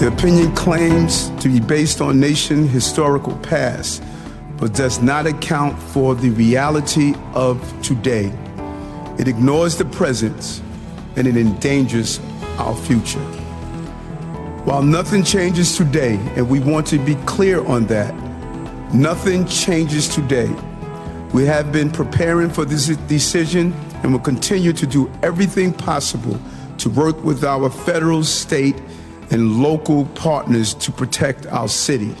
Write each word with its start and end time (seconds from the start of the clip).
The 0.00 0.06
opinion 0.06 0.54
claims 0.56 1.28
to 1.42 1.50
be 1.50 1.60
based 1.60 2.00
on 2.00 2.18
nation 2.18 2.66
historical 2.66 3.36
past, 3.40 4.02
but 4.56 4.72
does 4.72 5.02
not 5.02 5.26
account 5.26 5.78
for 5.78 6.14
the 6.14 6.30
reality 6.30 7.12
of 7.34 7.60
today. 7.82 8.32
It 9.18 9.28
ignores 9.28 9.76
the 9.76 9.84
present 9.84 10.62
and 11.16 11.26
it 11.26 11.36
endangers 11.36 12.18
our 12.56 12.74
future. 12.74 13.20
While 14.64 14.82
nothing 14.82 15.22
changes 15.22 15.76
today, 15.76 16.14
and 16.34 16.48
we 16.48 16.60
want 16.60 16.86
to 16.86 16.98
be 16.98 17.16
clear 17.26 17.62
on 17.66 17.84
that, 17.88 18.14
nothing 18.94 19.44
changes 19.44 20.08
today. 20.08 20.48
We 21.34 21.44
have 21.44 21.72
been 21.72 21.90
preparing 21.90 22.48
for 22.48 22.64
this 22.64 22.86
decision 22.86 23.74
and 24.02 24.12
will 24.12 24.20
continue 24.20 24.72
to 24.72 24.86
do 24.86 25.12
everything 25.22 25.74
possible 25.74 26.40
to 26.78 26.88
work 26.88 27.22
with 27.22 27.44
our 27.44 27.68
federal, 27.68 28.24
state, 28.24 28.76
and 29.30 29.62
local 29.62 30.04
partners 30.06 30.74
to 30.74 30.92
protect 30.92 31.46
our 31.46 31.68
city. 31.68 32.14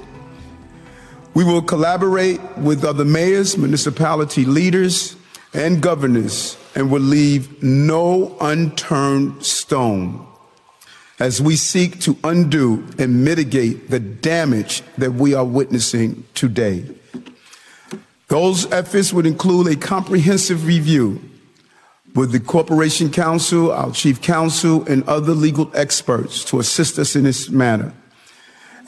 We 1.34 1.44
will 1.44 1.62
collaborate 1.62 2.40
with 2.58 2.84
other 2.84 3.04
mayors, 3.04 3.56
municipality 3.56 4.44
leaders, 4.44 5.16
and 5.52 5.80
governors, 5.80 6.56
and 6.74 6.90
will 6.90 7.00
leave 7.00 7.62
no 7.62 8.36
unturned 8.40 9.44
stone 9.44 10.26
as 11.20 11.40
we 11.40 11.54
seek 11.54 12.00
to 12.00 12.16
undo 12.24 12.84
and 12.98 13.24
mitigate 13.24 13.90
the 13.90 14.00
damage 14.00 14.82
that 14.96 15.12
we 15.12 15.34
are 15.34 15.44
witnessing 15.44 16.24
today. 16.34 16.84
Those 18.28 18.70
efforts 18.72 19.12
would 19.12 19.26
include 19.26 19.66
a 19.66 19.76
comprehensive 19.76 20.64
review 20.64 21.20
with 22.14 22.32
the 22.32 22.40
Corporation 22.40 23.10
Counsel, 23.10 23.72
our 23.72 23.92
Chief 23.92 24.20
Counsel, 24.20 24.86
and 24.88 25.02
other 25.08 25.32
legal 25.32 25.70
experts 25.74 26.44
to 26.44 26.58
assist 26.58 26.98
us 26.98 27.14
in 27.14 27.24
this 27.24 27.50
matter. 27.50 27.92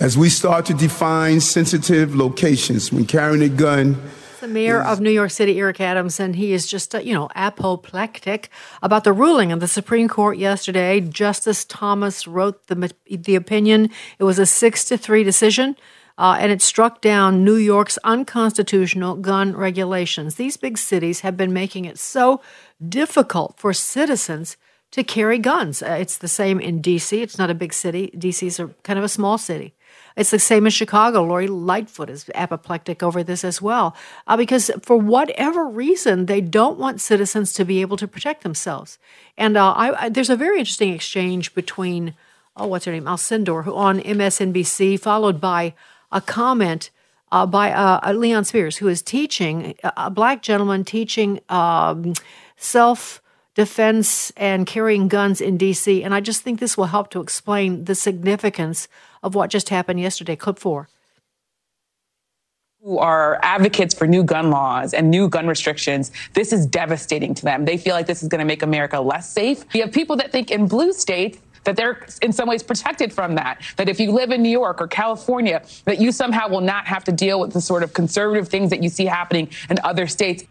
As 0.01 0.19
we 0.19 0.29
start 0.29 0.67
to 0.67 0.75
define 0.75 1.41
sensitive 1.41 2.17
locations 2.17 2.93
when 2.93 3.07
carrying 3.07 3.43
a 3.43 3.49
gun, 3.49 4.03
the 4.41 4.49
mayor 4.49 4.83
of 4.83 5.01
New 5.01 5.11
York 5.11 5.31
City, 5.31 5.61
Eric 5.61 5.81
Adams, 5.81 6.19
and 6.19 6.35
he 6.35 6.53
is 6.53 6.67
just, 6.67 6.97
uh, 6.97 6.99
you 6.99 7.15
know, 7.15 7.29
apoplectic 7.37 8.51
about 8.83 9.05
the 9.05 9.13
ruling 9.13 9.53
of 9.53 9.61
the 9.61 9.69
Supreme 9.69 10.09
Court 10.09 10.37
yesterday. 10.37 11.01
Justice 11.01 11.65
Thomas 11.65 12.27
wrote 12.27 12.67
the, 12.67 12.93
the 13.09 13.37
opinion. 13.37 13.89
It 14.19 14.25
was 14.25 14.41
a 14.41 14.47
six 14.47 14.85
to 14.87 14.99
three 14.99 15.23
decision. 15.23 15.77
Uh, 16.19 16.37
and 16.39 16.53
it 16.53 16.61
struck 16.61 17.01
down 17.01 17.43
New 17.43 17.55
York's 17.55 17.99
unconstitutional 18.05 19.17
gun 19.17 19.57
regulations. 19.57 20.35
These 20.35 20.57
big 20.59 20.77
cities 20.77 21.21
have 21.21 21.37
been 21.37 21.53
making 21.53 21.87
it 21.87 21.99
so 21.99 22.43
difficult 22.89 23.55
for 23.59 23.73
citizens 23.73 24.57
to 24.93 25.03
carry 25.03 25.39
guns. 25.39 25.83
Uh, 25.83 25.97
it's 25.99 26.19
the 26.19 26.29
same 26.29 26.61
in 26.61 26.81
D.C. 26.81 27.23
It's 27.23 27.39
not 27.39 27.51
a 27.51 27.55
big 27.55 27.73
city. 27.73 28.13
D.C. 28.17 28.47
is 28.47 28.61
a, 28.61 28.69
kind 28.83 28.99
of 28.99 29.05
a 29.05 29.09
small 29.09 29.39
city. 29.39 29.75
It's 30.17 30.31
the 30.31 30.39
same 30.39 30.67
in 30.67 30.71
Chicago. 30.71 31.23
Lori 31.23 31.49
Lightfoot 31.49 32.11
is 32.11 32.31
apoplectic 32.35 33.03
over 33.03 33.23
this 33.23 33.45
as 33.45 33.63
well, 33.63 33.97
uh, 34.27 34.37
because 34.37 34.71
for 34.83 34.97
whatever 34.97 35.67
reason, 35.67 36.27
they 36.27 36.43
don't 36.43 36.79
want 36.79 37.01
citizens 37.01 37.55
to 37.55 37.65
be 37.65 37.81
able 37.81 37.97
to 37.97 38.07
protect 38.07 38.43
themselves. 38.43 38.99
And 39.39 39.57
uh, 39.57 39.73
I, 39.73 40.05
I, 40.05 40.09
there's 40.11 40.31
a 40.31 40.37
very 40.37 40.59
interesting 40.59 40.93
exchange 40.93 41.55
between, 41.55 42.15
oh, 42.57 42.67
what's 42.67 42.85
her 42.85 42.93
name, 42.93 43.05
Alcindor, 43.05 43.65
who 43.65 43.75
on 43.75 44.01
MSNBC, 44.01 45.01
followed 45.01 45.41
by 45.41 45.75
a 46.11 46.21
comment 46.21 46.91
uh, 47.31 47.47
by 47.47 47.73
uh, 47.73 48.13
Leon 48.13 48.45
Spears, 48.45 48.77
who 48.77 48.89
is 48.89 49.01
teaching, 49.01 49.75
a 49.83 50.11
black 50.11 50.43
gentleman 50.43 50.85
teaching 50.85 51.41
um, 51.49 52.13
self 52.63 53.21
defense 53.55 54.33
and 54.37 54.67
carrying 54.67 55.09
guns 55.09 55.41
in 55.41 55.57
D.C. 55.57 56.03
And 56.03 56.15
I 56.15 56.21
just 56.21 56.43
think 56.43 56.59
this 56.59 56.77
will 56.77 56.87
help 56.87 57.11
to 57.11 57.21
explain 57.21 57.85
the 57.85 57.95
significance 57.95 58.89
of 59.23 59.35
what 59.35 59.51
just 59.51 59.69
happened 59.69 60.01
yesterday. 60.01 60.37
Clip 60.37 60.59
four. 60.59 60.89
Who 62.83 62.99
are 62.99 63.39
advocates 63.43 63.95
for 63.95 64.09
new 64.09 64.25
gun 64.25 64.51
laws 64.51 64.93
and 64.93 65.09
new 65.09 65.29
gun 65.29 65.47
restrictions, 65.47 66.11
this 66.33 66.53
is 66.53 66.67
devastating 66.67 67.33
to 67.35 67.45
them. 67.45 67.65
They 67.65 67.77
feel 67.77 67.95
like 67.95 68.07
this 68.07 68.25
is 68.25 68.29
going 68.29 68.41
to 68.41 68.45
make 68.45 68.63
America 68.63 69.01
less 69.01 69.31
safe. 69.31 69.65
You 69.73 69.83
have 69.83 69.93
people 69.93 70.17
that 70.17 70.33
think 70.33 70.51
in 70.51 70.67
blue 70.67 70.93
states, 70.93 71.39
that 71.65 71.77
they're 71.77 72.05
in 72.23 72.33
some 72.33 72.49
ways 72.49 72.61
protected 72.61 73.13
from 73.13 73.37
that. 73.37 73.63
That 73.77 73.89
if 73.89 74.01
you 74.01 74.11
live 74.11 74.33
in 74.33 74.43
New 74.43 74.49
York 74.49 74.81
or 74.81 74.89
California, 74.89 75.63
that 75.85 76.01
you 76.01 76.11
somehow 76.11 76.49
will 76.49 76.61
not 76.61 76.87
have 76.87 77.05
to 77.05 77.13
deal 77.13 77.39
with 77.39 77.53
the 77.53 77.61
sort 77.61 77.85
of 77.85 77.93
conservative 77.93 78.49
things 78.49 78.71
that 78.71 78.83
you 78.83 78.89
see 78.89 79.05
happening 79.05 79.49
in 79.71 79.79
other 79.85 80.09
states. 80.09 80.43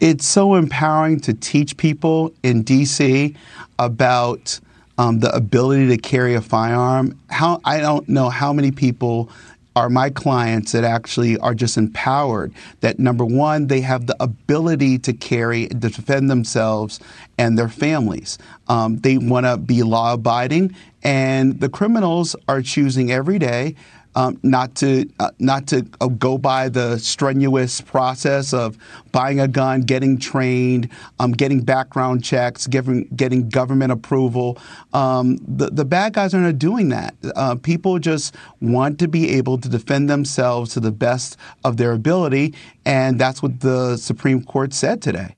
It's 0.00 0.26
so 0.26 0.54
empowering 0.54 1.20
to 1.20 1.34
teach 1.34 1.76
people 1.76 2.32
in 2.42 2.64
DC 2.64 3.34
about 3.78 4.60
um, 4.98 5.20
the 5.20 5.34
ability 5.34 5.88
to 5.88 5.96
carry 5.96 6.34
a 6.34 6.40
firearm. 6.40 7.18
How 7.30 7.60
I 7.64 7.80
don't 7.80 8.08
know 8.08 8.30
how 8.30 8.52
many 8.52 8.70
people 8.70 9.30
are 9.76 9.90
my 9.90 10.08
clients 10.08 10.72
that 10.72 10.84
actually 10.84 11.36
are 11.38 11.54
just 11.54 11.76
empowered 11.76 12.52
that 12.80 12.98
number 12.98 13.24
one 13.24 13.66
they 13.66 13.80
have 13.80 14.06
the 14.06 14.16
ability 14.22 14.98
to 14.98 15.12
carry 15.12 15.66
to 15.66 15.74
defend 15.74 16.30
themselves 16.30 17.00
and 17.38 17.58
their 17.58 17.68
families 17.68 18.38
um, 18.68 18.98
they 18.98 19.18
want 19.18 19.44
to 19.44 19.56
be 19.56 19.82
law 19.82 20.14
abiding 20.14 20.74
and 21.02 21.60
the 21.60 21.68
criminals 21.68 22.36
are 22.46 22.62
choosing 22.62 23.10
every 23.10 23.38
day 23.38 23.74
um, 24.14 24.38
not 24.42 24.74
to 24.76 25.08
uh, 25.18 25.30
not 25.38 25.66
to 25.68 25.86
uh, 26.00 26.08
go 26.08 26.38
by 26.38 26.68
the 26.68 26.98
strenuous 26.98 27.80
process 27.80 28.52
of 28.52 28.78
buying 29.12 29.40
a 29.40 29.48
gun, 29.48 29.82
getting 29.82 30.18
trained, 30.18 30.88
um, 31.18 31.32
getting 31.32 31.60
background 31.60 32.24
checks, 32.24 32.66
getting 32.66 33.04
getting 33.16 33.48
government 33.48 33.92
approval. 33.92 34.58
Um, 34.92 35.36
the 35.46 35.70
the 35.70 35.84
bad 35.84 36.14
guys 36.14 36.34
are 36.34 36.40
not 36.40 36.58
doing 36.58 36.88
that. 36.90 37.14
Uh, 37.34 37.56
people 37.56 37.98
just 37.98 38.34
want 38.60 38.98
to 39.00 39.08
be 39.08 39.30
able 39.30 39.58
to 39.58 39.68
defend 39.68 40.08
themselves 40.08 40.72
to 40.74 40.80
the 40.80 40.92
best 40.92 41.36
of 41.64 41.76
their 41.76 41.92
ability, 41.92 42.54
and 42.84 43.18
that's 43.18 43.42
what 43.42 43.60
the 43.60 43.96
Supreme 43.96 44.44
Court 44.44 44.72
said 44.72 45.02
today. 45.02 45.36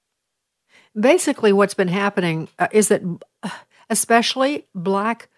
Basically, 0.98 1.52
what's 1.52 1.74
been 1.74 1.88
happening 1.88 2.48
uh, 2.58 2.68
is 2.72 2.88
that, 2.88 3.02
uh, 3.42 3.50
especially 3.90 4.66
black 4.74 5.28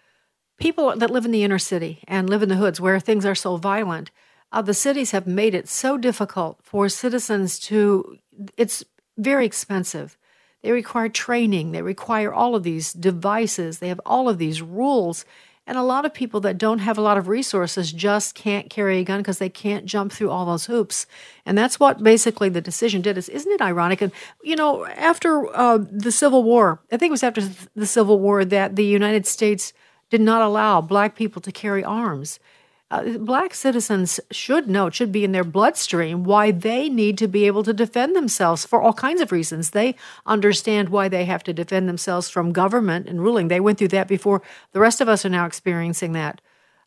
people 0.59 0.95
that 0.95 1.09
live 1.09 1.25
in 1.25 1.31
the 1.31 1.43
inner 1.43 1.59
city 1.59 2.03
and 2.07 2.29
live 2.29 2.43
in 2.43 2.49
the 2.49 2.55
hoods 2.55 2.79
where 2.79 2.99
things 2.99 3.25
are 3.25 3.35
so 3.35 3.57
violent, 3.57 4.11
uh, 4.51 4.61
the 4.61 4.73
cities 4.73 5.11
have 5.11 5.27
made 5.27 5.53
it 5.53 5.67
so 5.67 5.97
difficult 5.97 6.59
for 6.63 6.89
citizens 6.89 7.59
to, 7.59 8.17
it's 8.57 8.83
very 9.17 9.45
expensive. 9.45 10.17
They 10.61 10.71
require 10.71 11.09
training, 11.09 11.71
they 11.71 11.81
require 11.81 12.33
all 12.33 12.55
of 12.55 12.63
these 12.63 12.91
devices, 12.91 13.79
they 13.79 13.87
have 13.87 14.01
all 14.05 14.27
of 14.27 14.37
these 14.37 14.61
rules. 14.61 15.23
And 15.65 15.77
a 15.77 15.83
lot 15.83 16.03
of 16.03 16.15
people 16.15 16.39
that 16.41 16.57
don't 16.57 16.79
have 16.79 16.97
a 16.97 17.01
lot 17.01 17.19
of 17.19 17.27
resources 17.27 17.93
just 17.93 18.33
can't 18.33 18.71
carry 18.71 18.99
a 18.99 19.03
gun 19.03 19.19
because 19.19 19.37
they 19.37 19.49
can't 19.49 19.85
jump 19.85 20.11
through 20.11 20.31
all 20.31 20.47
those 20.47 20.65
hoops. 20.65 21.05
And 21.45 21.55
that's 21.55 21.79
what 21.79 22.03
basically 22.03 22.49
the 22.49 22.59
decision 22.59 23.01
did. 23.01 23.19
Is 23.19 23.29
isn't 23.29 23.51
it 23.51 23.61
ironic? 23.61 24.01
And 24.01 24.11
you 24.43 24.55
know, 24.55 24.85
after 24.87 25.45
uh, 25.55 25.77
the 25.77 26.11
Civil 26.11 26.43
War, 26.43 26.81
I 26.91 26.97
think 26.97 27.11
it 27.11 27.11
was 27.11 27.23
after 27.23 27.43
the 27.75 27.85
Civil 27.85 28.19
War 28.19 28.43
that 28.43 28.77
the 28.77 28.85
United 28.85 29.27
States 29.27 29.71
did 30.09 30.21
not 30.21 30.41
allow 30.41 30.81
black 30.81 31.15
people 31.15 31.41
to 31.41 31.51
carry 31.51 31.83
arms. 31.83 32.39
Uh, 32.91 33.17
black 33.19 33.53
citizens 33.53 34.19
should 34.31 34.67
know, 34.67 34.87
it 34.87 34.95
should 34.95 35.11
be 35.11 35.23
in 35.23 35.31
their 35.31 35.43
bloodstream, 35.43 36.23
why 36.23 36.49
they 36.49 36.89
need 36.89 37.19
to 37.19 37.27
be 37.27 37.45
able 37.45 37.61
to 37.61 37.71
defend 37.71 38.15
themselves 38.15 38.65
for 38.65 38.81
all 38.81 38.93
kinds 38.93 39.21
of 39.21 39.31
reasons. 39.31 39.69
They 39.69 39.95
understand 40.25 40.89
why 40.89 41.07
they 41.07 41.25
have 41.25 41.43
to 41.43 41.53
defend 41.53 41.87
themselves 41.87 42.29
from 42.29 42.51
government 42.51 43.07
and 43.07 43.21
ruling. 43.21 43.47
They 43.47 43.59
went 43.59 43.77
through 43.77 43.89
that 43.89 44.07
before 44.07 44.41
the 44.71 44.79
rest 44.79 45.01
of 45.01 45.07
us 45.07 45.23
are 45.23 45.29
now 45.29 45.45
experiencing 45.45 46.13
that. 46.13 46.41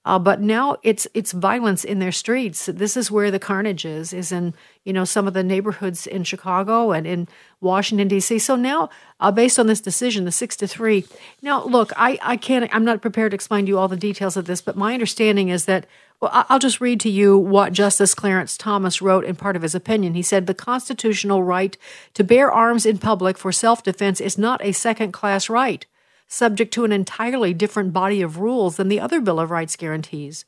Uh, 0.05 0.19
but 0.19 0.41
now 0.41 0.77
it's 0.83 1.07
it's 1.15 1.31
violence 1.31 1.85
in 1.85 2.01
their 2.01 2.11
streets. 2.11 2.67
This 2.67 2.97
is 2.97 3.11
where 3.11 3.31
the 3.31 3.39
carnage 3.39 3.85
is, 3.85 4.13
is 4.13 4.33
in 4.33 4.53
you 4.85 4.93
know 4.93 5.05
some 5.05 5.29
of 5.29 5.35
the 5.35 5.45
neighborhoods 5.45 6.09
in 6.09 6.25
Chicago 6.25 6.91
and 6.91 7.07
in 7.07 7.29
Washington 7.61 8.09
D.C. 8.09 8.41
So 8.41 8.57
now, 8.57 8.91
uh, 9.21 9.31
based 9.31 9.61
on 9.61 9.69
this 9.69 9.81
decision, 9.81 10.25
the 10.25 10.33
six 10.33 10.57
to 10.57 10.67
three. 10.67 11.05
Now, 11.41 11.65
look, 11.65 11.93
I 11.97 12.19
I 12.21 12.37
can't. 12.37 12.69
I'm 12.75 12.85
not 12.85 13.01
prepared 13.01 13.31
to 13.31 13.37
explain 13.37 13.67
to 13.67 13.69
you 13.69 13.79
all 13.79 13.87
the 13.87 13.97
details 13.97 14.37
of 14.37 14.47
this, 14.47 14.61
but 14.61 14.77
my 14.77 14.93
understanding 14.93 15.49
is 15.49 15.67
that. 15.67 15.87
Well, 16.21 16.47
I'll 16.49 16.61
just 16.61 16.81
read 16.81 17.01
to 17.01 17.11
you 17.11 17.37
what 17.37 17.73
Justice 17.73 18.15
Clarence 18.15 18.57
Thomas 18.57 19.03
wrote 19.03 19.25
in 19.25 19.35
part 19.35 19.57
of 19.57 19.63
his 19.63 19.75
opinion. 19.75 20.15
He 20.15 20.23
said, 20.23 20.47
The 20.47 20.55
constitutional 20.55 21.43
right 21.43 21.77
to 22.15 22.23
bear 22.23 22.49
arms 22.49 22.87
in 22.87 22.99
public 22.99 23.37
for 23.37 23.51
self 23.51 23.83
defense 23.83 24.21
is 24.21 24.39
not 24.39 24.65
a 24.65 24.71
second 24.71 25.11
class 25.11 25.49
right 25.49 25.85
subject 26.33 26.73
to 26.73 26.85
an 26.85 26.93
entirely 26.93 27.53
different 27.53 27.93
body 27.93 28.23
of 28.23 28.39
rules 28.39 28.77
than 28.77 28.89
the 28.89 29.01
other 29.01 29.21
Bill 29.21 29.39
of 29.39 29.51
Rights 29.51 29.77
guarantees. 29.77 30.45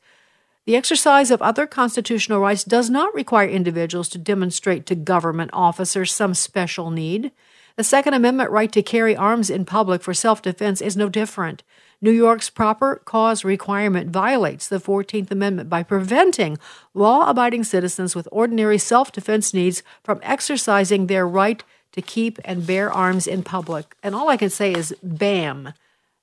The 0.65 0.75
exercise 0.75 1.29
of 1.29 1.43
other 1.43 1.67
constitutional 1.67 2.39
rights 2.39 2.63
does 2.63 2.89
not 2.89 3.13
require 3.13 3.47
individuals 3.47 4.09
to 4.09 4.17
demonstrate 4.17 4.87
to 4.87 4.95
government 4.95 5.51
officers 5.53 6.11
some 6.11 6.33
special 6.33 6.89
need. 6.89 7.31
The 7.75 7.83
Second 7.83 8.15
Amendment 8.15 8.49
right 8.49 8.71
to 8.71 8.81
carry 8.81 9.15
arms 9.15 9.51
in 9.51 9.63
public 9.63 10.01
for 10.01 10.13
self 10.13 10.41
defense 10.41 10.81
is 10.81 10.97
no 10.97 11.07
different. 11.07 11.61
New 12.01 12.11
York's 12.11 12.49
proper 12.49 13.01
cause 13.05 13.45
requirement 13.45 14.09
violates 14.09 14.67
the 14.67 14.79
14th 14.79 15.29
Amendment 15.29 15.69
by 15.69 15.83
preventing 15.83 16.57
law 16.95 17.29
abiding 17.29 17.63
citizens 17.63 18.15
with 18.15 18.27
ordinary 18.31 18.79
self 18.79 19.11
defense 19.11 19.53
needs 19.53 19.83
from 20.03 20.19
exercising 20.23 21.05
their 21.05 21.27
right 21.27 21.63
to 21.95 22.01
keep 22.01 22.39
and 22.43 22.67
bear 22.67 22.91
arms 22.91 23.25
in 23.25 23.41
public. 23.41 23.95
And 24.03 24.13
all 24.13 24.29
I 24.29 24.37
can 24.37 24.49
say 24.49 24.73
is 24.73 24.93
bam. 25.01 25.73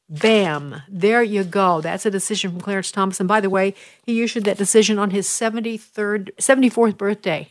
Bam. 0.09 0.83
There 0.87 1.23
you 1.23 1.43
go. 1.43 1.81
That's 1.81 2.05
a 2.05 2.11
decision 2.11 2.51
from 2.51 2.61
Clarence 2.61 2.93
Thomas. 2.93 3.19
And 3.19 3.27
by 3.27 3.41
the 3.41 3.49
way, 3.49 3.75
he 4.03 4.23
issued 4.23 4.45
that 4.45 4.59
decision 4.59 4.99
on 4.99 5.11
his 5.11 5.27
73rd, 5.27 6.35
74th 6.37 6.99
birthday. 6.99 7.51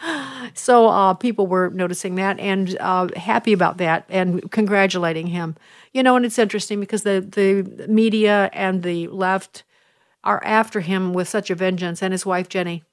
so 0.54 0.88
uh, 0.88 1.12
people 1.12 1.46
were 1.46 1.68
noticing 1.68 2.14
that 2.14 2.40
and 2.40 2.78
uh, 2.80 3.08
happy 3.14 3.52
about 3.52 3.76
that 3.76 4.06
and 4.08 4.50
congratulating 4.50 5.26
him. 5.26 5.56
You 5.92 6.02
know, 6.02 6.16
and 6.16 6.24
it's 6.24 6.38
interesting 6.38 6.80
because 6.80 7.02
the, 7.02 7.20
the 7.20 7.86
media 7.86 8.48
and 8.54 8.82
the 8.82 9.08
left 9.08 9.64
are 10.24 10.42
after 10.44 10.80
him 10.80 11.12
with 11.12 11.28
such 11.28 11.50
a 11.50 11.54
vengeance 11.54 12.02
and 12.02 12.12
his 12.12 12.24
wife, 12.24 12.48
Ginni. 12.48 12.84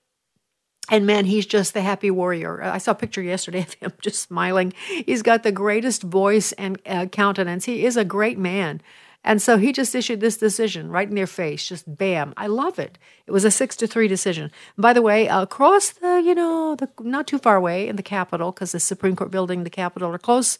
And 0.89 1.05
man, 1.05 1.25
he's 1.25 1.45
just 1.45 1.73
the 1.73 1.81
happy 1.81 2.11
warrior. 2.11 2.61
I 2.61 2.77
saw 2.77 2.91
a 2.91 2.95
picture 2.95 3.21
yesterday 3.21 3.61
of 3.61 3.73
him 3.73 3.93
just 4.01 4.21
smiling. 4.21 4.73
He's 5.05 5.21
got 5.21 5.43
the 5.43 5.51
greatest 5.51 6.03
voice 6.03 6.51
and 6.53 6.79
uh, 6.85 7.07
countenance. 7.07 7.65
He 7.65 7.85
is 7.85 7.97
a 7.97 8.05
great 8.05 8.37
man. 8.37 8.81
And 9.23 9.41
so 9.41 9.57
he 9.57 9.73
just 9.73 9.95
issued 9.95 10.21
this 10.21 10.37
decision 10.37 10.91
right 10.91 11.09
in 11.09 11.15
their 11.15 11.25
face, 11.25 11.67
just 11.67 11.97
bam. 11.97 12.35
I 12.37 12.45
love 12.45 12.77
it. 12.77 12.99
It 13.25 13.31
was 13.31 13.43
a 13.43 13.49
six 13.49 13.75
to 13.77 13.87
three 13.87 14.07
decision. 14.07 14.51
by 14.77 14.93
the 14.93 15.01
way, 15.01 15.27
across 15.27 15.89
the, 15.89 16.21
you 16.23 16.35
know, 16.35 16.75
the 16.75 16.87
not 17.01 17.25
too 17.25 17.39
far 17.39 17.55
away 17.55 17.87
in 17.87 17.95
the 17.95 18.03
Capitol, 18.03 18.51
because 18.51 18.71
the 18.71 18.79
Supreme 18.79 19.15
Court 19.15 19.31
building, 19.31 19.63
the 19.63 19.71
Capitol 19.71 20.13
are 20.13 20.19
close. 20.19 20.59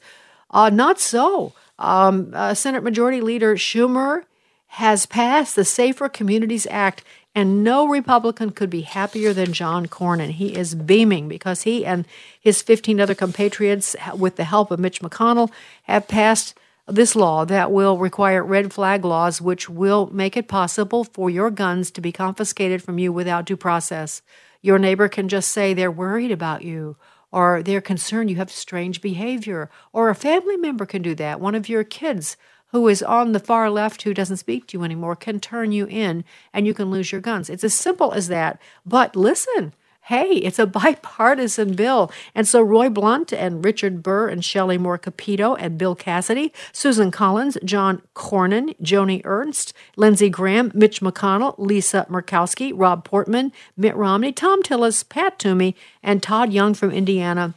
Uh, 0.50 0.72
not 0.72 1.00
so. 1.00 1.54
Um, 1.78 2.32
uh, 2.34 2.56
Senate 2.56 2.84
Majority 2.84 3.22
Leader 3.22 3.56
Schumer 3.56 4.24
has 4.68 5.06
passed 5.06 5.56
the 5.56 5.66
Safer 5.66 6.10
Communities 6.10 6.66
Act, 6.72 7.04
and 7.36 7.66
no 7.66 7.86
Republican 7.86 8.52
could 8.52 8.70
be 8.70 8.82
happier 8.82 9.34
than 9.34 9.52
John 9.52 9.88
Cornyn. 9.88 10.32
He 10.32 10.56
is 10.56 10.74
beaming 10.74 11.28
because 11.28 11.64
he 11.64 11.86
and 11.86 12.08
his 12.40 12.62
15 12.62 13.02
other 13.02 13.14
compatriots, 13.14 13.94
with 14.18 14.38
the 14.38 14.46
help 14.46 14.72
of 14.72 14.80
Mitch 14.80 15.02
McConnell, 15.02 15.52
have 15.84 16.08
passed 16.08 16.56
this 16.88 17.16
law 17.16 17.44
that 17.46 17.72
will 17.72 17.98
require 17.98 18.44
red 18.44 18.72
flag 18.72 19.04
laws, 19.04 19.42
which 19.42 19.70
will 19.70 20.08
make 20.14 20.38
it 20.38 20.48
possible 20.48 21.04
for 21.04 21.30
your 21.30 21.52
guns 21.52 21.92
to 21.92 22.02
be 22.02 22.12
confiscated 22.12 22.82
from 22.82 23.00
you 23.00 23.12
without 23.12 23.46
due 23.46 23.58
process. 23.58 24.22
Your 24.62 24.80
neighbor 24.80 25.10
can 25.10 25.28
just 25.28 25.52
say 25.52 25.74
they're 25.74 25.92
worried 25.92 26.32
about 26.32 26.64
you, 26.64 26.96
or 27.32 27.62
they're 27.62 27.82
concerned 27.82 28.30
you 28.30 28.38
have 28.38 28.52
strange 28.52 29.02
behavior, 29.02 29.70
or 29.92 30.10
a 30.10 30.16
family 30.16 30.56
member 30.56 30.86
can 30.86 31.02
do 31.02 31.16
that. 31.16 31.42
One 31.42 31.56
of 31.56 31.68
your 31.68 31.84
kids 31.84 32.38
who 32.76 32.90
is 32.90 33.02
on 33.02 33.32
the 33.32 33.40
far 33.40 33.70
left 33.70 34.02
who 34.02 34.14
doesn't 34.14 34.36
speak 34.36 34.68
to 34.68 34.78
you 34.78 34.84
anymore 34.84 35.16
can 35.16 35.40
turn 35.40 35.72
you 35.72 35.86
in 35.86 36.26
and 36.52 36.68
you 36.68 36.74
can 36.74 36.92
lose 36.92 37.10
your 37.10 37.22
guns. 37.22 37.50
It's 37.50 37.64
as 37.64 37.74
simple 37.74 38.12
as 38.12 38.28
that. 38.28 38.62
But 38.86 39.16
listen, 39.16 39.74
hey, 40.02 40.34
it's 40.34 40.60
a 40.60 40.68
bipartisan 40.68 41.76
bill. 41.76 42.12
And 42.36 42.46
so 42.46 42.62
Roy 42.62 42.90
Blunt 42.90 43.32
and 43.32 43.64
Richard 43.64 44.04
Burr 44.04 44.28
and 44.28 44.44
Shelley 44.44 44.78
Moore 44.78 44.98
Capito 44.98 45.56
and 45.56 45.78
Bill 45.78 45.96
Cassidy, 45.96 46.52
Susan 46.74 47.12
Collins, 47.12 47.58
John 47.64 48.02
Cornyn, 48.14 48.76
Joni 48.82 49.22
Ernst, 49.24 49.74
Lindsey 49.96 50.30
Graham, 50.30 50.70
Mitch 50.76 51.00
McConnell, 51.00 51.56
Lisa 51.58 52.06
Murkowski, 52.10 52.74
Rob 52.76 53.06
Portman, 53.06 53.54
Mitt 53.78 53.96
Romney, 53.96 54.34
Thom 54.34 54.62
Tillis, 54.62 55.08
Pat 55.08 55.40
Toomey, 55.40 55.78
and 56.04 56.22
Todd 56.22 56.52
Young 56.52 56.74
from 56.74 56.92
Indiana 56.92 57.54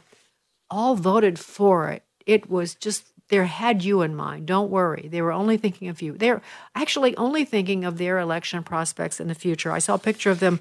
all 0.71 0.95
voted 0.95 1.37
for 1.37 1.89
it. 1.89 2.03
It 2.25 2.49
was 2.49 2.73
just 2.73 3.07
they 3.29 3.45
had 3.45 3.83
you 3.83 4.01
in 4.01 4.15
mind. 4.15 4.45
Don't 4.45 4.69
worry. 4.69 5.07
They 5.09 5.21
were 5.21 5.31
only 5.31 5.57
thinking 5.57 5.87
of 5.87 6.01
you. 6.01 6.13
They're 6.13 6.41
actually 6.75 7.15
only 7.15 7.45
thinking 7.45 7.85
of 7.85 7.97
their 7.97 8.19
election 8.19 8.63
prospects 8.63 9.19
in 9.19 9.27
the 9.27 9.35
future. 9.35 9.71
I 9.71 9.79
saw 9.79 9.95
a 9.95 9.99
picture 9.99 10.31
of 10.31 10.39
them 10.39 10.59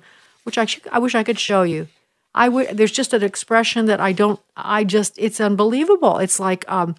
which 0.48 0.56
I, 0.56 0.66
I 0.90 0.98
wish 0.98 1.14
I 1.14 1.24
could 1.24 1.38
show 1.38 1.62
you. 1.62 1.88
I 2.34 2.48
would. 2.48 2.68
There's 2.76 2.92
just 2.92 3.12
an 3.12 3.22
expression 3.22 3.84
that 3.84 4.00
I 4.00 4.12
don't. 4.12 4.40
I 4.56 4.82
just. 4.82 5.14
It's 5.18 5.42
unbelievable. 5.42 6.18
It's 6.18 6.40
like 6.40 6.64
um, 6.70 6.94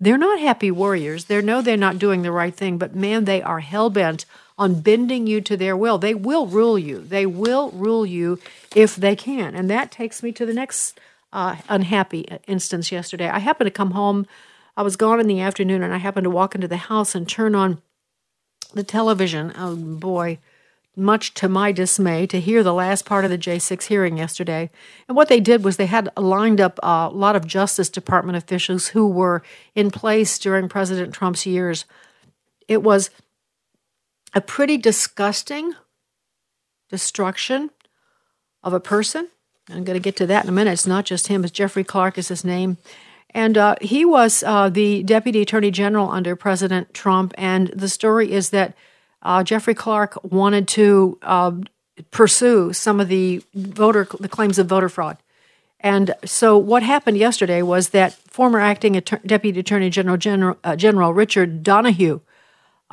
they're 0.00 0.16
not 0.16 0.40
happy 0.40 0.70
warriors. 0.70 1.26
They 1.26 1.42
know 1.42 1.60
they're 1.60 1.76
not 1.76 1.98
doing 1.98 2.22
the 2.22 2.32
right 2.32 2.54
thing, 2.54 2.78
but 2.78 2.94
man, 2.94 3.26
they 3.26 3.42
are 3.42 3.60
hell 3.60 3.90
bent 3.90 4.24
on 4.56 4.80
bending 4.80 5.26
you 5.26 5.42
to 5.42 5.56
their 5.56 5.76
will. 5.76 5.98
They 5.98 6.14
will 6.14 6.46
rule 6.46 6.78
you. 6.78 7.00
They 7.00 7.26
will 7.26 7.70
rule 7.72 8.06
you 8.06 8.38
if 8.74 8.96
they 8.96 9.16
can. 9.16 9.54
And 9.54 9.68
that 9.68 9.90
takes 9.90 10.22
me 10.22 10.32
to 10.32 10.46
the 10.46 10.54
next 10.54 10.98
uh, 11.32 11.56
unhappy 11.68 12.26
instance 12.46 12.90
yesterday. 12.90 13.28
I 13.28 13.40
happened 13.40 13.66
to 13.66 13.72
come 13.72 13.90
home. 13.90 14.26
I 14.76 14.82
was 14.82 14.96
gone 14.96 15.20
in 15.20 15.26
the 15.26 15.40
afternoon, 15.40 15.82
and 15.82 15.94
I 15.94 15.98
happened 15.98 16.24
to 16.24 16.30
walk 16.30 16.54
into 16.54 16.68
the 16.68 16.76
house 16.76 17.14
and 17.14 17.28
turn 17.28 17.54
on 17.54 17.80
the 18.72 18.82
television. 18.82 19.52
Oh 19.56 19.76
boy 19.76 20.38
much 20.96 21.34
to 21.34 21.48
my 21.48 21.72
dismay, 21.72 22.26
to 22.26 22.40
hear 22.40 22.62
the 22.62 22.74
last 22.74 23.04
part 23.04 23.24
of 23.24 23.30
the 23.30 23.38
J6 23.38 23.84
hearing 23.84 24.16
yesterday. 24.16 24.70
And 25.08 25.16
what 25.16 25.28
they 25.28 25.40
did 25.40 25.64
was 25.64 25.76
they 25.76 25.86
had 25.86 26.08
lined 26.16 26.60
up 26.60 26.78
a 26.82 27.08
lot 27.08 27.36
of 27.36 27.46
Justice 27.46 27.88
Department 27.88 28.36
officials 28.36 28.88
who 28.88 29.08
were 29.08 29.42
in 29.74 29.90
place 29.90 30.38
during 30.38 30.68
President 30.68 31.14
Trump's 31.14 31.46
years. 31.46 31.84
It 32.68 32.82
was 32.82 33.10
a 34.34 34.40
pretty 34.40 34.76
disgusting 34.76 35.74
destruction 36.90 37.70
of 38.62 38.72
a 38.72 38.80
person. 38.80 39.28
I'm 39.68 39.84
going 39.84 39.98
to 39.98 40.00
get 40.00 40.16
to 40.16 40.26
that 40.26 40.44
in 40.44 40.48
a 40.48 40.52
minute. 40.52 40.72
It's 40.72 40.86
not 40.86 41.04
just 41.04 41.28
him, 41.28 41.42
it's 41.42 41.50
Jeffrey 41.50 41.84
Clark 41.84 42.18
is 42.18 42.28
his 42.28 42.44
name. 42.44 42.76
And 43.34 43.58
uh, 43.58 43.74
he 43.80 44.04
was 44.04 44.44
uh, 44.44 44.68
the 44.68 45.02
Deputy 45.02 45.42
Attorney 45.42 45.72
General 45.72 46.08
under 46.10 46.36
President 46.36 46.94
Trump. 46.94 47.34
And 47.36 47.68
the 47.68 47.88
story 47.88 48.32
is 48.32 48.50
that 48.50 48.74
uh, 49.22 49.42
Jeffrey 49.42 49.74
Clark 49.74 50.22
wanted 50.22 50.68
to 50.68 51.18
uh, 51.22 51.52
pursue 52.12 52.72
some 52.72 53.00
of 53.00 53.08
the 53.08 53.42
voter 53.54 54.06
the 54.20 54.28
claims 54.28 54.58
of 54.58 54.68
voter 54.68 54.88
fraud. 54.88 55.18
And 55.80 56.14
so, 56.24 56.56
what 56.56 56.82
happened 56.82 57.18
yesterday 57.18 57.60
was 57.60 57.90
that 57.90 58.14
former 58.14 58.60
acting 58.60 58.96
Att- 58.96 59.26
Deputy 59.26 59.60
Attorney 59.60 59.90
General 59.90 60.16
General, 60.16 60.56
uh, 60.64 60.76
General 60.76 61.12
Richard 61.12 61.62
Donoghue 61.62 62.20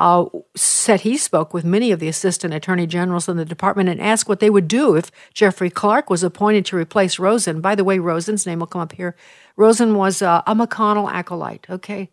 uh, 0.02 0.26
said 0.56 1.02
he 1.02 1.16
spoke 1.16 1.54
with 1.54 1.64
many 1.64 1.92
of 1.92 2.00
the 2.00 2.08
assistant 2.08 2.56
attorney 2.56 2.88
generals 2.88 3.30
in 3.30 3.38
the 3.38 3.46
department 3.46 3.88
and 3.88 4.02
asked 4.02 4.28
what 4.28 4.40
they 4.40 4.50
would 4.50 4.68
do 4.68 4.96
if 4.96 5.12
Jeffrey 5.32 5.70
Clark 5.70 6.10
was 6.10 6.24
appointed 6.24 6.66
to 6.66 6.76
replace 6.76 7.20
Rosen. 7.20 7.62
By 7.62 7.76
the 7.76 7.84
way, 7.84 8.00
Rosen's 8.00 8.48
name 8.48 8.60
will 8.60 8.68
come 8.68 8.82
up 8.82 8.94
here. 8.94 9.16
Rosen 9.56 9.94
was 9.94 10.24
uh, 10.24 10.42
a 10.48 10.56
McConnell 10.56 11.12
acolyte. 11.12 11.68
Okay, 11.70 12.10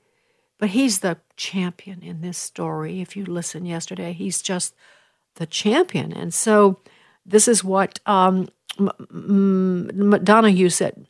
but 0.59 0.69
he's 0.69 0.99
the 0.99 1.17
champion 1.35 2.03
in 2.03 2.21
this 2.21 2.37
story. 2.37 3.01
If 3.01 3.17
you 3.17 3.25
listen 3.25 3.65
yesterday, 3.65 4.13
he's 4.13 4.43
just 4.43 4.75
the 5.37 5.47
champion. 5.47 6.13
And 6.13 6.35
so 6.35 6.81
this 7.25 7.49
is 7.49 7.65
what 7.65 8.01
um, 8.05 8.51
Donoghue 8.79 10.69
said. 10.69 11.07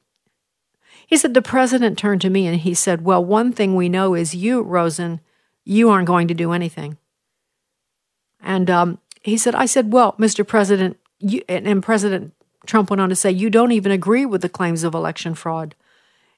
He 1.08 1.16
said, 1.16 1.34
The 1.34 1.42
president 1.42 1.98
turned 1.98 2.20
to 2.20 2.30
me 2.30 2.46
and 2.46 2.60
he 2.60 2.72
said, 2.72 3.02
Well, 3.02 3.24
one 3.24 3.52
thing 3.52 3.74
we 3.74 3.88
know 3.88 4.14
is 4.14 4.36
you, 4.36 4.62
Rosen, 4.62 5.20
you 5.68 5.90
aren't 5.90 6.06
going 6.06 6.26
to 6.28 6.34
do 6.34 6.52
anything. 6.52 6.96
And 8.40 8.70
um, 8.70 8.98
he 9.22 9.36
said, 9.36 9.54
I 9.54 9.66
said, 9.66 9.92
Well, 9.92 10.14
Mr. 10.14 10.46
President, 10.46 10.96
and 11.48 11.82
President 11.82 12.32
Trump 12.66 12.88
went 12.88 13.02
on 13.02 13.10
to 13.10 13.16
say, 13.16 13.30
You 13.30 13.50
don't 13.50 13.72
even 13.72 13.92
agree 13.92 14.24
with 14.24 14.40
the 14.40 14.48
claims 14.48 14.82
of 14.82 14.94
election 14.94 15.34
fraud. 15.34 15.74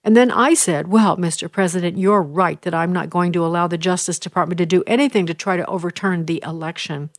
And 0.02 0.16
then 0.16 0.32
I 0.32 0.54
said, 0.54 0.88
Well, 0.88 1.16
Mr. 1.16 1.50
President, 1.50 1.96
you're 1.96 2.22
right 2.22 2.60
that 2.62 2.74
I'm 2.74 2.92
not 2.92 3.08
going 3.08 3.32
to 3.32 3.44
allow 3.44 3.68
the 3.68 3.78
Justice 3.78 4.18
Department 4.18 4.58
to 4.58 4.66
do 4.66 4.82
anything 4.86 5.26
to 5.26 5.34
try 5.34 5.56
to 5.56 5.66
overturn 5.66 6.26
the 6.26 6.42
election. 6.44 7.10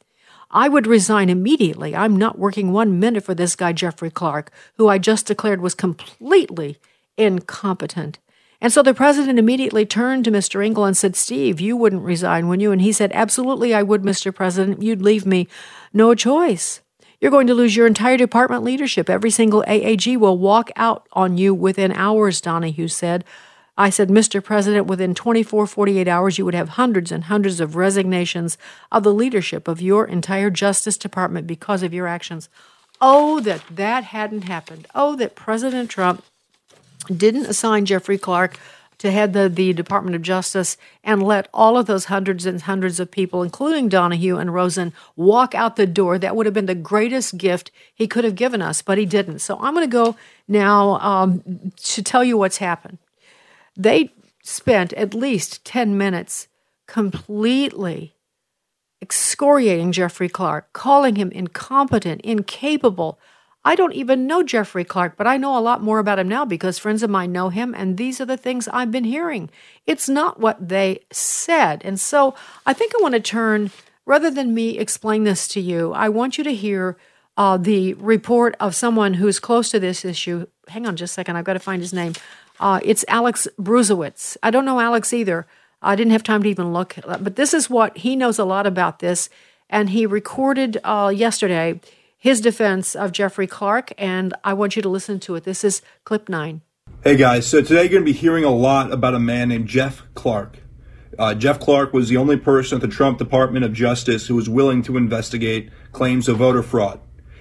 I 0.50 0.68
would 0.68 0.88
resign 0.88 1.30
immediately. 1.30 1.96
I'm 1.96 2.18
not 2.18 2.38
working 2.38 2.74
one 2.74 3.00
minute 3.00 3.24
for 3.24 3.34
this 3.34 3.56
guy, 3.56 3.72
Jeffrey 3.72 4.12
Clark, 4.12 4.52
who 4.76 4.90
I 4.90 4.98
just 4.98 5.28
declared 5.28 5.62
was 5.62 5.76
completely 5.76 6.78
incompetent. 7.18 8.20
And 8.62 8.72
so 8.72 8.84
the 8.84 8.94
president 8.94 9.40
immediately 9.40 9.88
turned 9.88 10.24
to 10.26 10.32
Mr. 10.32 10.64
Engel 10.64 10.86
and 10.86 10.96
said, 10.96 11.16
Steve, 11.16 11.60
you 11.60 11.76
wouldn't 11.76 12.04
resign, 12.04 12.48
wouldn't 12.48 12.62
you? 12.62 12.72
And 12.72 12.82
he 12.82 12.92
said, 12.92 13.12
Absolutely, 13.14 13.74
I 13.74 13.82
would, 13.82 14.04
Mr. 14.04 14.34
President. 14.34 14.84
You'd 14.84 15.02
leave 15.02 15.26
me 15.26 15.48
no 15.92 16.14
choice. 16.14 16.82
You're 17.20 17.32
going 17.32 17.48
to 17.48 17.54
lose 17.56 17.76
your 17.76 17.88
entire 17.88 18.18
department 18.18 18.64
leadership. 18.64 19.10
Every 19.10 19.32
single 19.32 19.64
AAG 19.68 20.18
will 20.18 20.38
walk 20.38 20.70
out 20.76 21.08
on 21.14 21.38
you 21.38 21.54
within 21.54 21.92
hours, 21.92 22.40
Donoghue 22.40 22.88
said. 22.88 23.26
I 23.78 23.90
said, 23.90 24.10
Mr. 24.10 24.44
President, 24.44 24.86
within 24.86 25.16
24, 25.16 25.66
48 25.66 26.08
hours, 26.08 26.38
you 26.38 26.46
would 26.46 26.54
have 26.54 26.70
hundreds 26.70 27.12
and 27.12 27.26
hundreds 27.26 27.60
of 27.60 27.76
resignations 27.76 28.58
of 28.92 29.04
the 29.04 29.14
leadership 29.14 29.68
of 29.68 29.82
your 29.82 30.06
entire 30.06 30.50
Justice 30.50 30.98
Department 30.98 31.48
because 31.48 31.82
of 31.82 31.94
your 31.94 32.08
actions. 32.08 32.50
Oh, 33.00 33.40
that 33.40 33.64
that 33.72 34.04
hadn't 34.04 34.44
happened. 34.44 34.88
Oh, 34.94 35.16
that 35.16 35.36
President 35.36 35.90
Trump 35.90 36.24
didn't 37.18 37.46
assign 37.46 37.86
Jeffrey 37.86 38.18
Clark 38.18 38.58
to 39.02 39.10
head 39.10 39.34
the, 39.34 39.50
the 39.50 39.74
Department 39.74 40.16
of 40.16 40.22
Justice 40.22 40.78
and 41.04 41.24
let 41.24 41.48
all 41.54 41.76
of 41.76 41.88
those 41.88 42.06
hundreds 42.06 42.46
and 42.46 42.62
hundreds 42.62 43.00
of 43.00 43.10
people, 43.10 43.42
including 43.42 43.90
Donoghue 43.90 44.38
and 44.38 44.54
Rosen, 44.54 44.94
walk 45.16 45.56
out 45.56 45.76
the 45.76 45.88
door. 45.88 46.20
That 46.20 46.36
would 46.36 46.46
have 46.46 46.54
been 46.54 46.68
the 46.68 46.76
greatest 46.76 47.40
gift 47.40 47.72
he 47.96 48.08
could 48.08 48.24
have 48.24 48.36
given 48.36 48.62
us, 48.62 48.84
but 48.84 49.00
he 49.00 49.08
didn't. 49.08 49.40
So 49.40 49.58
I'm 49.60 49.74
going 49.74 49.90
to 49.90 49.92
go 49.92 50.16
now 50.48 51.00
um, 51.00 51.72
to 51.78 52.04
tell 52.04 52.24
you 52.24 52.38
what's 52.38 52.58
happened. 52.58 53.00
They 53.76 54.14
spent 54.44 54.94
at 54.94 55.16
least 55.16 55.66
10 55.66 55.98
minutes 55.98 56.48
completely 56.86 58.14
excoriating 59.02 59.92
Jeffrey 59.92 60.30
Clark, 60.30 60.72
calling 60.74 61.16
him 61.16 61.32
incompetent, 61.32 62.22
incapable. 62.22 63.20
I 63.64 63.76
don't 63.76 63.94
even 63.94 64.26
know 64.26 64.42
Jeffrey 64.42 64.84
Clark, 64.84 65.18
but 65.18 65.28
I 65.28 65.38
know 65.38 65.56
a 65.56 65.62
lot 65.62 65.84
more 65.84 66.00
about 66.00 66.18
him 66.18 66.28
now 66.28 66.46
because 66.46 66.80
friends 66.80 67.04
of 67.04 67.12
mine 67.12 67.32
know 67.32 67.50
him, 67.50 67.76
and 67.76 67.98
these 67.98 68.20
are 68.20 68.26
the 68.26 68.38
things 68.38 68.68
I've 68.68 68.92
been 68.92 69.04
hearing. 69.04 69.52
It's 69.86 70.10
not 70.10 70.40
what 70.40 70.68
they 70.70 71.02
said. 71.12 71.82
And 71.86 72.00
so 72.00 72.34
I 72.66 72.74
think 72.74 72.94
I 72.96 73.04
want 73.04 73.14
to 73.14 73.20
turn, 73.20 73.70
rather 74.06 74.32
than 74.32 74.56
me 74.56 74.80
explain 74.80 75.26
this 75.26 75.48
to 75.50 75.62
you, 75.62 75.94
I 75.94 76.10
want 76.10 76.40
you 76.40 76.44
to 76.44 76.54
hear 76.56 76.98
uh, 77.38 77.58
the 77.58 77.94
report 77.96 78.56
of 78.60 78.74
someone 78.74 79.16
who's 79.16 79.40
close 79.40 79.70
to 79.70 79.80
this 79.80 80.04
issue. 80.04 80.48
Hang 80.68 80.88
on 80.88 80.96
just 80.96 81.12
a 81.12 81.16
second, 81.16 81.36
I've 81.36 81.46
got 81.46 81.54
to 81.54 81.60
find 81.60 81.82
his 81.82 81.94
name. 81.94 82.14
Uh, 82.60 82.80
it's 82.84 83.06
Alex 83.08 83.48
Bruesewitz. 83.60 84.38
I 84.42 84.50
don't 84.50 84.66
know 84.66 84.80
Alex 84.80 85.14
either. 85.14 85.46
I 85.84 85.96
didn't 85.96 86.12
have 86.12 86.24
time 86.24 86.44
to 86.44 86.50
even 86.50 86.74
look, 86.74 86.96
but 87.06 87.36
this 87.36 87.54
is 87.54 87.70
what 87.70 87.98
he 87.98 88.16
knows 88.16 88.38
a 88.38 88.46
lot 88.46 88.68
about 88.68 89.00
this. 89.00 89.30
And 89.70 89.92
he 89.92 90.06
recorded 90.06 90.78
uh, 90.84 91.12
yesterday 91.16 91.80
his 92.22 92.40
defense 92.40 92.96
of 92.96 93.12
Jeffrey 93.12 93.48
Clark, 93.48 93.94
and 93.98 94.36
I 94.44 94.54
want 94.54 94.76
you 94.76 94.84
to 94.84 94.90
listen 94.90 95.20
to 95.22 95.34
it. 95.34 95.44
This 95.44 95.64
is 95.64 95.82
clip 96.04 96.30
nine. 96.30 96.62
Hey 97.04 97.16
guys, 97.16 97.48
so 97.48 97.64
today 97.64 97.82
you're 97.82 97.90
going 97.90 98.04
to 98.04 98.14
be 98.14 98.18
hearing 98.18 98.44
a 98.44 98.52
lot 98.52 98.94
about 98.94 99.16
a 99.16 99.20
man 99.20 99.50
named 99.50 99.68
Jeff 99.68 100.04
Clark. 100.14 100.60
Uh, 101.18 101.34
Jeff 101.34 101.60
Clark 101.60 101.94
was 101.94 102.10
the 102.10 102.18
only 102.18 102.38
person 102.38 102.76
at 102.76 102.82
the 102.82 102.88
Trump 102.88 103.18
Department 103.18 103.66
of 103.66 103.74
Justice 103.74 104.28
who 104.28 104.36
was 104.36 104.48
willing 104.48 104.84
to 104.84 104.98
investigate 104.98 105.72
claims 105.94 106.30
of 106.30 106.38
voter 106.38 106.62
fraud. 106.62 107.00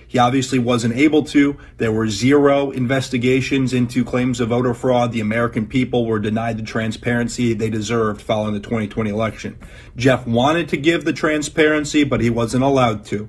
He 0.08 0.18
obviously 0.18 0.58
wasn't 0.58 0.96
able 0.96 1.25
to. 1.25 1.58
There 1.76 1.92
were 1.92 2.08
zero 2.08 2.70
investigations 2.70 3.75
into 3.75 4.02
claims 4.02 4.40
of 4.40 4.49
voter 4.49 4.72
fraud. 4.72 5.12
The 5.12 5.20
American 5.20 5.66
people 5.66 6.06
were 6.06 6.18
denied 6.18 6.56
the 6.56 6.64
transparency 6.64 7.52
they 7.52 7.68
deserved 7.68 8.22
following 8.22 8.54
the 8.54 8.60
2020 8.60 9.10
election. 9.10 9.58
Jeff 9.94 10.26
wanted 10.26 10.70
to 10.70 10.78
give 10.78 11.04
the 11.04 11.12
transparency, 11.12 12.02
but 12.02 12.22
he 12.22 12.30
wasn't 12.30 12.64
allowed 12.64 13.04
to. 13.04 13.28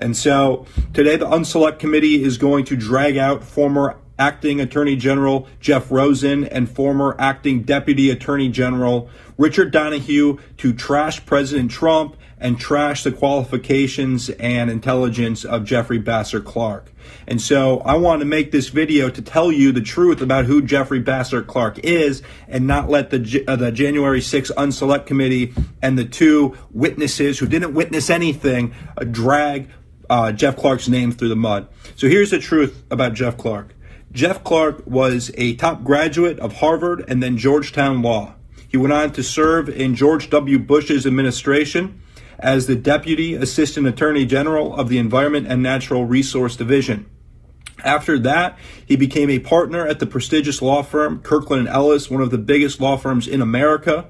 And 0.00 0.16
so 0.16 0.66
today 0.94 1.16
the 1.16 1.26
Unselect 1.26 1.78
Committee 1.78 2.22
is 2.22 2.38
going 2.38 2.64
to 2.66 2.76
drag 2.76 3.16
out 3.16 3.44
former 3.44 3.96
acting 4.18 4.60
Attorney 4.60 4.96
General 4.96 5.48
Jeff 5.60 5.90
Rosen 5.90 6.44
and 6.44 6.70
former 6.70 7.16
acting 7.18 7.62
Deputy 7.62 8.10
Attorney 8.10 8.50
General 8.50 9.08
Richard 9.38 9.70
Donoghue 9.70 10.38
to 10.58 10.72
trash 10.72 11.24
President 11.24 11.70
Trump 11.70 12.16
and 12.38 12.58
trash 12.58 13.02
the 13.02 13.12
qualifications 13.12 14.30
and 14.30 14.70
intelligence 14.70 15.44
of 15.44 15.64
Jeffrey 15.64 16.00
Bossert 16.00 16.44
Clark. 16.44 16.90
And 17.26 17.40
so 17.40 17.80
I 17.80 17.94
want 17.94 18.20
to 18.20 18.26
make 18.26 18.50
this 18.50 18.68
video 18.68 19.10
to 19.10 19.22
tell 19.22 19.52
you 19.52 19.72
the 19.72 19.80
truth 19.80 20.20
about 20.20 20.46
who 20.46 20.62
Jeffrey 20.62 21.02
Bossert 21.02 21.46
Clark 21.46 21.78
is 21.80 22.22
and 22.48 22.66
not 22.66 22.88
let 22.88 23.10
the, 23.10 23.44
uh, 23.46 23.56
the 23.56 23.72
January 23.72 24.20
6th 24.20 24.50
Unselect 24.52 25.06
Committee 25.06 25.52
and 25.82 25.98
the 25.98 26.04
two 26.04 26.56
witnesses 26.70 27.38
who 27.38 27.46
didn't 27.46 27.74
witness 27.74 28.10
anything 28.10 28.74
uh, 28.96 29.04
drag 29.04 29.68
uh, 30.10 30.32
Jeff 30.32 30.56
Clark's 30.56 30.88
name 30.88 31.12
through 31.12 31.28
the 31.28 31.36
mud. 31.36 31.68
So 31.96 32.08
here's 32.08 32.30
the 32.30 32.38
truth 32.38 32.82
about 32.90 33.14
Jeff 33.14 33.38
Clark. 33.38 33.74
Jeff 34.12 34.42
Clark 34.42 34.84
was 34.86 35.30
a 35.38 35.54
top 35.54 35.84
graduate 35.84 36.40
of 36.40 36.56
Harvard 36.56 37.04
and 37.08 37.22
then 37.22 37.38
Georgetown 37.38 38.02
Law. 38.02 38.34
He 38.68 38.76
went 38.76 38.92
on 38.92 39.12
to 39.12 39.22
serve 39.22 39.68
in 39.68 39.94
George 39.94 40.28
W. 40.30 40.58
Bush's 40.58 41.06
administration 41.06 42.02
as 42.40 42.66
the 42.66 42.74
Deputy 42.74 43.34
Assistant 43.34 43.86
Attorney 43.86 44.26
General 44.26 44.74
of 44.74 44.88
the 44.88 44.98
Environment 44.98 45.46
and 45.46 45.62
Natural 45.62 46.04
Resource 46.04 46.56
Division. 46.56 47.08
After 47.84 48.18
that, 48.18 48.58
he 48.84 48.96
became 48.96 49.30
a 49.30 49.38
partner 49.38 49.86
at 49.86 50.00
the 50.00 50.06
prestigious 50.06 50.60
law 50.60 50.82
firm 50.82 51.20
Kirkland 51.20 51.66
and 51.66 51.74
Ellis, 51.74 52.10
one 52.10 52.20
of 52.20 52.30
the 52.30 52.38
biggest 52.38 52.80
law 52.80 52.96
firms 52.96 53.28
in 53.28 53.40
America. 53.40 54.08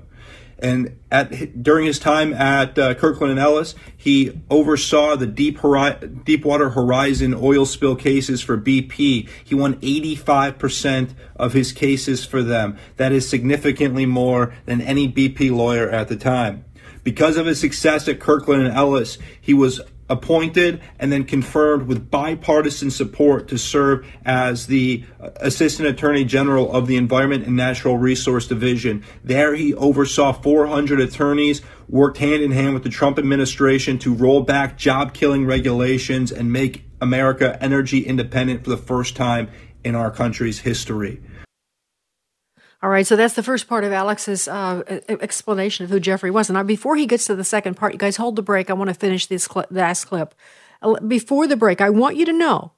And 0.63 0.99
at 1.11 1.63
during 1.63 1.87
his 1.87 1.99
time 1.99 2.35
at 2.35 2.79
uh, 2.79 2.95
Kirkland 2.95 3.31
and 3.31 3.41
Ellis, 3.41 3.75
he 3.97 4.41
oversaw 4.51 5.17
the 5.17 5.27
Deep 5.27 5.59
Hori- 5.59 5.97
Deepwater 6.25 6.71
Horizon 6.71 7.35
oil 7.35 7.65
spill 7.65 7.97
cases 7.97 8.43
for 8.43 8.59
BP. 8.59 9.29
He 9.45 9.55
won 9.55 9.77
85% 9.77 11.15
of 11.37 11.53
his 11.55 11.73
cases 11.73 12.25
for 12.25 12.43
them. 12.43 12.77
That 12.97 13.13
is 13.13 13.29
significantly 13.29 14.07
more 14.07 14.55
than 14.67 14.81
any 14.81 15.11
BP 15.11 15.51
lawyer 15.51 15.89
at 15.89 16.09
the 16.09 16.17
time. 16.17 16.65
Because 17.03 17.39
of 17.39 17.47
his 17.47 17.59
success 17.59 18.07
at 18.09 18.21
Kirkland 18.21 18.67
and 18.67 18.77
Ellis, 18.77 19.17
he 19.41 19.55
was 19.55 19.81
appointed 20.11 20.83
and 20.99 21.11
then 21.11 21.25
confirmed 21.25 21.87
with 21.87 22.11
bipartisan 22.11 22.91
support 22.91 23.49
to 23.49 23.57
serve 23.57 24.07
as 24.25 24.67
the 24.67 25.05
uh, 25.21 25.31
Assistant 25.37 25.89
Attorney 25.89 26.25
General 26.25 26.71
of 26.73 26.87
the 26.87 26.97
Environment 26.97 27.47
and 27.47 27.57
Natural 27.57 27.97
Resource 27.97 28.47
Division. 28.47 29.05
There, 29.25 29.55
he 29.55 29.73
oversaw 29.73 30.33
400 30.33 31.01
attorneys, 31.01 31.63
worked 31.89 32.19
hand 32.19 32.43
in 32.43 32.51
hand 32.51 32.75
with 32.75 32.83
the 32.83 32.91
Trump 32.91 33.19
administration 33.19 33.99
to 34.01 34.13
roll 34.13 34.43
back 34.43 34.77
job 34.77 35.15
killing 35.15 35.47
regulations 35.47 36.33
and 36.33 36.53
make 36.53 36.85
America 37.01 37.57
energy 37.63 38.01
independent 38.01 38.65
for 38.65 38.71
the 38.71 38.77
first 38.77 39.17
time 39.17 39.49
in 39.85 39.95
our 39.95 40.11
country's 40.11 40.59
history. 40.59 41.23
All 42.83 42.89
right, 42.89 43.07
so 43.07 43.15
that's 43.15 43.35
the 43.35 43.43
first 43.43 43.69
part 43.69 43.85
of 43.85 43.93
Alex's 43.93 44.49
uh, 44.49 44.83
explanation 45.09 45.85
of 45.85 45.91
who 45.91 46.01
Jeffrey 46.01 46.31
was. 46.31 46.49
And 46.49 46.55
now, 46.55 46.63
before 46.63 46.97
he 46.97 47.07
gets 47.07 47.27
to 47.27 47.37
the 47.37 47.45
second 47.45 47.75
part, 47.77 47.93
you 47.93 47.99
guys 47.99 48.17
hold 48.17 48.37
the 48.37 48.43
break. 48.43 48.71
I 48.71 48.73
want 48.73 48.89
to 48.89 48.95
finish 48.95 49.27
this 49.27 49.45
cl- 49.45 49.67
last 49.71 50.07
clip. 50.07 50.35
Before 51.07 51.47
the 51.47 51.59
break, 51.59 51.83
I 51.83 51.91
want 51.91 52.17
you 52.17 52.25
to 52.25 52.33
know 52.33 52.73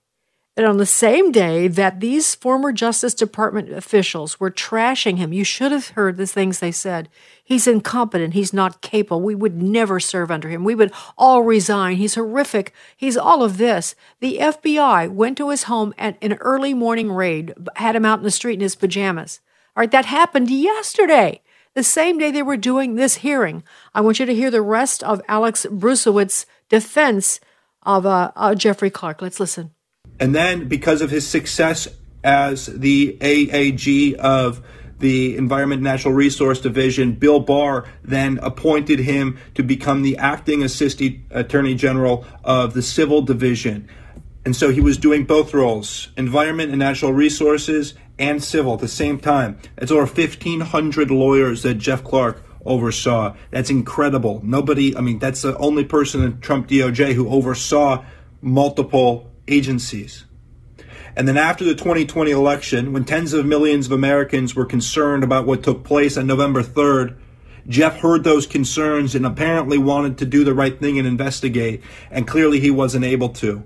that 0.56 0.64
on 0.64 0.76
the 0.76 0.86
same 0.86 1.30
day 1.32 1.68
that 1.68 2.00
these 2.00 2.34
former 2.34 2.72
Justice 2.72 3.14
Department 3.14 3.72
officials 3.72 4.38
were 4.38 4.50
trashing 4.50 5.16
him, 5.18 5.32
you 5.32 5.44
should 5.44 5.72
have 5.72 5.90
heard 5.90 6.16
the 6.16 6.26
things 6.26 6.58
they 6.58 6.72
said. 6.72 7.08
He's 7.42 7.68
incompetent. 7.68 8.34
He's 8.34 8.52
not 8.52 8.82
capable. 8.82 9.22
We 9.22 9.36
would 9.36 9.62
never 9.62 10.00
serve 10.00 10.30
under 10.32 10.48
him. 10.48 10.64
We 10.64 10.74
would 10.74 10.92
all 11.16 11.42
resign. 11.42 11.96
He's 11.96 12.16
horrific. 12.16 12.74
He's 12.96 13.16
all 13.16 13.42
of 13.42 13.56
this. 13.56 13.94
The 14.18 14.38
FBI 14.38 15.10
went 15.10 15.38
to 15.38 15.50
his 15.50 15.64
home 15.64 15.94
at 15.96 16.18
an 16.20 16.34
early 16.34 16.74
morning 16.74 17.12
raid, 17.12 17.54
had 17.76 17.96
him 17.96 18.04
out 18.04 18.18
in 18.18 18.24
the 18.24 18.30
street 18.30 18.54
in 18.54 18.60
his 18.60 18.74
pajamas. 18.74 19.40
All 19.74 19.80
right, 19.80 19.90
that 19.90 20.04
happened 20.04 20.50
yesterday, 20.50 21.40
the 21.72 21.82
same 21.82 22.18
day 22.18 22.30
they 22.30 22.42
were 22.42 22.58
doing 22.58 22.94
this 22.94 23.16
hearing. 23.16 23.62
I 23.94 24.02
want 24.02 24.20
you 24.20 24.26
to 24.26 24.34
hear 24.34 24.50
the 24.50 24.60
rest 24.60 25.02
of 25.02 25.22
Alex 25.28 25.64
Bruesewitz's 25.70 26.44
defense 26.68 27.40
of 27.82 28.04
uh, 28.04 28.32
uh, 28.36 28.54
Jeffrey 28.54 28.90
Clark. 28.90 29.22
Let's 29.22 29.40
listen. 29.40 29.70
And 30.20 30.34
then, 30.34 30.68
because 30.68 31.00
of 31.00 31.10
his 31.10 31.26
success 31.26 31.88
as 32.22 32.66
the 32.66 33.16
AAG 33.22 34.14
of 34.16 34.62
the 34.98 35.38
Environment 35.38 35.80
Natural 35.80 36.12
Resource 36.12 36.60
Division, 36.60 37.14
Bill 37.14 37.40
Barr 37.40 37.86
then 38.04 38.38
appointed 38.42 38.98
him 38.98 39.38
to 39.54 39.62
become 39.62 40.02
the 40.02 40.18
acting 40.18 40.62
assistant 40.62 41.20
attorney 41.30 41.74
general 41.74 42.26
of 42.44 42.74
the 42.74 42.82
Civil 42.82 43.22
Division. 43.22 43.88
And 44.44 44.54
so 44.54 44.70
he 44.70 44.82
was 44.82 44.98
doing 44.98 45.24
both 45.24 45.54
roles, 45.54 46.08
environment 46.16 46.70
and 46.70 46.78
natural 46.78 47.12
resources 47.12 47.94
and 48.22 48.42
civil 48.42 48.74
at 48.74 48.80
the 48.80 48.88
same 48.88 49.18
time. 49.18 49.58
It's 49.76 49.90
over 49.90 50.06
1,500 50.06 51.10
lawyers 51.10 51.64
that 51.64 51.74
Jeff 51.74 52.04
Clark 52.04 52.42
oversaw. 52.64 53.34
That's 53.50 53.68
incredible. 53.68 54.40
Nobody, 54.44 54.96
I 54.96 55.00
mean, 55.00 55.18
that's 55.18 55.42
the 55.42 55.58
only 55.58 55.84
person 55.84 56.22
in 56.22 56.40
Trump 56.40 56.68
DOJ 56.68 57.14
who 57.14 57.28
oversaw 57.28 58.04
multiple 58.40 59.28
agencies. 59.48 60.24
And 61.16 61.26
then 61.26 61.36
after 61.36 61.64
the 61.64 61.74
2020 61.74 62.30
election, 62.30 62.92
when 62.92 63.04
tens 63.04 63.32
of 63.32 63.44
millions 63.44 63.86
of 63.86 63.92
Americans 63.92 64.54
were 64.54 64.64
concerned 64.64 65.24
about 65.24 65.44
what 65.44 65.64
took 65.64 65.82
place 65.82 66.16
on 66.16 66.28
November 66.28 66.62
3rd, 66.62 67.16
Jeff 67.66 67.98
heard 67.98 68.22
those 68.22 68.46
concerns 68.46 69.16
and 69.16 69.26
apparently 69.26 69.78
wanted 69.78 70.18
to 70.18 70.26
do 70.26 70.44
the 70.44 70.54
right 70.54 70.78
thing 70.78 70.96
and 70.98 71.08
investigate, 71.08 71.82
and 72.10 72.26
clearly 72.26 72.60
he 72.60 72.70
wasn't 72.70 73.04
able 73.04 73.28
to. 73.30 73.64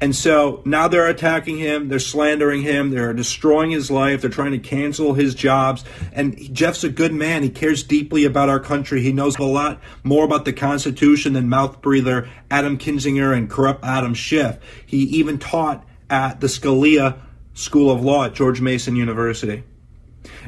And 0.00 0.14
so 0.14 0.62
now 0.64 0.88
they're 0.88 1.08
attacking 1.08 1.58
him, 1.58 1.88
they're 1.88 1.98
slandering 1.98 2.62
him, 2.62 2.90
they're 2.90 3.12
destroying 3.12 3.70
his 3.70 3.90
life, 3.90 4.20
they're 4.20 4.30
trying 4.30 4.52
to 4.52 4.58
cancel 4.58 5.14
his 5.14 5.34
jobs. 5.34 5.84
And 6.12 6.54
Jeff's 6.54 6.84
a 6.84 6.88
good 6.88 7.12
man. 7.12 7.42
He 7.42 7.50
cares 7.50 7.82
deeply 7.82 8.24
about 8.24 8.48
our 8.48 8.60
country. 8.60 9.02
He 9.02 9.12
knows 9.12 9.38
a 9.38 9.44
lot 9.44 9.80
more 10.02 10.24
about 10.24 10.44
the 10.44 10.52
Constitution 10.52 11.32
than 11.32 11.48
mouth 11.48 11.80
breather 11.80 12.28
Adam 12.50 12.78
Kinzinger 12.78 13.36
and 13.36 13.50
corrupt 13.50 13.84
Adam 13.84 14.14
Schiff. 14.14 14.58
He 14.84 14.98
even 15.04 15.38
taught 15.38 15.86
at 16.10 16.40
the 16.40 16.46
Scalia 16.46 17.18
School 17.54 17.90
of 17.90 18.02
Law 18.02 18.24
at 18.24 18.34
George 18.34 18.60
Mason 18.60 18.96
University. 18.96 19.64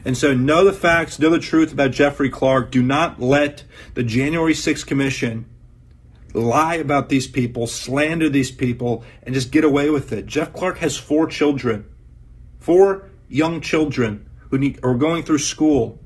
And 0.05 0.17
so 0.17 0.35
know 0.35 0.65
the 0.65 0.73
facts, 0.73 1.19
know 1.19 1.31
the 1.31 1.39
truth 1.39 1.73
about 1.73 1.91
Jeffrey 1.91 2.31
Clark. 2.31 2.71
Do 2.71 2.83
not 2.83 3.21
let 3.21 3.65
the 3.95 4.03
January 4.03 4.55
6th 4.55 4.87
Commission 4.87 5.47
lie 6.41 6.75
about 6.77 7.09
these 7.09 7.27
people, 7.27 7.67
slander 7.67 8.29
these 8.29 8.51
people, 8.51 9.05
and 9.23 9.35
just 9.35 9.51
get 9.51 9.65
away 9.65 9.91
with 9.91 10.13
it. 10.13 10.27
Jeff 10.27 10.53
Clark 10.53 10.79
has 10.79 10.97
four 10.97 11.27
children, 11.27 11.87
four 12.59 13.11
young 13.29 13.61
children 13.61 14.29
who 14.51 14.59
need, 14.59 14.79
are 14.83 14.95
going 14.95 15.23
through 15.23 15.39
school. 15.39 15.99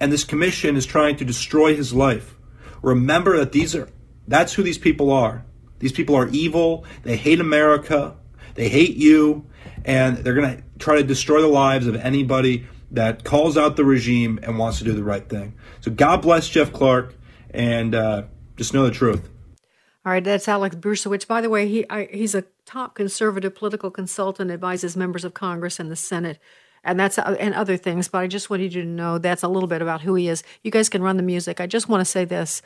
And 0.00 0.12
this 0.12 0.24
commission 0.24 0.76
is 0.76 0.86
trying 0.86 1.16
to 1.16 1.24
destroy 1.24 1.76
his 1.76 1.92
life. 1.92 2.34
Remember 2.82 3.36
that 3.36 3.52
these 3.52 3.74
are 3.76 3.88
that's 4.26 4.54
who 4.54 4.62
these 4.62 4.78
people 4.78 5.12
are. 5.12 5.44
These 5.78 5.92
people 5.92 6.16
are 6.16 6.28
evil. 6.28 6.84
They 7.02 7.16
hate 7.16 7.40
America. 7.40 8.16
They 8.54 8.68
hate 8.68 8.96
you. 8.96 9.46
And 9.84 10.18
they're 10.18 10.34
going 10.34 10.56
to 10.56 10.62
try 10.78 10.96
to 10.96 11.02
destroy 11.02 11.40
the 11.40 11.48
lives 11.48 11.86
of 11.86 11.96
anybody 11.96 12.66
that 12.92 13.24
calls 13.24 13.56
out 13.56 13.76
the 13.76 13.84
regime 13.84 14.38
and 14.42 14.58
wants 14.58 14.78
to 14.78 14.84
do 14.84 14.92
the 14.92 15.02
right 15.02 15.28
thing. 15.28 15.54
So 15.80 15.90
God 15.90 16.22
bless 16.22 16.48
Jeff 16.48 16.72
Clark. 16.72 17.14
And 17.50 17.94
uh, 17.94 18.24
just 18.56 18.74
know 18.74 18.84
the 18.84 18.90
truth. 18.90 19.28
All 20.04 20.12
right, 20.12 20.24
that's 20.24 20.48
Alex 20.48 20.74
Bruesewitz. 20.74 21.26
By 21.26 21.40
the 21.40 21.50
way, 21.50 21.68
he 21.68 21.88
I, 21.88 22.08
he's 22.12 22.34
a 22.34 22.44
top 22.66 22.94
conservative 22.94 23.54
political 23.54 23.90
consultant, 23.90 24.50
advises 24.50 24.96
members 24.96 25.24
of 25.24 25.32
Congress 25.32 25.78
and 25.78 25.90
the 25.90 25.96
Senate, 25.96 26.40
and 26.82 26.98
that's 26.98 27.18
uh, 27.18 27.36
and 27.38 27.54
other 27.54 27.76
things. 27.76 28.08
But 28.08 28.18
I 28.18 28.26
just 28.26 28.50
wanted 28.50 28.74
you 28.74 28.82
to 28.82 28.88
know 28.88 29.18
that's 29.18 29.44
a 29.44 29.48
little 29.48 29.68
bit 29.68 29.80
about 29.80 30.00
who 30.00 30.14
he 30.16 30.28
is. 30.28 30.42
You 30.62 30.72
guys 30.72 30.88
can 30.88 31.02
run 31.02 31.18
the 31.18 31.22
music. 31.22 31.60
I 31.60 31.68
just 31.68 31.88
want 31.88 32.00
to 32.00 32.04
say 32.04 32.24
this: 32.24 32.62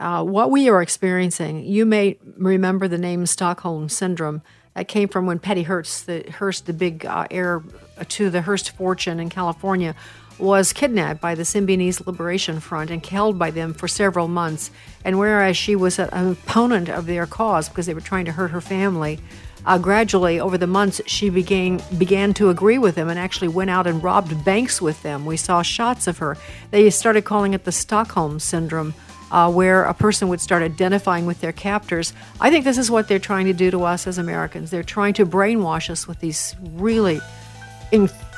uh, 0.00 0.24
what 0.24 0.50
we 0.50 0.68
are 0.68 0.82
experiencing. 0.82 1.64
You 1.64 1.86
may 1.86 2.18
remember 2.36 2.88
the 2.88 2.98
name 2.98 3.24
Stockholm 3.26 3.88
syndrome. 3.88 4.42
That 4.74 4.88
came 4.88 5.08
from 5.08 5.26
when 5.26 5.40
Patty 5.40 5.64
Hearst, 5.64 6.06
the 6.06 6.24
Hearst, 6.30 6.66
the 6.66 6.72
big 6.72 7.04
uh, 7.04 7.26
heir 7.30 7.62
to 8.08 8.30
the 8.30 8.42
Hearst 8.42 8.70
fortune 8.70 9.18
in 9.18 9.28
California, 9.28 9.94
was 10.40 10.72
kidnapped 10.72 11.20
by 11.20 11.34
the 11.34 11.42
Symbionese 11.42 12.06
Liberation 12.06 12.60
Front 12.60 12.90
and 12.90 13.04
held 13.04 13.38
by 13.38 13.50
them 13.50 13.74
for 13.74 13.88
several 13.88 14.28
months. 14.28 14.70
And 15.04 15.18
whereas 15.18 15.56
she 15.56 15.76
was 15.76 15.98
an 15.98 16.08
opponent 16.12 16.88
of 16.88 17.06
their 17.06 17.26
cause 17.26 17.68
because 17.68 17.86
they 17.86 17.94
were 17.94 18.00
trying 18.00 18.24
to 18.24 18.32
hurt 18.32 18.50
her 18.50 18.60
family, 18.60 19.20
uh, 19.66 19.78
gradually 19.78 20.40
over 20.40 20.56
the 20.56 20.66
months 20.66 21.00
she 21.06 21.28
began 21.30 21.80
began 21.98 22.32
to 22.34 22.48
agree 22.48 22.78
with 22.78 22.94
them 22.94 23.08
and 23.08 23.18
actually 23.18 23.48
went 23.48 23.70
out 23.70 23.86
and 23.86 24.02
robbed 24.02 24.44
banks 24.44 24.80
with 24.80 25.02
them. 25.02 25.26
We 25.26 25.36
saw 25.36 25.62
shots 25.62 26.06
of 26.06 26.18
her. 26.18 26.36
They 26.70 26.88
started 26.90 27.24
calling 27.24 27.54
it 27.54 27.64
the 27.64 27.72
Stockholm 27.72 28.40
syndrome. 28.40 28.94
Uh, 29.32 29.48
where 29.48 29.84
a 29.84 29.94
person 29.94 30.26
would 30.26 30.40
start 30.40 30.60
identifying 30.60 31.24
with 31.24 31.40
their 31.40 31.52
captors. 31.52 32.12
I 32.40 32.50
think 32.50 32.64
this 32.64 32.76
is 32.76 32.90
what 32.90 33.06
they're 33.06 33.20
trying 33.20 33.46
to 33.46 33.52
do 33.52 33.70
to 33.70 33.84
us 33.84 34.08
as 34.08 34.18
Americans. 34.18 34.72
They're 34.72 34.82
trying 34.82 35.14
to 35.14 35.24
brainwash 35.24 35.88
us 35.88 36.08
with 36.08 36.18
these 36.18 36.56
really 36.60 37.20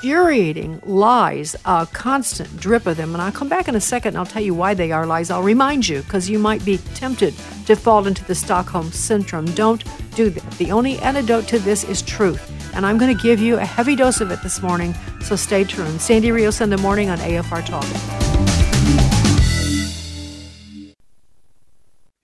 infuriating 0.02 0.80
lies, 0.84 1.54
a 1.64 1.86
constant 1.92 2.56
drip 2.56 2.86
of 2.86 2.96
them. 2.96 3.14
And 3.14 3.22
I'll 3.22 3.30
come 3.30 3.48
back 3.48 3.68
in 3.68 3.76
a 3.76 3.80
second 3.80 4.08
and 4.08 4.18
I'll 4.18 4.26
tell 4.26 4.42
you 4.42 4.52
why 4.52 4.74
they 4.74 4.90
are 4.90 5.06
lies. 5.06 5.30
I'll 5.30 5.44
remind 5.44 5.86
you 5.86 6.02
because 6.02 6.28
you 6.28 6.40
might 6.40 6.64
be 6.64 6.78
tempted 6.94 7.34
to 7.66 7.76
fall 7.76 8.04
into 8.08 8.24
the 8.24 8.34
Stockholm 8.34 8.90
syndrome. 8.90 9.46
Don't 9.54 9.84
do 10.16 10.28
that. 10.30 10.50
The 10.54 10.72
only 10.72 10.98
antidote 10.98 11.46
to 11.48 11.60
this 11.60 11.84
is 11.84 12.02
truth. 12.02 12.50
And 12.74 12.84
I'm 12.84 12.98
going 12.98 13.16
to 13.16 13.22
give 13.22 13.38
you 13.38 13.58
a 13.58 13.64
heavy 13.64 13.94
dose 13.94 14.20
of 14.20 14.32
it 14.32 14.42
this 14.42 14.60
morning, 14.60 14.92
so 15.20 15.36
stay 15.36 15.62
tuned. 15.62 16.00
Sandy 16.00 16.32
Rios 16.32 16.60
in 16.60 16.70
the 16.70 16.78
morning 16.78 17.08
on 17.08 17.18
AFR 17.18 17.64
Talk. 17.64 17.84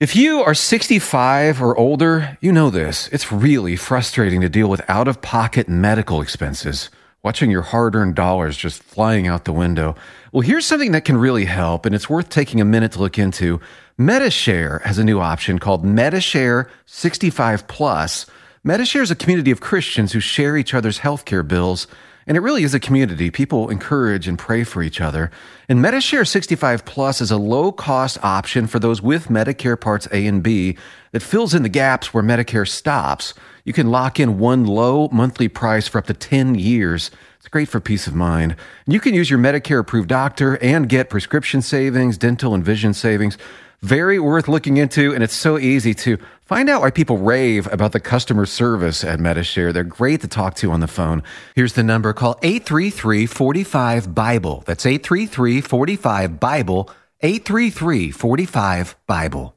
If 0.01 0.17
you 0.17 0.41
are 0.41 0.53
65 0.53 1.61
or 1.61 1.77
older, 1.77 2.37
you 2.41 2.51
know 2.51 2.69
this. 2.69 3.07
It's 3.09 3.31
really 3.31 3.77
frustrating 3.77 4.41
to 4.41 4.49
deal 4.49 4.69
with 4.69 4.81
out 4.89 5.07
of 5.07 5.21
pocket 5.21 5.69
medical 5.69 6.21
expenses 6.21 6.89
watching 7.21 7.51
your 7.51 7.61
hard 7.61 7.95
earned 7.95 8.15
dollars 8.15 8.55
just 8.55 8.81
flying 8.81 9.27
out 9.27 9.45
the 9.45 9.53
window. 9.53 9.95
Well, 10.31 10.41
here's 10.41 10.65
something 10.65 10.93
that 10.93 11.05
can 11.05 11.17
really 11.17 11.45
help, 11.45 11.85
and 11.85 11.93
it's 11.93 12.09
worth 12.09 12.29
taking 12.29 12.61
a 12.61 12.65
minute 12.65 12.93
to 12.93 12.99
look 12.99 13.19
into. 13.19 13.59
Medi-Share 13.97 14.79
has 14.85 14.97
a 14.97 15.03
new 15.03 15.19
option 15.19 15.59
called 15.59 15.83
Medi-Share 15.83 16.69
65 16.85 17.67
Plus. 17.67 18.25
Medi-Share 18.63 19.01
is 19.01 19.11
a 19.11 19.15
community 19.15 19.51
of 19.51 19.59
Christians 19.59 20.13
who 20.13 20.19
share 20.19 20.55
each 20.55 20.73
other's 20.73 20.99
healthcare 20.99 21.45
bills. 21.45 21.87
And 22.29 22.37
it 22.37 22.41
really 22.41 22.61
is 22.61 22.75
a 22.75 22.79
community. 22.79 23.31
People 23.31 23.69
encourage 23.69 24.27
and 24.27 24.37
pray 24.37 24.63
for 24.63 24.83
each 24.83 25.01
other. 25.01 25.31
And 25.67 25.81
Medi-Share 25.81 26.25
65 26.25 26.85
Plus 26.85 27.21
is 27.21 27.31
a 27.31 27.37
low 27.37 27.71
cost 27.71 28.23
option 28.23 28.67
for 28.67 28.77
those 28.77 29.01
with 29.01 29.29
Medicare 29.29 29.79
Parts 29.79 30.07
A 30.11 30.27
and 30.27 30.43
B 30.43 30.77
that 31.11 31.23
fills 31.23 31.55
in 31.55 31.63
the 31.63 31.69
gaps 31.69 32.13
where 32.13 32.23
Medicare 32.23 32.67
stops. 32.67 33.33
You 33.63 33.73
can 33.73 33.89
lock 33.89 34.19
in 34.19 34.37
one 34.37 34.67
low 34.67 35.09
monthly 35.11 35.47
price 35.47 35.87
for 35.87 35.97
up 35.97 36.05
to 36.05 36.13
10 36.13 36.53
years. 36.53 37.09
It's 37.39 37.47
great 37.47 37.67
for 37.67 37.79
peace 37.79 38.05
of 38.05 38.13
mind. 38.13 38.55
You 38.85 38.99
can 38.99 39.15
use 39.15 39.31
your 39.31 39.39
Medicare 39.39 39.79
approved 39.79 40.09
doctor 40.09 40.59
and 40.61 40.87
get 40.87 41.09
prescription 41.09 41.63
savings, 41.63 42.15
dental 42.15 42.53
and 42.53 42.63
vision 42.63 42.93
savings. 42.93 43.39
Very 43.81 44.19
worth 44.19 44.49
looking 44.49 44.75
into, 44.75 45.13
and 45.13 45.23
it's 45.23 45.33
so 45.33 45.57
easy 45.57 45.93
to 45.93 46.17
find 46.41 46.69
out 46.69 46.81
why 46.81 46.91
people 46.91 47.17
rave 47.17 47.71
about 47.71 47.93
the 47.93 47.99
customer 48.01 48.45
service 48.45 49.05
at 49.05 49.21
Medi-Share. 49.21 49.71
They're 49.71 49.85
great 49.85 50.19
to 50.21 50.27
talk 50.27 50.55
to 50.55 50.71
on 50.71 50.81
the 50.81 50.87
phone. 50.87 51.23
Here's 51.55 51.73
the 51.73 51.83
number 51.83 52.11
call 52.11 52.37
833 52.41 53.25
45 53.25 54.13
Bible. 54.13 54.63
That's 54.65 54.85
833 54.85 55.61
45 55.61 56.39
Bible. 56.39 56.89
833 57.21 58.11
45 58.11 58.95
Bible. 59.07 59.55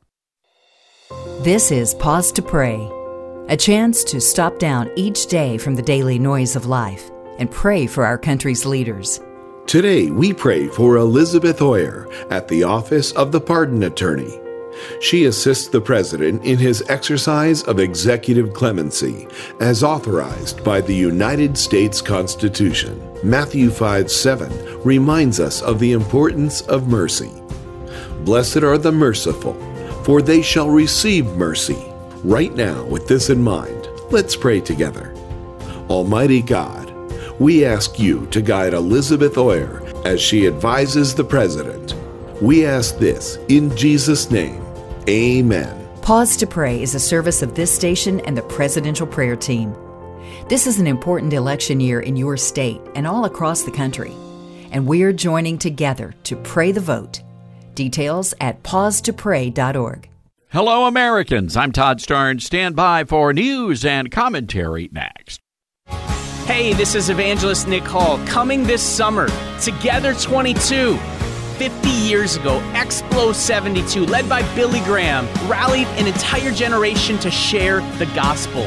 This 1.41 1.73
is 1.73 1.95
Pause 1.95 2.33
to 2.33 2.43
Pray, 2.43 2.89
a 3.49 3.57
chance 3.57 4.05
to 4.05 4.21
stop 4.21 4.59
down 4.59 4.89
each 4.95 5.27
day 5.27 5.59
from 5.59 5.75
the 5.75 5.83
daily 5.83 6.19
noise 6.19 6.55
of 6.55 6.67
life 6.67 7.11
and 7.39 7.51
pray 7.51 7.89
for 7.89 8.07
our 8.07 8.19
country's 8.19 8.65
leaders. 8.65 9.21
Today, 9.67 10.11
we 10.11 10.33
pray 10.33 10.69
for 10.69 10.97
Elizabeth 10.97 11.63
Oyer 11.63 12.09
at 12.31 12.49
the 12.49 12.63
Office 12.63 13.13
of 13.13 13.33
the 13.33 13.41
Pardon 13.41 13.83
Attorney. 13.85 14.39
She 15.01 15.25
assists 15.27 15.69
the 15.69 15.81
President 15.81 16.45
in 16.45 16.59
his 16.59 16.83
exercise 16.89 17.63
of 17.65 17.79
executive 17.79 18.55
clemency 18.55 19.29
as 19.61 19.83
authorized 19.83 20.65
by 20.65 20.81
the 20.81 20.95
United 20.95 21.57
States 21.57 22.01
Constitution. 22.01 23.01
Matthew 23.23 23.71
5 23.71 24.11
7 24.11 24.83
reminds 24.83 25.41
us 25.41 25.63
of 25.63 25.79
the 25.79 25.93
importance 25.93 26.63
of 26.63 26.89
mercy. 26.89 27.33
Blessed 28.25 28.63
are 28.63 28.79
the 28.79 28.93
merciful 28.93 29.55
for 30.03 30.21
they 30.21 30.43
shall 30.43 30.69
receive 30.69 31.27
mercy. 31.37 31.81
Right 32.25 32.55
now, 32.55 32.85
with 32.85 33.09
this 33.09 33.31
in 33.31 33.43
mind, 33.43 33.89
let's 34.11 34.37
pray 34.37 34.61
together. 34.61 35.15
Almighty 35.89 36.43
God, 36.43 36.82
we 37.39 37.65
ask 37.65 37.99
you 37.99 38.27
to 38.27 38.41
guide 38.43 38.75
Elizabeth 38.75 39.39
Oyer 39.39 39.83
as 40.05 40.21
she 40.21 40.47
advises 40.47 41.15
the 41.15 41.25
President. 41.25 41.95
We 42.41 42.67
ask 42.67 42.99
this 42.99 43.39
in 43.49 43.75
Jesus' 43.77 44.31
name. 44.31 44.63
Amen. 45.09 45.89
Pause 46.03 46.37
to 46.39 46.47
Pray 46.47 46.83
is 46.83 46.95
a 46.95 47.01
service 47.01 47.43
of 47.43 47.55
this 47.55 47.75
station 47.75 48.21
and 48.21 48.37
the 48.37 48.43
Presidential 48.43 49.07
Prayer 49.07 49.37
Team. 49.37 49.75
This 50.49 50.67
is 50.67 50.81
an 50.81 50.87
important 50.87 51.33
election 51.33 51.81
year 51.81 52.01
in 52.01 52.17
your 52.17 52.37
state 52.37 52.81
and 52.95 53.07
all 53.07 53.25
across 53.25 53.63
the 53.63 53.71
country, 53.71 54.13
and 54.71 54.87
we're 54.87 55.13
joining 55.13 55.59
together 55.59 56.15
to 56.25 56.37
pray 56.37 56.73
the 56.73 56.81
vote 56.81 57.23
Details 57.75 58.35
at 58.41 58.63
pausetopray.org. 58.63 60.09
Hello, 60.51 60.87
Americans. 60.87 61.57
I'm 61.57 61.73
Todd 61.73 61.99
Starnes. 61.99 62.43
Stand 62.43 62.77
by 62.77 63.05
for 63.05 63.33
news 63.33 63.85
and 63.85 64.11
commentary 64.11 64.91
next. 64.93 65.41
Hey, 66.47 66.73
this 66.73 66.97
is 66.97 67.09
Evangelist 67.09 67.69
Nick 67.69 67.85
Hall. 67.85 68.19
Coming 68.27 68.65
this 68.65 68.83
summer, 68.83 69.29
Together 69.61 70.13
22. 70.13 70.97
50 71.57 71.89
years 71.89 72.35
ago, 72.35 72.59
Explo 72.73 73.33
72, 73.33 74.05
led 74.07 74.29
by 74.29 74.43
Billy 74.57 74.81
Graham, 74.81 75.29
rallied 75.49 75.87
an 75.99 76.09
entire 76.09 76.51
generation 76.51 77.17
to 77.21 77.31
share 77.31 77.81
the 77.99 78.07
gospel. 78.07 78.63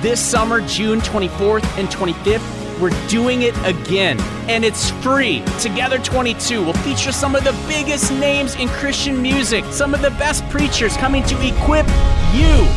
This 0.00 0.20
summer, 0.20 0.60
June 0.68 1.00
24th 1.00 1.64
and 1.76 1.88
25th, 1.88 2.80
we're 2.80 3.08
doing 3.08 3.42
it 3.42 3.56
again, 3.66 4.20
and 4.48 4.64
it's 4.64 4.90
free. 5.02 5.42
Together 5.58 5.98
22 5.98 6.64
will 6.64 6.74
feature 6.74 7.10
some 7.10 7.34
of 7.34 7.42
the 7.42 7.52
biggest 7.66 8.12
names 8.12 8.54
in 8.54 8.68
Christian 8.68 9.20
music, 9.20 9.64
some 9.72 9.94
of 9.94 10.00
the 10.00 10.10
best 10.10 10.48
preachers 10.48 10.96
coming 10.96 11.24
to 11.24 11.34
equip 11.44 11.86
you. 12.32 12.68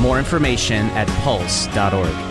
More 0.00 0.20
information 0.20 0.86
at 0.90 1.08
pulse.org. 1.24 2.29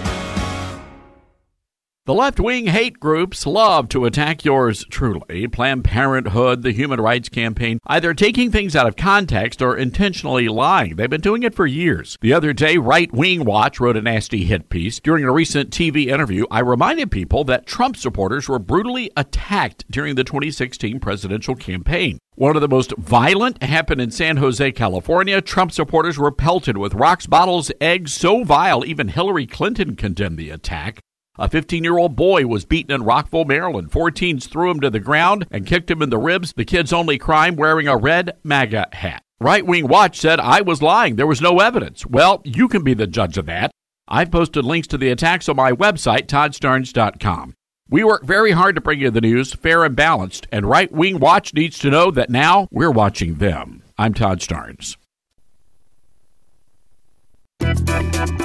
The 2.10 2.16
left 2.16 2.40
wing 2.40 2.66
hate 2.66 3.00
groups 3.00 3.46
love 3.46 3.88
to 3.90 4.06
attack 4.06 4.44
yours 4.44 4.84
truly 4.90 5.48
Planned 5.48 5.84
Parenthood, 5.84 6.64
the 6.64 6.72
Human 6.72 7.00
Rights 7.00 7.30
Campaign, 7.30 7.78
either 7.86 8.16
taking 8.16 8.52
things 8.52 8.76
out 8.76 8.88
of 8.88 8.96
context 8.96 9.62
or 9.62 9.78
intentionally 9.78 10.48
lying. 10.48 10.96
They've 10.96 11.08
been 11.08 11.22
doing 11.22 11.44
it 11.44 11.54
for 11.54 11.68
years. 11.68 12.18
The 12.22 12.34
other 12.34 12.52
day, 12.52 12.78
Right 12.78 13.14
Wing 13.14 13.46
Watch 13.46 13.80
wrote 13.80 13.96
a 13.96 14.02
nasty 14.02 14.46
hit 14.46 14.70
piece. 14.70 15.00
During 15.00 15.24
a 15.24 15.32
recent 15.32 15.70
TV 15.70 16.08
interview, 16.08 16.48
I 16.50 16.62
reminded 16.62 17.12
people 17.12 17.44
that 17.44 17.68
Trump 17.68 17.96
supporters 17.96 18.50
were 18.50 18.58
brutally 18.58 19.12
attacked 19.16 19.86
during 19.92 20.16
the 20.16 20.24
2016 20.24 21.00
presidential 21.00 21.54
campaign. 21.54 22.18
One 22.34 22.56
of 22.56 22.64
the 22.64 22.68
most 22.68 22.92
violent 22.98 23.62
happened 23.62 24.02
in 24.02 24.10
San 24.10 24.38
Jose, 24.38 24.72
California. 24.72 25.42
Trump 25.42 25.72
supporters 25.72 26.18
were 26.18 26.32
pelted 26.32 26.76
with 26.76 26.96
rocks, 26.96 27.28
bottles, 27.28 27.72
eggs 27.80 28.14
so 28.14 28.44
vile 28.44 28.84
even 28.84 29.10
Hillary 29.10 29.46
Clinton 29.46 29.96
condemned 29.96 30.40
the 30.40 30.50
attack. 30.50 31.02
A 31.40 31.48
15 31.48 31.86
year 31.86 31.98
old 31.98 32.18
boy 32.18 32.46
was 32.48 32.66
beaten 32.66 32.94
in 32.94 33.04
Rockville, 33.04 33.46
Maryland. 33.46 33.94
Four 33.94 34.12
teens 34.12 34.46
threw 34.46 34.70
him 34.70 34.82
to 34.82 34.90
the 34.90 35.00
ground 35.00 35.48
and 35.50 35.66
kicked 35.66 35.90
him 35.90 36.02
in 36.02 36.10
the 36.10 36.18
ribs. 36.18 36.52
The 36.52 36.66
kid's 36.66 36.92
only 36.92 37.18
crime 37.18 37.56
wearing 37.56 37.88
a 37.88 37.96
red 37.96 38.36
MAGA 38.44 38.90
hat. 38.92 39.24
Right 39.40 39.66
Wing 39.66 39.88
Watch 39.88 40.20
said 40.20 40.42
I 40.42 40.60
was 40.60 40.82
lying. 40.82 41.16
There 41.16 41.26
was 41.26 41.40
no 41.40 41.62
evidence. 41.62 42.06
Well, 42.06 42.42
you 42.44 42.68
can 42.68 42.84
be 42.84 42.94
the 42.94 43.08
judge 43.08 43.38
of 43.38 43.46
that. 43.46 43.72
I've 44.06 44.32
posted 44.32 44.66
links 44.66 44.90
to 44.90 44.98
the 44.98 45.12
attacks 45.12 45.48
on 45.48 45.56
my 45.56 45.72
website, 45.72 46.26
toddstarnes.com. 46.26 47.54
We 47.90 48.04
work 48.04 48.26
very 48.26 48.52
hard 48.52 48.76
to 48.76 48.82
bring 48.82 49.00
you 49.00 49.10
the 49.10 49.22
news 49.22 49.54
fair 49.54 49.86
and 49.86 49.96
balanced, 49.96 50.46
and 50.52 50.66
Right 50.66 50.92
Wing 50.92 51.20
Watch 51.20 51.54
needs 51.54 51.80
to 51.80 51.90
know 51.90 52.12
that 52.12 52.30
now 52.30 52.68
we're 52.70 52.92
watching 52.92 53.36
them. 53.36 53.84
I'm 53.98 54.14
Todd 54.14 54.42
Starnes. 54.42 54.98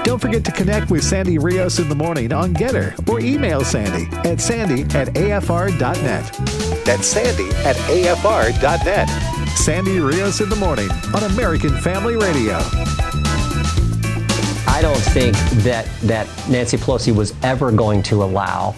Don't 0.05 0.20
forget 0.20 0.44
to 0.44 0.53
connect 0.53 0.90
with 0.90 1.03
Sandy 1.03 1.38
Rios 1.38 1.79
in 1.79 1.88
the 1.88 1.94
morning 1.94 2.33
on 2.33 2.55
Gettr 2.55 3.09
or 3.09 3.20
email 3.20 3.64
Sandy 3.64 4.07
at 4.29 4.40
sandy 4.40 4.83
at 4.96 5.09
afr.net. 5.14 6.85
That's 6.85 7.07
sandy 7.07 7.48
at 7.64 7.74
afr.net. 7.77 9.09
Sandy 9.57 9.98
Rios 10.00 10.40
in 10.40 10.48
the 10.48 10.57
morning 10.57 10.90
on 11.14 11.24
American 11.33 11.77
Family 11.81 12.16
Radio. 12.16 12.59
I 14.68 14.79
don't 14.83 14.96
think 14.96 15.37
that, 15.64 15.88
that 16.03 16.29
Nancy 16.48 16.77
Pelosi 16.77 17.14
was 17.14 17.35
ever 17.42 17.72
going 17.72 18.03
to 18.05 18.22
allow 18.22 18.74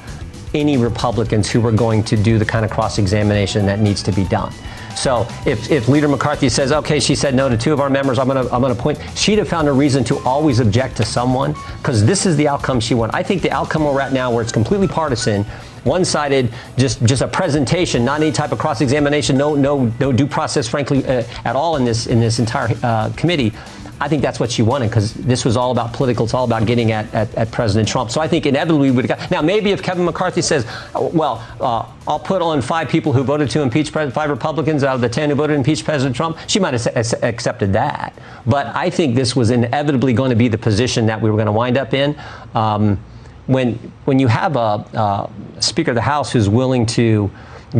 any 0.54 0.76
Republicans 0.76 1.50
who 1.50 1.60
were 1.60 1.72
going 1.72 2.04
to 2.04 2.16
do 2.16 2.38
the 2.38 2.44
kind 2.44 2.64
of 2.64 2.70
cross 2.70 2.98
examination 2.98 3.66
that 3.66 3.80
needs 3.80 4.02
to 4.04 4.12
be 4.12 4.24
done. 4.24 4.52
So 4.96 5.26
if, 5.44 5.70
if 5.70 5.88
Leader 5.88 6.08
McCarthy 6.08 6.48
says, 6.48 6.72
okay, 6.72 6.98
she 6.98 7.14
said 7.14 7.34
no 7.34 7.48
to 7.48 7.56
two 7.56 7.72
of 7.72 7.80
our 7.80 7.90
members, 7.90 8.18
I'm 8.18 8.28
going 8.28 8.46
to 8.46 8.52
I'm 8.52 8.62
to 8.62 8.74
point, 8.74 8.98
she'd 9.14 9.38
have 9.38 9.48
found 9.48 9.68
a 9.68 9.72
reason 9.72 10.02
to 10.04 10.18
always 10.20 10.58
object 10.58 10.96
to 10.96 11.04
someone 11.04 11.54
because 11.78 12.04
this 12.04 12.26
is 12.26 12.36
the 12.36 12.48
outcome 12.48 12.80
she 12.80 12.94
wanted. 12.94 13.14
I 13.14 13.22
think 13.22 13.42
the 13.42 13.50
outcome 13.50 13.84
we're 13.84 14.00
at 14.00 14.12
now, 14.12 14.32
where 14.32 14.42
it's 14.42 14.52
completely 14.52 14.88
partisan, 14.88 15.44
one-sided, 15.84 16.52
just 16.76 17.02
just 17.04 17.22
a 17.22 17.28
presentation, 17.28 18.04
not 18.04 18.20
any 18.20 18.32
type 18.32 18.52
of 18.52 18.58
cross-examination, 18.58 19.36
no 19.36 19.54
no 19.54 19.92
no 20.00 20.12
due 20.12 20.26
process, 20.26 20.66
frankly, 20.66 21.04
uh, 21.06 21.22
at 21.44 21.54
all 21.54 21.76
in 21.76 21.84
this 21.84 22.06
in 22.06 22.18
this 22.18 22.38
entire 22.38 22.74
uh, 22.82 23.10
committee. 23.16 23.52
I 23.98 24.08
think 24.08 24.20
that's 24.20 24.38
what 24.38 24.50
she 24.50 24.62
wanted 24.62 24.88
because 24.88 25.14
this 25.14 25.44
was 25.44 25.56
all 25.56 25.70
about 25.70 25.94
political. 25.94 26.26
It's 26.26 26.34
all 26.34 26.44
about 26.44 26.66
getting 26.66 26.92
at, 26.92 27.12
at, 27.14 27.34
at 27.34 27.50
President 27.50 27.88
Trump. 27.88 28.10
So 28.10 28.20
I 28.20 28.28
think 28.28 28.44
inevitably 28.44 28.90
we 28.90 28.96
would 28.96 29.08
have 29.08 29.18
got. 29.18 29.30
Now, 29.30 29.40
maybe 29.40 29.70
if 29.70 29.82
Kevin 29.82 30.04
McCarthy 30.04 30.42
says, 30.42 30.66
well, 30.94 31.42
uh, 31.60 31.86
I'll 32.06 32.18
put 32.18 32.42
on 32.42 32.60
five 32.60 32.90
people 32.90 33.12
who 33.14 33.22
voted 33.24 33.48
to 33.50 33.62
impeach 33.62 33.92
President, 33.92 34.14
five 34.14 34.28
Republicans 34.28 34.84
out 34.84 34.94
of 34.94 35.00
the 35.00 35.08
10 35.08 35.30
who 35.30 35.36
voted 35.36 35.54
to 35.54 35.58
impeach 35.58 35.82
President 35.84 36.14
Trump, 36.14 36.36
she 36.46 36.58
might 36.58 36.74
have 36.74 36.86
accepted 37.22 37.72
that. 37.72 38.14
But 38.46 38.66
I 38.76 38.90
think 38.90 39.14
this 39.14 39.34
was 39.34 39.50
inevitably 39.50 40.12
going 40.12 40.30
to 40.30 40.36
be 40.36 40.48
the 40.48 40.58
position 40.58 41.06
that 41.06 41.20
we 41.20 41.30
were 41.30 41.36
going 41.36 41.46
to 41.46 41.52
wind 41.52 41.78
up 41.78 41.94
in. 41.94 42.18
Um, 42.54 43.02
when, 43.46 43.74
when 44.04 44.18
you 44.18 44.26
have 44.26 44.56
a, 44.56 45.30
a 45.58 45.62
Speaker 45.62 45.92
of 45.92 45.94
the 45.94 46.02
House 46.02 46.32
who's 46.32 46.48
willing 46.48 46.84
to 46.86 47.30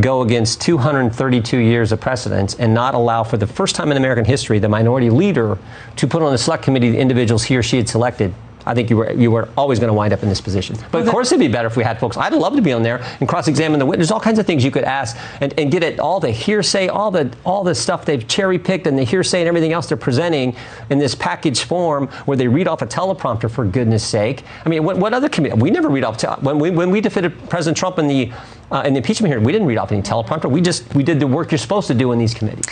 go 0.01 0.23
against 0.23 0.61
232 0.61 1.59
years 1.59 1.93
of 1.93 2.01
precedence 2.01 2.55
and 2.55 2.75
not 2.75 2.95
allow, 2.95 3.23
for 3.23 3.37
the 3.37 3.47
first 3.47 3.77
time 3.77 3.91
in 3.91 3.97
American 3.97 4.25
history, 4.25 4.59
the 4.59 4.69
minority 4.69 5.11
leader 5.11 5.59
to 5.97 6.07
put 6.07 6.23
on 6.23 6.33
the 6.33 6.39
select 6.39 6.63
committee 6.63 6.91
the 6.91 6.99
individuals 6.99 7.45
he 7.45 7.57
or 7.57 7.63
she 7.63 7.77
had 7.77 7.89
selected. 7.89 8.35
I 8.67 8.75
think 8.75 8.91
you 8.91 8.97
were 8.97 9.13
you 9.13 9.31
were 9.31 9.49
always 9.57 9.79
going 9.79 9.89
to 9.89 9.95
wind 9.95 10.13
up 10.13 10.23
in 10.23 10.29
this 10.29 10.41
position. 10.41 10.77
But 10.91 11.03
of 11.03 11.09
course, 11.09 11.31
it'd 11.31 11.41
be 11.41 11.49
better 11.49 11.69
if 11.69 11.77
we 11.77 11.85
had 11.85 12.01
folks. 12.01 12.17
I'd 12.17 12.33
love 12.33 12.57
to 12.57 12.63
be 12.63 12.73
on 12.73 12.83
there 12.83 13.03
and 13.21 13.29
cross-examine 13.29 13.79
the 13.79 13.87
witness. 13.87 14.11
All 14.11 14.21
kinds 14.21 14.39
of 14.39 14.47
things 14.47 14.65
you 14.65 14.71
could 14.71 14.85
ask 14.85 15.17
and, 15.41 15.55
and 15.59 15.71
get 15.71 15.83
it 15.83 16.01
all 16.01 16.19
the 16.21 16.31
hearsay, 16.31 16.89
all 16.89 17.11
the 17.11 17.33
all 17.45 17.63
the 17.65 17.75
stuff 17.75 18.05
they've 18.05 18.27
cherry-picked 18.27 18.87
and 18.87 18.99
the 18.99 19.05
hearsay 19.05 19.41
and 19.41 19.49
everything 19.49 19.73
else 19.73 19.89
they're 19.89 19.97
presenting 19.97 20.57
in 20.91 20.99
this 20.99 21.15
package 21.15 21.63
form 21.63 22.09
where 22.27 22.37
they 22.37 22.49
read 22.49 22.67
off 22.69 22.83
a 22.83 22.87
teleprompter. 22.87 23.51
For 23.51 23.65
goodness 23.65 24.05
sake! 24.05 24.43
I 24.65 24.69
mean, 24.69 24.83
what, 24.85 24.99
what 24.99 25.15
other 25.15 25.29
committee? 25.29 25.57
We 25.57 25.71
never 25.71 25.89
read 25.89 26.05
off 26.05 26.17
te- 26.17 26.27
when 26.41 26.59
we 26.59 26.71
when 26.71 26.91
we 26.91 27.01
defeated 27.01 27.33
President 27.49 27.77
Trump 27.77 27.99
in 27.99 28.09
the 28.09 28.33
uh, 28.73 28.83
in 28.85 28.95
the 28.95 28.99
impeachment 28.99 29.31
hearing. 29.31 29.45
We 29.45 29.53
didn't 29.53 29.69
read 29.69 29.79
off 29.79 29.93
any 29.93 30.03
teleprompter. 30.03 30.51
We 30.51 30.61
just 30.61 30.93
we 30.95 31.03
did 31.03 31.21
the 31.21 31.27
work 31.27 31.53
you're 31.53 31.59
supposed 31.59 31.87
to 31.89 31.95
do 31.95 32.13
in 32.13 32.19
these 32.19 32.35
committees. 32.35 32.67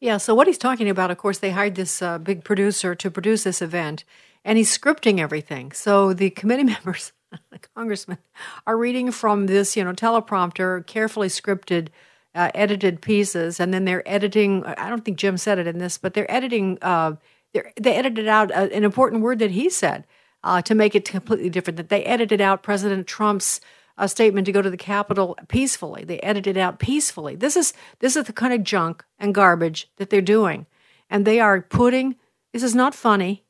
Yeah. 0.00 0.18
So 0.18 0.34
what 0.34 0.46
he's 0.46 0.58
talking 0.58 0.88
about, 0.90 1.10
of 1.10 1.18
course, 1.18 1.38
they 1.38 1.50
hired 1.50 1.76
this 1.76 2.02
uh, 2.02 2.18
big 2.18 2.44
producer 2.44 2.94
to 2.94 3.10
produce 3.10 3.44
this 3.44 3.62
event 3.62 4.04
and 4.44 4.58
he's 4.58 4.76
scripting 4.76 5.18
everything. 5.18 5.72
So 5.72 6.12
the 6.12 6.30
committee 6.30 6.64
members, 6.64 7.12
the 7.50 7.58
congressmen, 7.74 8.18
are 8.66 8.76
reading 8.76 9.10
from 9.10 9.46
this, 9.46 9.76
you 9.76 9.84
know, 9.84 9.92
teleprompter, 9.92 10.86
carefully 10.86 11.28
scripted, 11.28 11.88
uh, 12.34 12.50
edited 12.54 13.00
pieces, 13.00 13.60
and 13.60 13.72
then 13.72 13.84
they're 13.84 14.06
editing. 14.08 14.64
I 14.64 14.88
don't 14.90 15.04
think 15.04 15.18
Jim 15.18 15.36
said 15.38 15.58
it 15.58 15.66
in 15.66 15.78
this, 15.78 15.98
but 15.98 16.14
they're 16.14 16.30
editing. 16.30 16.78
Uh, 16.82 17.16
they're, 17.52 17.72
they 17.80 17.94
edited 17.94 18.26
out 18.26 18.50
uh, 18.50 18.68
an 18.72 18.84
important 18.84 19.22
word 19.22 19.38
that 19.38 19.52
he 19.52 19.70
said 19.70 20.04
uh, 20.42 20.60
to 20.62 20.74
make 20.74 20.94
it 20.94 21.08
completely 21.08 21.48
different. 21.48 21.76
That 21.76 21.88
they 21.88 22.04
edited 22.04 22.40
out 22.40 22.62
President 22.64 23.06
Trump's 23.06 23.60
uh, 23.96 24.08
statement 24.08 24.46
to 24.46 24.52
go 24.52 24.62
to 24.62 24.70
the 24.70 24.76
Capitol 24.76 25.38
peacefully. 25.46 26.04
They 26.04 26.18
edited 26.20 26.56
out 26.56 26.80
peacefully. 26.80 27.36
This 27.36 27.56
is 27.56 27.72
this 28.00 28.16
is 28.16 28.24
the 28.24 28.32
kind 28.32 28.52
of 28.52 28.64
junk 28.64 29.04
and 29.18 29.34
garbage 29.34 29.88
that 29.96 30.10
they're 30.10 30.20
doing, 30.20 30.66
and 31.08 31.24
they 31.24 31.38
are 31.38 31.62
putting. 31.62 32.16
This 32.52 32.64
is 32.64 32.74
not 32.74 32.94
funny. 32.94 33.44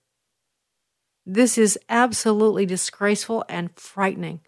This 1.26 1.56
is 1.56 1.78
absolutely 1.88 2.66
disgraceful 2.66 3.44
and 3.48 3.70
frightening 3.76 4.40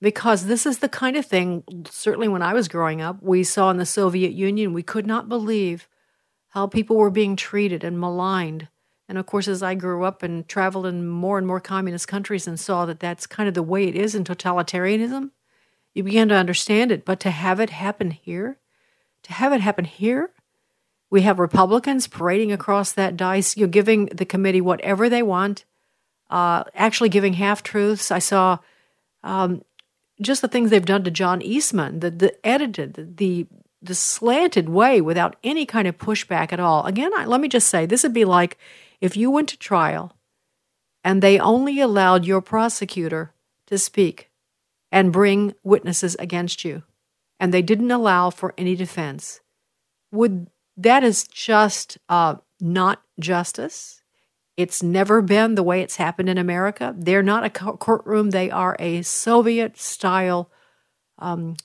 because 0.00 0.46
this 0.46 0.64
is 0.64 0.78
the 0.78 0.88
kind 0.88 1.16
of 1.16 1.26
thing, 1.26 1.64
certainly 1.90 2.28
when 2.28 2.42
I 2.42 2.54
was 2.54 2.68
growing 2.68 3.00
up, 3.00 3.22
we 3.22 3.42
saw 3.44 3.70
in 3.70 3.78
the 3.78 3.86
Soviet 3.86 4.32
Union. 4.32 4.72
We 4.72 4.82
could 4.82 5.06
not 5.06 5.28
believe 5.28 5.88
how 6.50 6.66
people 6.66 6.96
were 6.96 7.10
being 7.10 7.36
treated 7.36 7.84
and 7.84 8.00
maligned. 8.00 8.68
And 9.08 9.18
of 9.18 9.26
course, 9.26 9.48
as 9.48 9.62
I 9.62 9.74
grew 9.74 10.04
up 10.04 10.22
and 10.22 10.46
traveled 10.48 10.86
in 10.86 11.08
more 11.08 11.38
and 11.38 11.46
more 11.46 11.60
communist 11.60 12.08
countries 12.08 12.46
and 12.46 12.60
saw 12.60 12.86
that 12.86 13.00
that's 13.00 13.26
kind 13.26 13.48
of 13.48 13.54
the 13.54 13.62
way 13.62 13.84
it 13.84 13.96
is 13.96 14.14
in 14.14 14.24
totalitarianism, 14.24 15.30
you 15.94 16.04
began 16.04 16.28
to 16.28 16.34
understand 16.34 16.92
it. 16.92 17.04
But 17.04 17.18
to 17.20 17.30
have 17.30 17.58
it 17.58 17.70
happen 17.70 18.12
here, 18.12 18.58
to 19.24 19.32
have 19.32 19.52
it 19.52 19.60
happen 19.60 19.84
here, 19.84 20.30
we 21.10 21.22
have 21.22 21.38
Republicans 21.38 22.06
parading 22.06 22.52
across 22.52 22.92
that 22.92 23.16
dice, 23.16 23.56
you 23.56 23.66
know, 23.66 23.70
giving 23.70 24.06
the 24.06 24.26
committee 24.26 24.60
whatever 24.60 25.08
they 25.08 25.22
want 25.22 25.64
uh, 26.30 26.64
actually 26.74 27.08
giving 27.08 27.34
half 27.34 27.62
truths. 27.62 28.10
I 28.10 28.18
saw 28.18 28.58
um, 29.22 29.62
just 30.20 30.42
the 30.42 30.48
things 30.48 30.70
they've 30.70 30.84
done 30.84 31.04
to 31.04 31.10
John 31.10 31.40
Eastman, 31.42 32.00
the, 32.00 32.10
the 32.10 32.46
edited, 32.46 32.94
the, 32.94 33.04
the, 33.04 33.46
the 33.80 33.94
slanted 33.94 34.68
way 34.68 35.00
without 35.00 35.36
any 35.44 35.64
kind 35.66 35.88
of 35.88 35.98
pushback 35.98 36.52
at 36.52 36.60
all. 36.60 36.84
Again, 36.86 37.12
I, 37.16 37.24
let 37.24 37.40
me 37.40 37.48
just 37.48 37.68
say 37.68 37.86
this 37.86 38.02
would 38.02 38.12
be 38.12 38.24
like 38.24 38.58
if 39.00 39.16
you 39.16 39.30
went 39.30 39.48
to 39.50 39.58
trial 39.58 40.16
and 41.04 41.22
they 41.22 41.38
only 41.38 41.80
allowed 41.80 42.24
your 42.24 42.40
prosecutor 42.40 43.32
to 43.66 43.78
speak 43.78 44.30
and 44.90 45.12
bring 45.12 45.54
witnesses 45.62 46.16
against 46.18 46.64
you, 46.64 46.82
and 47.38 47.52
they 47.52 47.62
didn't 47.62 47.90
allow 47.90 48.30
for 48.30 48.54
any 48.56 48.74
defense. 48.74 49.40
Would 50.10 50.48
that 50.76 51.04
is 51.04 51.28
just 51.28 51.98
uh, 52.08 52.36
not 52.60 53.02
justice? 53.20 54.02
It's 54.58 54.82
never 54.82 55.22
been 55.22 55.54
the 55.54 55.62
way 55.62 55.82
it's 55.82 55.96
happened 55.96 56.28
in 56.28 56.36
America. 56.36 56.92
They're 56.98 57.22
not 57.22 57.44
a 57.44 57.50
courtroom, 57.50 58.30
they 58.30 58.50
are 58.50 58.74
a 58.80 59.02
Soviet 59.02 59.78
style 59.78 60.50
um, 61.20 61.56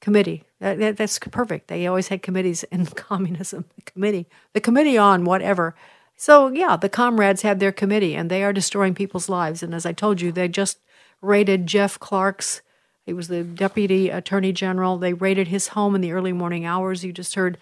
committee. 0.00 0.42
That, 0.58 0.78
that, 0.80 0.96
that's 0.96 1.20
perfect. 1.20 1.68
They 1.68 1.86
always 1.86 2.08
had 2.08 2.24
committees 2.24 2.64
in 2.64 2.86
communism. 2.96 3.66
The 3.76 3.82
committee, 3.82 4.26
the 4.54 4.60
committee 4.60 4.98
on 4.98 5.24
whatever. 5.24 5.76
So, 6.16 6.48
yeah, 6.48 6.76
the 6.76 6.88
comrades 6.88 7.42
had 7.42 7.60
their 7.60 7.70
committee 7.70 8.16
and 8.16 8.28
they 8.28 8.42
are 8.42 8.52
destroying 8.52 8.96
people's 8.96 9.28
lives. 9.28 9.62
And 9.62 9.72
as 9.72 9.86
I 9.86 9.92
told 9.92 10.20
you, 10.20 10.32
they 10.32 10.48
just 10.48 10.78
raided 11.22 11.68
Jeff 11.68 11.96
Clark's, 12.00 12.60
he 13.04 13.12
was 13.12 13.28
the 13.28 13.44
deputy 13.44 14.08
attorney 14.10 14.52
general. 14.52 14.98
They 14.98 15.12
raided 15.12 15.46
his 15.46 15.68
home 15.68 15.94
in 15.94 16.00
the 16.00 16.10
early 16.10 16.32
morning 16.32 16.64
hours. 16.64 17.04
You 17.04 17.12
just 17.12 17.36
heard 17.36 17.56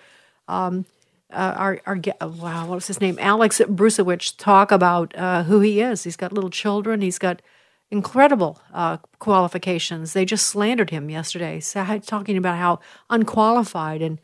um, 0.48 0.86
uh, 1.34 1.54
our, 1.56 1.80
our 1.86 1.98
uh, 2.20 2.28
wow, 2.28 2.66
what 2.66 2.76
was 2.76 2.86
his 2.86 3.00
name? 3.00 3.18
Alex 3.20 3.60
Bruesewitz 3.60 4.34
talk 4.36 4.70
about 4.72 5.14
uh, 5.16 5.42
who 5.44 5.60
he 5.60 5.80
is. 5.80 6.04
He's 6.04 6.16
got 6.16 6.32
little 6.32 6.50
children. 6.50 7.00
He's 7.00 7.18
got 7.18 7.42
incredible 7.90 8.60
uh, 8.72 8.98
qualifications. 9.18 10.12
They 10.12 10.24
just 10.24 10.46
slandered 10.46 10.90
him 10.90 11.10
yesterday, 11.10 11.60
talking 12.06 12.36
about 12.36 12.58
how 12.58 12.80
unqualified 13.10 14.02
and 14.02 14.20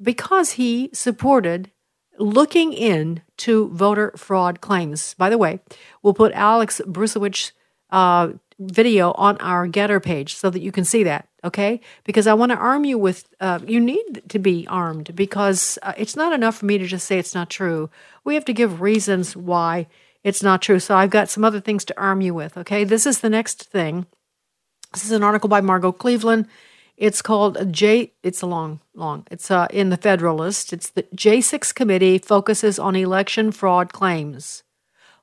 because 0.00 0.52
he 0.52 0.90
supported 0.92 1.70
looking 2.18 2.72
into 2.72 3.68
voter 3.70 4.12
fraud 4.16 4.60
claims. 4.60 5.14
By 5.14 5.30
the 5.30 5.38
way, 5.38 5.60
we'll 6.02 6.14
put 6.14 6.32
Alex 6.32 6.80
Bruesewitz 6.86 7.52
uh, 7.90 8.32
video 8.58 9.12
on 9.12 9.36
our 9.38 9.68
Gettr 9.68 10.02
page 10.02 10.34
so 10.34 10.48
that 10.50 10.62
you 10.62 10.72
can 10.72 10.84
see 10.84 11.02
that, 11.04 11.28
okay? 11.44 11.80
Because 12.04 12.26
I 12.26 12.34
want 12.34 12.52
to 12.52 12.58
arm 12.58 12.84
you 12.84 12.98
with, 12.98 13.28
uh, 13.40 13.58
you 13.66 13.80
need 13.80 14.22
to 14.28 14.38
be 14.38 14.66
armed 14.68 15.14
because 15.14 15.78
uh, 15.82 15.92
it's 15.96 16.16
not 16.16 16.32
enough 16.32 16.56
for 16.56 16.66
me 16.66 16.78
to 16.78 16.86
just 16.86 17.06
say 17.06 17.18
it's 17.18 17.34
not 17.34 17.50
true. 17.50 17.90
We 18.24 18.34
have 18.34 18.44
to 18.46 18.54
give 18.54 18.80
reasons 18.80 19.36
why 19.36 19.88
it's 20.24 20.42
not 20.42 20.62
true. 20.62 20.80
So 20.80 20.96
I've 20.96 21.10
got 21.10 21.28
some 21.28 21.44
other 21.44 21.60
things 21.60 21.84
to 21.86 22.00
arm 22.00 22.20
you 22.20 22.34
with, 22.34 22.56
okay? 22.56 22.84
This 22.84 23.06
is 23.06 23.20
the 23.20 23.30
next 23.30 23.64
thing. 23.64 24.06
This 24.92 25.04
is 25.04 25.12
an 25.12 25.22
article 25.22 25.48
by 25.48 25.60
Margot 25.60 25.92
Cleveland. 25.92 26.46
It's 26.96 27.20
called 27.20 27.72
J. 27.72 28.14
It's 28.22 28.40
a 28.40 28.46
long, 28.46 28.80
long. 28.94 29.26
It's 29.30 29.50
uh, 29.50 29.66
in 29.70 29.90
the 29.90 29.98
Federalist. 29.98 30.72
It's 30.72 30.88
the 30.88 31.02
J6 31.14 31.74
committee 31.74 32.16
focuses 32.16 32.78
on 32.78 32.96
election 32.96 33.52
fraud 33.52 33.92
claims 33.92 34.62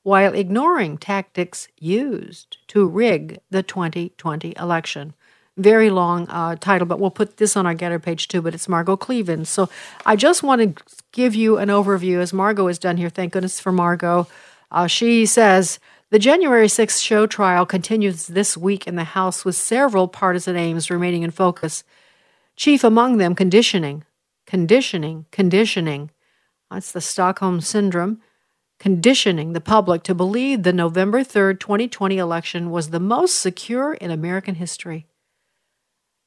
while 0.03 0.33
ignoring 0.33 0.97
tactics 0.97 1.67
used 1.79 2.57
to 2.67 2.85
rig 2.85 3.39
the 3.49 3.63
2020 3.63 4.53
election. 4.59 5.13
Very 5.55 5.89
long 5.89 6.27
uh, 6.29 6.55
title, 6.55 6.85
but 6.87 6.99
we'll 6.99 7.11
put 7.11 7.37
this 7.37 7.55
on 7.55 7.65
our 7.65 7.75
Gettr 7.75 8.01
page 8.01 8.27
too. 8.27 8.41
But 8.41 8.53
it's 8.53 8.67
Margot 8.67 8.97
Cleveland. 8.97 9.47
So 9.47 9.69
I 10.05 10.15
just 10.15 10.43
want 10.43 10.77
to 10.77 10.83
give 11.11 11.35
you 11.35 11.57
an 11.57 11.69
overview, 11.69 12.19
as 12.19 12.33
Margot 12.33 12.67
has 12.67 12.79
done 12.79 12.97
here. 12.97 13.09
Thank 13.09 13.33
goodness 13.33 13.59
for 13.59 13.71
Margot. 13.71 14.27
Uh, 14.71 14.87
she 14.87 15.25
says 15.25 15.79
the 16.09 16.19
January 16.19 16.67
6th 16.67 17.01
show 17.01 17.27
trial 17.27 17.65
continues 17.65 18.27
this 18.27 18.57
week 18.57 18.87
in 18.87 18.95
the 18.95 19.03
House 19.03 19.45
with 19.45 19.55
several 19.55 20.07
partisan 20.07 20.55
aims 20.55 20.89
remaining 20.89 21.21
in 21.21 21.31
focus. 21.31 21.83
Chief 22.55 22.83
among 22.83 23.17
them, 23.17 23.35
conditioning. 23.35 24.03
Conditioning, 24.47 25.27
conditioning. 25.31 26.11
That's 26.69 26.91
the 26.91 27.01
Stockholm 27.01 27.61
Syndrome 27.61 28.21
conditioning 28.83 29.53
the 29.53 29.61
public 29.61 30.03
to 30.03 30.13
believe 30.13 30.63
the 30.63 30.73
November 30.73 31.21
3rd, 31.21 31.57
2020 31.61 32.17
election 32.17 32.69
was 32.69 32.89
the 32.89 32.99
most 32.99 33.37
secure 33.37 33.93
in 33.93 34.11
American 34.11 34.55
history. 34.55 35.07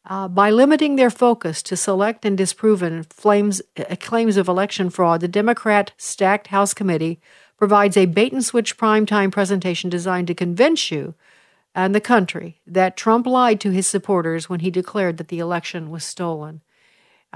Uh, 0.07 0.27
by 0.27 0.49
limiting 0.49 0.97
their 0.97 1.11
focus 1.11 1.63
to 1.63 1.77
select 1.77 2.25
and 2.25 2.39
disproven 2.39 3.03
flames, 3.03 3.61
uh, 3.77 3.95
claims 4.01 4.39
of 4.39 4.49
election 4.49 4.89
fraud, 4.89 5.21
the 5.21 5.29
Democrat 5.29 5.93
stacked 5.99 6.47
House 6.47 6.73
committee 6.73 7.21
provides 7.59 7.95
a 7.95 8.07
bait 8.07 8.33
and 8.33 8.43
switch 8.43 8.79
primetime 8.79 9.31
presentation 9.31 9.91
designed 9.91 10.27
to 10.27 10.35
convince 10.35 10.91
you 10.91 11.15
and 11.75 11.95
the 11.95 12.01
country 12.01 12.63
that 12.67 12.97
Trump 12.97 13.27
lied 13.27 13.61
to 13.61 13.71
his 13.71 13.87
supporters 13.87 14.49
when 14.49 14.61
he 14.61 14.71
declared 14.71 15.19
that 15.19 15.29
the 15.29 15.41
election 15.41 15.91
was 15.91 16.05
stolen. 16.05 16.63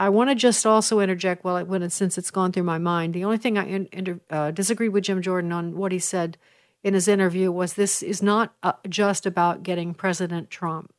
I 0.01 0.09
want 0.09 0.31
to 0.31 0.35
just 0.35 0.65
also 0.65 1.01
interject, 1.01 1.45
well, 1.45 1.63
when 1.67 1.83
it, 1.83 1.93
since 1.93 2.17
it's 2.17 2.31
gone 2.31 2.53
through 2.53 2.63
my 2.63 2.79
mind, 2.79 3.13
the 3.13 3.25
only 3.25 3.37
thing 3.37 3.59
I 3.59 3.67
in, 3.67 4.21
uh, 4.31 4.51
with 4.57 5.05
Jim 5.05 5.21
Jordan 5.21 5.53
on 5.53 5.77
what 5.77 5.93
he 5.93 5.99
said 5.99 6.39
in 6.83 6.95
his 6.95 7.07
interview 7.07 7.53
was 7.53 7.75
this 7.75 8.03
is 8.03 8.23
not 8.23 8.55
uh, 8.63 8.73
just 8.89 9.27
about 9.27 9.63
getting 9.63 9.93
President 9.93 10.49
Trump. 10.49 10.91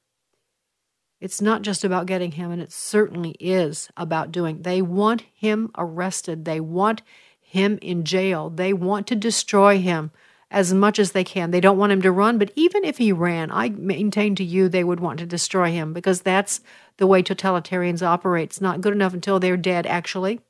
It's 1.20 1.42
not 1.42 1.64
just 1.64 1.84
about 1.84 2.06
getting 2.06 2.34
him, 2.34 2.52
and 2.52 2.62
it 2.62 2.72
certainly 2.72 3.32
is 3.40 3.90
about 3.98 4.32
doing. 4.32 4.62
They 4.62 4.84
want 4.84 5.24
him 5.34 5.72
arrested. 5.76 6.46
They 6.46 6.60
want 6.60 7.02
him 7.40 7.80
in 7.82 8.04
jail. 8.06 8.52
They 8.52 8.72
want 8.72 9.08
to 9.08 9.16
destroy 9.16 9.80
him 9.80 10.12
as 10.52 10.74
much 10.74 11.00
as 11.00 11.14
they 11.14 11.24
can. 11.24 11.52
They 11.52 11.62
don't 11.62 11.78
want 11.78 11.94
him 11.94 12.02
to 12.02 12.12
run, 12.12 12.38
but 12.38 12.52
even 12.56 12.84
if 12.84 12.98
he 12.98 13.14
ran, 13.14 13.50
I 13.52 13.70
maintain 13.70 14.36
to 14.36 14.44
you 14.44 14.68
they 14.68 14.84
would 14.84 15.00
want 15.00 15.20
to 15.20 15.26
destroy 15.26 15.72
him 15.72 15.94
because 15.94 16.22
that's 16.22 16.60
the 16.98 17.08
way 17.08 17.24
totalitarians 17.24 18.06
operate. 18.06 18.50
It's 18.50 18.62
not 18.62 18.82
good 18.82 18.94
enough 18.94 19.14
until 19.14 19.40
they're 19.40 19.58
dead, 19.58 19.88
actually. 19.88 20.42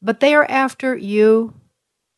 But 0.00 0.20
they 0.20 0.32
are 0.34 0.46
after 0.48 0.96
you. 0.96 1.54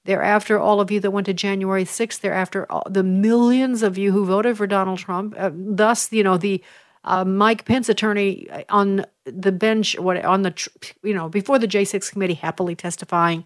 They're 0.05 0.23
after 0.23 0.59
all 0.59 0.81
of 0.81 0.90
you 0.90 1.01
that 1.01 1.11
went 1.11 1.27
to 1.27 1.35
January 1.35 1.85
6th. 1.85 2.21
They're 2.21 2.35
after 2.35 2.66
the 2.87 3.03
millions 3.03 3.83
of 3.83 3.97
you 3.97 4.12
who 4.12 4.27
voted 4.27 4.59
for 4.59 4.66
Donald 4.66 4.99
Trump. 4.99 5.35
Uh, 5.37 5.51
thus, 5.53 6.12
you 6.12 6.23
know, 6.23 6.37
the 6.37 6.62
uh, 7.05 7.25
Mike 7.25 7.64
Pence 7.64 7.88
attorney 7.88 8.49
on 8.68 9.07
the 9.25 9.53
bench, 9.53 9.99
what 9.99 10.23
on 10.25 10.42
the, 10.42 10.68
you 11.03 11.14
know, 11.14 11.29
before 11.29 11.59
the 11.59 11.68
J6 11.68 12.12
committee, 12.12 12.35
happily 12.35 12.75
testifying 12.75 13.44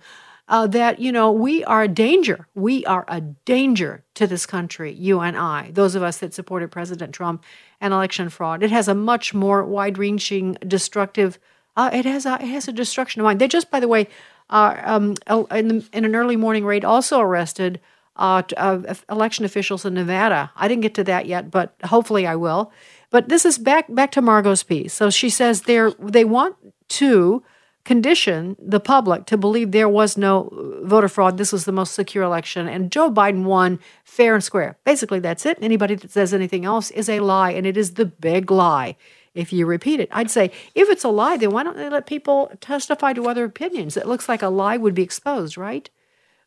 uh, 0.49 0.67
that, 0.67 0.99
you 0.99 1.13
know, 1.13 1.31
we 1.31 1.65
are 1.65 1.83
a 1.83 1.89
danger. 1.89 2.49
We 2.55 2.85
are 2.87 3.05
a 3.09 3.21
danger 3.21 4.05
to 4.15 4.27
this 4.27 4.45
country, 4.45 4.93
you 4.93 5.21
and 5.21 5.37
I, 5.37 5.71
those 5.73 5.95
of 5.95 6.03
us 6.03 6.19
that 6.19 6.35
supported 6.35 6.71
President 6.71 7.15
Trump 7.15 7.45
and 7.81 7.95
election 7.95 8.29
fraud. 8.29 8.63
It 8.63 8.71
has 8.71 8.89
a 8.89 8.95
much 8.95 9.33
more 9.33 9.65
wide 9.65 9.99
reaching, 9.99 10.55
destructive, 10.67 11.39
uh, 11.77 11.91
it, 11.93 12.05
has 12.05 12.27
a, 12.27 12.35
it 12.35 12.49
has 12.49 12.69
a 12.69 12.73
destruction 12.73 13.21
of 13.21 13.25
mind. 13.25 13.41
They 13.41 13.49
just, 13.49 13.71
by 13.71 13.81
the 13.81 13.89
way, 13.89 14.09
uh, 14.51 14.77
um, 14.85 15.15
in, 15.51 15.69
the, 15.69 15.89
in, 15.93 16.05
an 16.05 16.15
early 16.15 16.37
morning 16.37 16.65
raid, 16.65 16.85
also 16.85 17.21
arrested 17.21 17.81
uh, 18.17 18.43
uh, 18.57 18.95
election 19.11 19.45
officials 19.45 19.85
in 19.85 19.95
Nevada. 19.95 20.53
I 20.55 20.69
didn't 20.69 20.83
get 20.83 20.95
to 20.95 21.05
that 21.05 21.27
yet, 21.27 21.51
but 21.51 21.75
hopefully 21.85 22.27
I 22.27 22.37
will. 22.37 22.73
But 23.11 23.29
this 23.29 23.45
is 23.45 23.59
back 23.59 23.87
back 23.95 24.11
to 24.13 24.23
Margot's 24.23 24.63
piece. 24.63 24.95
So 24.95 25.11
she 25.11 25.31
says 25.31 25.63
they 25.63 25.91
they 25.99 26.25
want 26.25 26.57
to 26.89 27.43
condition 27.85 28.57
the 28.59 28.81
public 28.81 29.27
to 29.27 29.37
believe 29.37 29.73
there 29.73 29.89
was 29.89 30.17
no 30.17 30.51
voter 30.83 31.09
fraud. 31.09 31.37
This 31.37 31.53
was 31.53 31.65
the 31.65 31.73
most 31.73 31.95
secure 31.95 32.23
election. 32.23 32.69
And 32.69 32.93
Joe 32.93 33.11
Biden 33.11 33.45
won 33.45 33.81
fair 34.05 34.35
and 34.35 34.45
square. 34.45 34.79
Basically, 34.85 35.19
that's 35.19 35.45
it. 35.47 35.59
Anybody 35.61 35.95
that 35.97 36.11
says 36.11 36.33
anything 36.33 36.65
else 36.65 36.91
is 36.93 37.09
a 37.09 37.21
lie, 37.21 37.51
and 37.51 37.67
it 37.67 37.77
is 37.77 37.95
the 37.95 38.05
big 38.05 38.51
lie 38.51 38.97
if 39.35 39.53
you 39.53 39.67
repeat 39.67 40.01
it. 40.01 40.09
I'd 40.13 40.31
say 40.31 40.53
if 40.75 40.89
it's 40.89 41.05
a 41.05 41.09
lie, 41.09 41.37
then 41.37 41.51
why 41.51 41.63
don't 41.63 41.77
they 41.77 41.89
let 41.89 42.07
people 42.07 42.53
testify 42.61 43.13
to 43.15 43.29
other 43.29 43.45
opinions? 43.45 43.97
It 43.97 44.07
looks 44.07 44.29
like 44.29 44.43
a 44.43 44.49
lie 44.49 44.77
would 44.77 44.95
be 44.95 45.03
exposed, 45.03 45.57
right? 45.57 45.89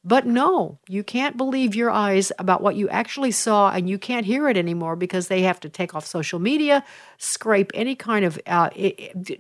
But 0.08 0.28
no, 0.28 0.78
you 0.88 1.04
can't 1.04 1.36
believe 1.36 1.74
your 1.74 1.90
eyes 1.90 2.32
about 2.38 2.62
what 2.62 2.76
you 2.76 2.88
actually 2.90 3.32
saw, 3.32 3.72
and 3.72 3.90
you 3.90 3.98
can't 3.98 4.28
hear 4.28 4.48
it 4.48 4.56
anymore 4.56 4.96
because 4.96 5.28
they 5.28 5.42
have 5.42 5.60
to 5.62 5.70
take 5.70 5.96
off 5.96 6.06
social 6.06 6.38
media, 6.38 6.86
scrape 7.18 7.72
any 7.74 7.96
kind 7.96 8.24
of, 8.24 8.40
uh, 8.46 8.70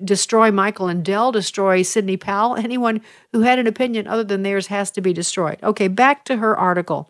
destroy 0.03 0.51
Michael 0.51 0.87
Lindell, 0.87 1.31
destroy 1.31 1.83
Sidney 1.83 2.17
Powell. 2.17 2.55
Anyone 2.55 3.01
who 3.31 3.41
had 3.41 3.59
an 3.59 3.67
opinion 3.67 4.07
other 4.07 4.23
than 4.23 4.41
theirs 4.41 4.67
has 4.67 4.89
to 4.91 5.01
be 5.01 5.13
destroyed. 5.13 5.59
Okay, 5.61 5.87
back 5.87 6.25
to 6.25 6.37
her 6.37 6.57
article. 6.57 7.09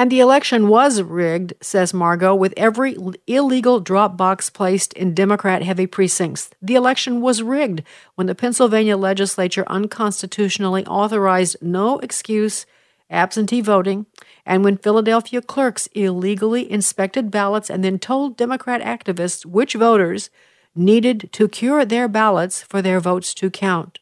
And 0.00 0.10
the 0.10 0.20
election 0.20 0.68
was 0.68 1.02
rigged, 1.02 1.52
says 1.60 1.92
Margot, 1.92 2.34
with 2.34 2.54
every 2.56 2.96
illegal 3.26 3.80
drop 3.80 4.16
box 4.16 4.48
placed 4.48 4.94
in 4.94 5.12
Democrat 5.12 5.62
heavy 5.62 5.86
precincts. 5.86 6.48
The 6.62 6.74
election 6.74 7.20
was 7.20 7.42
rigged 7.42 7.82
when 8.14 8.26
the 8.26 8.34
Pennsylvania 8.34 8.96
legislature 8.96 9.62
unconstitutionally 9.66 10.86
authorized 10.86 11.58
no 11.60 11.98
excuse 11.98 12.64
absentee 13.10 13.60
voting, 13.60 14.06
and 14.46 14.64
when 14.64 14.78
Philadelphia 14.78 15.42
clerks 15.42 15.86
illegally 15.88 16.72
inspected 16.72 17.30
ballots 17.30 17.68
and 17.68 17.84
then 17.84 17.98
told 17.98 18.38
Democrat 18.38 18.80
activists 18.80 19.44
which 19.44 19.74
voters 19.74 20.30
needed 20.74 21.28
to 21.32 21.46
cure 21.46 21.84
their 21.84 22.08
ballots 22.08 22.62
for 22.62 22.80
their 22.80 23.00
votes 23.00 23.34
to 23.34 23.50
count. 23.50 23.98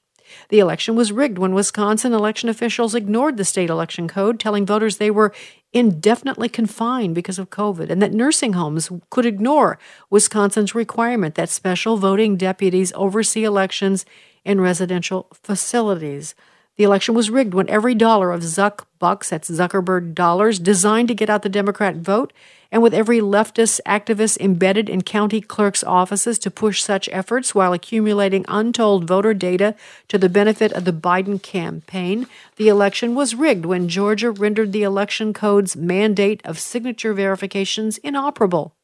The 0.48 0.58
election 0.58 0.96
was 0.96 1.12
rigged 1.12 1.38
when 1.38 1.54
Wisconsin 1.54 2.12
election 2.12 2.48
officials 2.48 2.94
ignored 2.94 3.36
the 3.36 3.44
state 3.44 3.70
election 3.70 4.08
code, 4.08 4.40
telling 4.40 4.66
voters 4.66 4.96
they 4.96 5.10
were 5.10 5.32
indefinitely 5.72 6.48
confined 6.48 7.14
because 7.14 7.38
of 7.38 7.50
COVID, 7.50 7.90
and 7.90 8.00
that 8.00 8.12
nursing 8.12 8.54
homes 8.54 8.90
could 9.10 9.26
ignore 9.26 9.78
Wisconsin's 10.10 10.74
requirement 10.74 11.34
that 11.34 11.50
special 11.50 11.96
voting 11.96 12.36
deputies 12.36 12.92
oversee 12.94 13.44
elections 13.44 14.06
in 14.44 14.60
residential 14.60 15.26
facilities. 15.32 16.34
The 16.76 16.84
election 16.84 17.14
was 17.14 17.28
rigged 17.28 17.54
when 17.54 17.68
every 17.68 17.94
dollar 17.94 18.30
of 18.30 18.42
Zuck 18.42 18.84
bucks, 18.98 19.30
that's 19.30 19.50
Zuckerberg 19.50 20.14
dollars, 20.14 20.58
designed 20.58 21.08
to 21.08 21.14
get 21.14 21.28
out 21.28 21.42
the 21.42 21.48
Democrat 21.48 21.96
vote, 21.96 22.32
and 22.70 22.83
with 22.83 22.92
every 22.92 23.18
leftist 23.20 23.81
activist 23.87 24.38
embedded 24.38 24.88
in 24.88 25.02
county 25.02 25.40
clerks' 25.40 25.83
offices 25.83 26.38
to 26.38 26.50
push 26.50 26.83
such 26.83 27.09
efforts 27.11 27.54
while 27.54 27.72
accumulating 27.72 28.44
untold 28.48 29.04
voter 29.04 29.33
data 29.33 29.74
to 30.09 30.18
the 30.18 30.28
benefit 30.28 30.72
of 30.72 30.85
the 30.85 30.92
Biden 30.92 31.42
campaign, 31.42 32.26
the 32.57 32.68
election 32.68 33.14
was 33.14 33.35
rigged 33.35 33.64
when 33.64 33.88
Georgia 33.88 34.31
rendered 34.31 34.72
the 34.72 34.83
election 34.83 35.33
code's 35.33 35.76
mandate 35.76 36.42
of 36.44 36.59
signature 36.59 37.14
verifications 37.14 37.98
inoperable. 37.98 38.74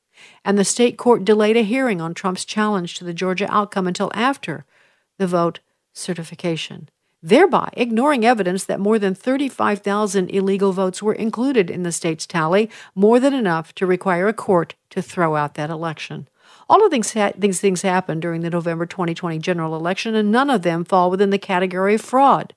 And 0.44 0.56
the 0.56 0.64
state 0.64 0.96
court 0.96 1.24
delayed 1.24 1.56
a 1.56 1.62
hearing 1.62 2.00
on 2.00 2.14
Trump's 2.14 2.44
challenge 2.44 2.94
to 2.94 3.04
the 3.04 3.14
Georgia 3.14 3.52
outcome 3.52 3.86
until 3.86 4.10
after 4.14 4.64
the 5.18 5.26
vote 5.26 5.60
certification 5.92 6.88
thereby 7.24 7.70
ignoring 7.72 8.26
evidence 8.26 8.64
that 8.64 8.78
more 8.78 8.98
than 8.98 9.14
35,000 9.14 10.28
illegal 10.28 10.74
votes 10.74 11.02
were 11.02 11.14
included 11.14 11.70
in 11.70 11.82
the 11.82 11.90
state's 11.90 12.26
tally, 12.26 12.70
more 12.94 13.18
than 13.18 13.32
enough 13.32 13.74
to 13.74 13.86
require 13.86 14.28
a 14.28 14.34
court 14.34 14.74
to 14.90 15.00
throw 15.00 15.34
out 15.34 15.54
that 15.54 15.70
election. 15.70 16.28
All 16.68 16.84
of 16.84 16.90
these, 16.92 17.16
these 17.36 17.60
things 17.60 17.80
happened 17.80 18.20
during 18.20 18.42
the 18.42 18.50
November 18.50 18.84
2020 18.84 19.38
general 19.38 19.74
election, 19.74 20.14
and 20.14 20.30
none 20.30 20.50
of 20.50 20.62
them 20.62 20.84
fall 20.84 21.10
within 21.10 21.30
the 21.30 21.38
category 21.38 21.94
of 21.94 22.02
fraud. 22.02 22.54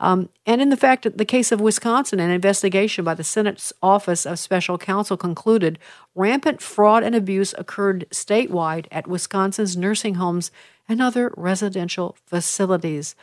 Um, 0.00 0.28
and 0.44 0.60
in 0.60 0.68
the 0.68 0.76
fact 0.76 1.06
the 1.16 1.24
case 1.24 1.50
of 1.50 1.62
Wisconsin, 1.62 2.20
an 2.20 2.30
investigation 2.30 3.06
by 3.06 3.14
the 3.14 3.24
Senate's 3.24 3.72
Office 3.82 4.26
of 4.26 4.38
Special 4.38 4.76
Counsel 4.76 5.16
concluded 5.16 5.78
rampant 6.14 6.60
fraud 6.60 7.02
and 7.02 7.14
abuse 7.14 7.54
occurred 7.56 8.06
statewide 8.10 8.86
at 8.90 9.06
Wisconsin's 9.06 9.78
nursing 9.78 10.16
homes 10.16 10.50
and 10.86 11.00
other 11.00 11.32
residential 11.36 12.16
facilities. 12.26 13.14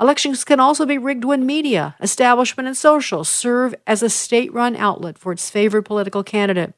Elections 0.00 0.42
can 0.42 0.58
also 0.58 0.84
be 0.84 0.98
rigged 0.98 1.24
when 1.24 1.46
media, 1.46 1.94
establishment, 2.00 2.66
and 2.66 2.76
social 2.76 3.22
serve 3.22 3.76
as 3.86 4.02
a 4.02 4.10
state 4.10 4.52
run 4.52 4.74
outlet 4.74 5.16
for 5.16 5.30
its 5.30 5.48
favored 5.48 5.82
political 5.82 6.24
candidate. 6.24 6.74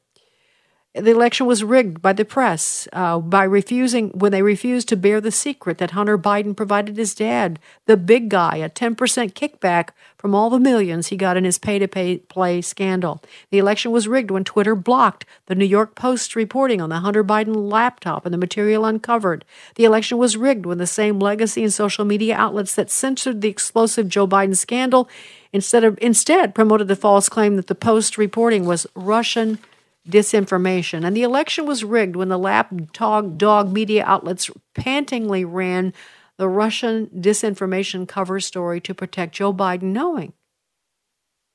The 0.97 1.11
election 1.11 1.47
was 1.47 1.63
rigged 1.63 2.01
by 2.01 2.13
the 2.13 2.25
press 2.25 2.89
uh, 2.93 3.19
by 3.19 3.45
refusing 3.45 4.09
when 4.11 4.33
they 4.33 4.43
refused 4.43 4.89
to 4.89 4.97
bear 4.97 5.21
the 5.21 5.31
secret 5.31 5.77
that 5.79 5.91
Hunter 5.91 6.17
Biden 6.17 6.57
provided 6.57 6.97
his 6.97 7.15
dad, 7.15 7.59
the 7.85 7.97
big 7.97 8.31
guy, 8.31 8.57
a 8.57 8.71
10% 8.71 8.97
kickback 9.33 9.91
from 10.17 10.35
all 10.35 10.49
the 10.49 10.59
millions 10.59 11.09
he 11.09 11.17
got 11.17 11.37
in 11.37 11.45
his 11.45 11.59
pay 11.59 11.79
to 11.79 12.19
play 12.29 12.63
scandal. 12.63 13.23
The 13.51 13.59
election 13.59 13.93
was 13.93 14.09
rigged 14.09 14.31
when 14.31 14.45
Twitter 14.45 14.75
blocked 14.75 15.27
the 15.47 15.55
New 15.55 15.67
York 15.67 15.95
Post's 15.95 16.35
reporting 16.35 16.81
on 16.81 16.89
the 16.89 17.01
Hunter 17.01 17.23
Biden 17.23 17.71
laptop 17.71 18.25
and 18.25 18.33
the 18.33 18.39
material 18.39 18.87
uncovered. 18.87 19.45
The 19.75 19.85
election 19.85 20.17
was 20.17 20.37
rigged 20.37 20.65
when 20.65 20.79
the 20.79 20.87
same 20.87 21.19
legacy 21.19 21.63
and 21.63 21.73
social 21.73 22.07
media 22.07 22.37
outlets 22.37 22.75
that 22.75 22.91
censored 22.91 23.43
the 23.43 23.49
explosive 23.49 24.09
Joe 24.09 24.27
Biden 24.27 24.57
scandal 24.57 25.09
instead 25.53 25.85
of 25.85 25.99
instead 26.01 26.55
promoted 26.55 26.89
the 26.89 26.97
false 26.97 27.29
claim 27.29 27.57
that 27.57 27.67
the 27.67 27.75
Post 27.75 28.17
reporting 28.17 28.65
was 28.65 28.87
Russian 28.95 29.59
disinformation. 30.09 31.05
And 31.05 31.17
the 31.17 31.23
election 31.23 31.67
was 31.67 31.85
rigged 31.85 32.17
when 32.17 32.29
the 32.29 32.39
lapdog 32.39 33.39
dog 33.39 33.73
media 33.73 34.05
outlets 34.05 34.51
pantingly 34.75 35.45
ran 35.45 35.93
the 36.39 36.49
Russian 36.49 37.07
disinformation 37.09 38.07
cover 38.07 38.41
story 38.41 38.81
to 38.83 38.95
protect 38.95 39.35
Joe 39.35 39.53
Biden, 39.53 39.85
knowing 39.85 40.33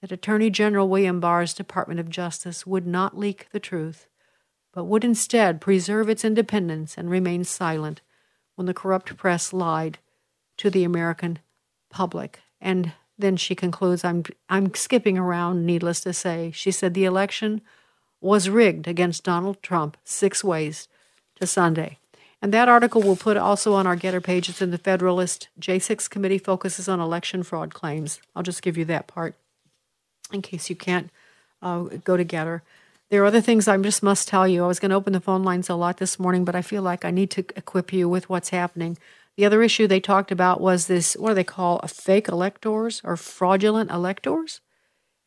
that 0.01 0.11
Attorney 0.11 0.49
General 0.49 0.89
William 0.89 1.19
Barr's 1.19 1.53
Department 1.53 1.99
of 1.99 2.09
Justice 2.09 2.65
would 2.65 2.87
not 2.87 3.17
leak 3.17 3.47
the 3.51 3.59
truth, 3.59 4.07
but 4.73 4.85
would 4.85 5.03
instead 5.03 5.61
preserve 5.61 6.09
its 6.09 6.25
independence 6.25 6.97
and 6.97 7.09
remain 7.09 7.43
silent 7.43 8.01
when 8.55 8.65
the 8.65 8.73
corrupt 8.73 9.15
press 9.15 9.53
lied 9.53 9.99
to 10.57 10.69
the 10.69 10.83
American 10.83 11.39
public. 11.89 12.39
And 12.59 12.93
then 13.17 13.37
she 13.37 13.53
concludes, 13.53 14.03
I'm, 14.03 14.23
I'm 14.49 14.73
skipping 14.73 15.17
around, 15.17 15.65
needless 15.65 16.01
to 16.01 16.13
say. 16.13 16.51
She 16.53 16.71
said 16.71 16.93
the 16.93 17.05
election 17.05 17.61
was 18.21 18.49
rigged 18.49 18.87
against 18.87 19.23
Donald 19.23 19.61
Trump 19.61 19.97
six 20.03 20.43
ways 20.43 20.87
to 21.39 21.47
Sunday. 21.47 21.97
And 22.41 22.53
that 22.53 22.69
article 22.69 23.01
we'll 23.01 23.15
put 23.15 23.37
also 23.37 23.73
on 23.73 23.85
our 23.85 23.95
Gettr 23.95 24.23
page. 24.23 24.49
It's 24.49 24.61
in 24.61 24.71
the 24.71 24.77
Federalist. 24.77 25.49
J6 25.59 26.09
committee 26.09 26.37
focuses 26.37 26.87
on 26.87 26.99
election 26.99 27.43
fraud 27.43 27.73
claims. 27.73 28.19
I'll 28.35 28.43
just 28.43 28.63
give 28.63 28.77
you 28.77 28.85
that 28.85 29.07
part 29.07 29.35
in 30.31 30.41
case 30.41 30.69
you 30.69 30.75
can't 30.75 31.09
uh, 31.61 31.83
go 32.03 32.17
to 32.17 32.25
Gettr. 32.25 32.61
There 33.09 33.21
are 33.21 33.25
other 33.25 33.41
things 33.41 33.67
I 33.67 33.77
just 33.77 34.01
must 34.01 34.27
tell 34.27 34.47
you. 34.47 34.63
I 34.63 34.67
was 34.67 34.79
going 34.79 34.89
to 34.89 34.95
open 34.95 35.13
the 35.13 35.19
phone 35.19 35.43
lines 35.43 35.69
a 35.69 35.75
lot 35.75 35.97
this 35.97 36.17
morning, 36.17 36.45
but 36.45 36.55
I 36.55 36.61
feel 36.61 36.81
like 36.81 37.03
I 37.03 37.11
need 37.11 37.29
to 37.31 37.45
equip 37.55 37.91
you 37.91 38.07
with 38.07 38.29
what's 38.29 38.49
happening. 38.49 38.97
The 39.35 39.45
other 39.45 39.61
issue 39.61 39.85
they 39.85 39.99
talked 39.99 40.31
about 40.31 40.61
was 40.61 40.87
this 40.87 41.15
what 41.15 41.29
do 41.29 41.35
they 41.35 41.43
call 41.43 41.79
a 41.79 41.87
fake 41.87 42.27
electors 42.27 43.01
or 43.03 43.17
fraudulent 43.17 43.91
electors, 43.91 44.61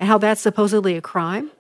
and 0.01 0.09
how 0.09 0.19
that's 0.19 0.41
supposedly 0.41 0.97
a 0.97 1.03
crime. 1.03 1.51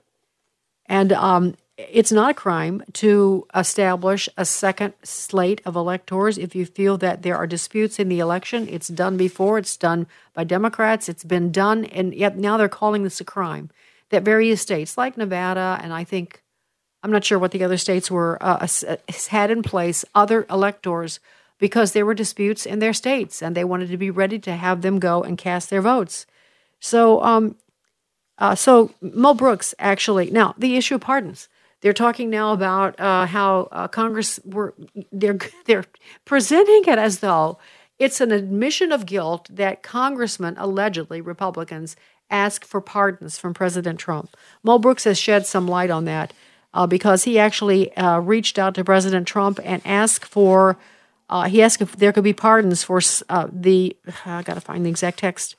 And 0.86 1.12
um, 1.12 1.54
it's 1.76 2.12
not 2.12 2.30
a 2.30 2.34
crime 2.34 2.82
to 2.94 3.46
establish 3.54 4.28
a 4.36 4.44
second 4.44 4.94
slate 5.02 5.60
of 5.64 5.74
electors 5.74 6.38
if 6.38 6.54
you 6.54 6.66
feel 6.66 6.96
that 6.98 7.22
there 7.22 7.36
are 7.36 7.46
disputes 7.46 7.98
in 7.98 8.08
the 8.08 8.20
election. 8.20 8.68
It's 8.68 8.88
done 8.88 9.16
before, 9.16 9.58
it's 9.58 9.76
done 9.76 10.06
by 10.34 10.44
Democrats, 10.44 11.08
it's 11.08 11.24
been 11.24 11.50
done, 11.50 11.84
and 11.86 12.14
yet 12.14 12.36
now 12.36 12.56
they're 12.56 12.68
calling 12.68 13.02
this 13.02 13.20
a 13.20 13.24
crime. 13.24 13.70
That 14.10 14.22
various 14.22 14.60
states, 14.60 14.96
like 14.96 15.16
Nevada, 15.16 15.80
and 15.82 15.92
I 15.92 16.04
think, 16.04 16.42
I'm 17.02 17.10
not 17.10 17.24
sure 17.24 17.38
what 17.38 17.50
the 17.50 17.64
other 17.64 17.78
states 17.78 18.10
were, 18.10 18.38
uh, 18.40 18.66
had 19.30 19.50
in 19.50 19.62
place 19.62 20.04
other 20.14 20.46
electors 20.48 21.18
because 21.58 21.92
there 21.92 22.06
were 22.06 22.14
disputes 22.14 22.66
in 22.66 22.78
their 22.78 22.92
states 22.92 23.42
and 23.42 23.56
they 23.56 23.64
wanted 23.64 23.88
to 23.88 23.96
be 23.96 24.10
ready 24.10 24.38
to 24.40 24.52
have 24.52 24.82
them 24.82 24.98
go 24.98 25.22
and 25.22 25.38
cast 25.38 25.70
their 25.70 25.82
votes. 25.82 26.26
So, 26.78 27.22
um, 27.22 27.56
uh, 28.38 28.54
so 28.54 28.92
Mo 29.00 29.34
Brooks 29.34 29.74
actually 29.78 30.30
now 30.30 30.54
the 30.58 30.76
issue 30.76 30.96
of 30.96 31.00
pardons. 31.00 31.48
They're 31.80 31.92
talking 31.92 32.30
now 32.30 32.52
about 32.52 32.98
uh, 32.98 33.26
how 33.26 33.68
uh, 33.70 33.88
Congress 33.88 34.40
were 34.44 34.74
they're 35.12 35.38
they're 35.66 35.84
presenting 36.24 36.84
it 36.86 36.98
as 36.98 37.20
though 37.20 37.58
it's 37.98 38.20
an 38.20 38.32
admission 38.32 38.90
of 38.90 39.06
guilt 39.06 39.48
that 39.50 39.82
congressmen 39.82 40.56
allegedly 40.58 41.20
Republicans 41.20 41.94
ask 42.30 42.64
for 42.64 42.80
pardons 42.80 43.38
from 43.38 43.54
President 43.54 44.00
Trump. 44.00 44.36
Mo 44.62 44.78
Brooks 44.78 45.04
has 45.04 45.18
shed 45.18 45.46
some 45.46 45.68
light 45.68 45.90
on 45.90 46.04
that 46.06 46.32
uh, 46.72 46.86
because 46.86 47.24
he 47.24 47.38
actually 47.38 47.94
uh, 47.96 48.18
reached 48.18 48.58
out 48.58 48.74
to 48.74 48.84
President 48.84 49.28
Trump 49.28 49.60
and 49.62 49.80
asked 49.84 50.24
for 50.24 50.76
uh, 51.30 51.44
he 51.44 51.62
asked 51.62 51.80
if 51.80 51.96
there 51.96 52.12
could 52.12 52.24
be 52.24 52.32
pardons 52.32 52.82
for 52.82 53.00
the 53.52 53.96
I 54.26 54.42
got 54.42 54.54
to 54.54 54.60
find 54.60 54.84
the 54.84 54.90
exact 54.90 55.18
text 55.20 55.54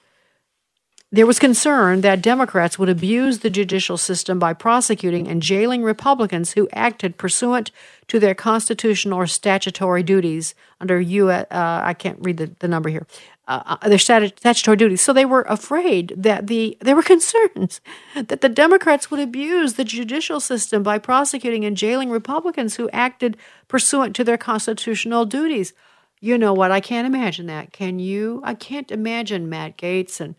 there 1.11 1.27
was 1.27 1.39
concern 1.39 2.01
that 2.01 2.21
Democrats 2.21 2.79
would 2.79 2.89
abuse 2.89 3.39
the 3.39 3.49
judicial 3.49 3.97
system 3.97 4.39
by 4.39 4.53
prosecuting 4.53 5.27
and 5.27 5.41
jailing 5.41 5.83
Republicans 5.83 6.53
who 6.53 6.67
acted 6.73 7.17
pursuant 7.17 7.71
to 8.07 8.19
their 8.19 8.33
constitutional 8.33 9.19
or 9.19 9.27
statutory 9.27 10.01
duties 10.01 10.55
under 10.81 10.99
U.S. 10.99 11.45
Uh, 11.51 11.81
I 11.83 11.93
can't 11.93 12.17
read 12.19 12.37
the, 12.37 12.47
the 12.59 12.67
number 12.67 12.89
here. 12.89 13.05
Uh, 13.47 13.77
uh 13.81 13.87
their 13.87 13.99
statutory 13.99 14.75
duties. 14.75 15.01
So 15.01 15.13
they 15.13 15.25
were 15.25 15.43
afraid 15.43 16.11
that 16.17 16.47
the 16.47 16.75
there 16.81 16.95
were 16.95 17.03
concerns 17.15 17.81
that 18.15 18.41
the 18.41 18.49
Democrats 18.49 19.11
would 19.11 19.19
abuse 19.19 19.75
the 19.75 19.83
judicial 19.83 20.39
system 20.39 20.81
by 20.81 20.97
prosecuting 20.97 21.63
and 21.63 21.77
jailing 21.77 22.09
Republicans 22.09 22.77
who 22.77 22.89
acted 22.89 23.37
pursuant 23.67 24.15
to 24.15 24.23
their 24.23 24.37
constitutional 24.37 25.25
duties. 25.25 25.73
You 26.19 26.39
know 26.39 26.53
what? 26.53 26.71
I 26.71 26.79
can't 26.79 27.05
imagine 27.05 27.45
that. 27.45 27.71
Can 27.71 27.99
you? 27.99 28.41
I 28.43 28.55
can't 28.55 28.91
imagine 28.91 29.47
Matt 29.47 29.77
Gaetz 29.77 30.19
and 30.19 30.33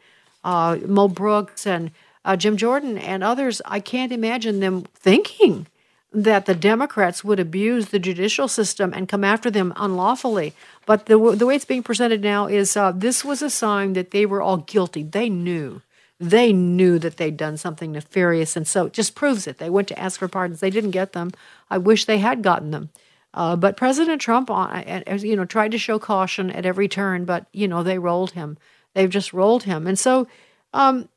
uh, 0.47 0.79
Mo 0.87 1.09
Brooks 1.09 1.67
and 1.67 1.91
uh, 2.25 2.37
Jim 2.37 2.57
Jordan 2.57 2.97
and 2.97 3.25
others, 3.25 3.61
I 3.67 3.81
can't 3.81 4.13
imagine 4.13 4.61
them 4.61 4.85
thinking 4.95 5.67
that 6.13 6.47
the 6.47 6.55
Democrats 6.55 7.25
would 7.25 7.41
abuse 7.41 7.89
the 7.89 7.99
judicial 7.99 8.47
system 8.47 8.93
and 8.95 9.09
come 9.09 9.25
after 9.25 9.51
them 9.51 9.73
unlawfully. 9.77 10.55
But 10.87 11.07
the, 11.07 11.19
the 11.37 11.47
way 11.47 11.57
it's 11.57 11.65
being 11.65 11.83
presented 11.83 12.23
now 12.23 12.47
is 12.47 12.77
uh, 12.77 12.93
this 12.93 13.25
was 13.25 13.43
a 13.43 13.51
sign 13.51 13.95
that 13.95 14.13
they 14.13 14.25
were 14.25 14.41
all 14.41 14.59
guilty. 14.59 15.03
They 15.03 15.29
knew. 15.29 15.83
They 16.19 16.53
knew 16.53 16.99
that 17.01 17.17
they'd 17.17 17.37
done 17.37 17.57
something 17.57 17.93
nefarious. 17.93 18.57
And 18.57 18.67
so 18.69 18.87
it 18.87 18.93
just 18.93 19.17
proves 19.17 19.47
it. 19.49 19.59
They 19.59 19.69
went 19.69 19.89
to 19.89 19.99
ask 19.99 20.19
for 20.19 20.29
pardons. 20.29 20.61
They 20.61 20.71
didn't 20.71 20.93
get 20.93 21.13
them. 21.13 21.33
I 21.69 21.79
wish 21.79 22.05
they 22.05 22.19
had 22.19 22.43
gotten 22.43 22.71
them. 22.71 22.91
Uh, 23.35 23.57
but 23.57 23.77
President 23.77 24.23
Trump, 24.23 24.49
uh, 24.51 24.83
you 25.19 25.37
know, 25.37 25.45
tried 25.45 25.73
to 25.73 25.79
show 25.79 25.99
caution 25.99 26.51
at 26.51 26.65
every 26.65 26.89
turn, 26.89 27.27
but 27.27 27.47
you 27.53 27.69
know 27.69 27.83
they 27.83 27.99
rolled 27.99 28.31
him. 28.31 28.57
They've 28.97 29.11
just 29.11 29.35
rolled 29.35 29.65
him. 29.65 29.87
And 29.87 29.99
so 29.99 30.27
um, 30.73 31.11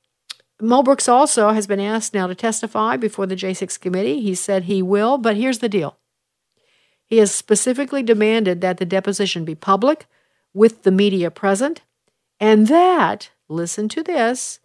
Mo 0.60 0.84
Brooks 0.84 1.08
also 1.08 1.52
has 1.52 1.66
been 1.66 1.80
asked 1.80 2.14
now 2.14 2.28
to 2.28 2.36
testify 2.36 2.98
before 2.98 3.26
the 3.26 3.38
J6 3.38 3.80
committee. 3.80 4.20
He 4.20 4.36
said 4.36 4.64
he 4.64 4.82
will, 4.82 5.18
but 5.18 5.38
here's 5.38 5.60
the 5.60 5.70
deal. 5.70 5.96
He 7.06 7.20
has 7.20 7.34
specifically 7.34 8.04
demanded 8.04 8.60
that 8.60 8.80
the 8.80 8.86
deposition 8.86 9.46
be 9.46 9.56
public 9.56 10.08
with 10.54 10.84
the 10.84 10.92
media 10.92 11.32
present, 11.32 11.84
and 12.38 12.68
that, 12.68 13.30
listen 13.48 13.88
to 13.90 14.04
this, 14.04 14.60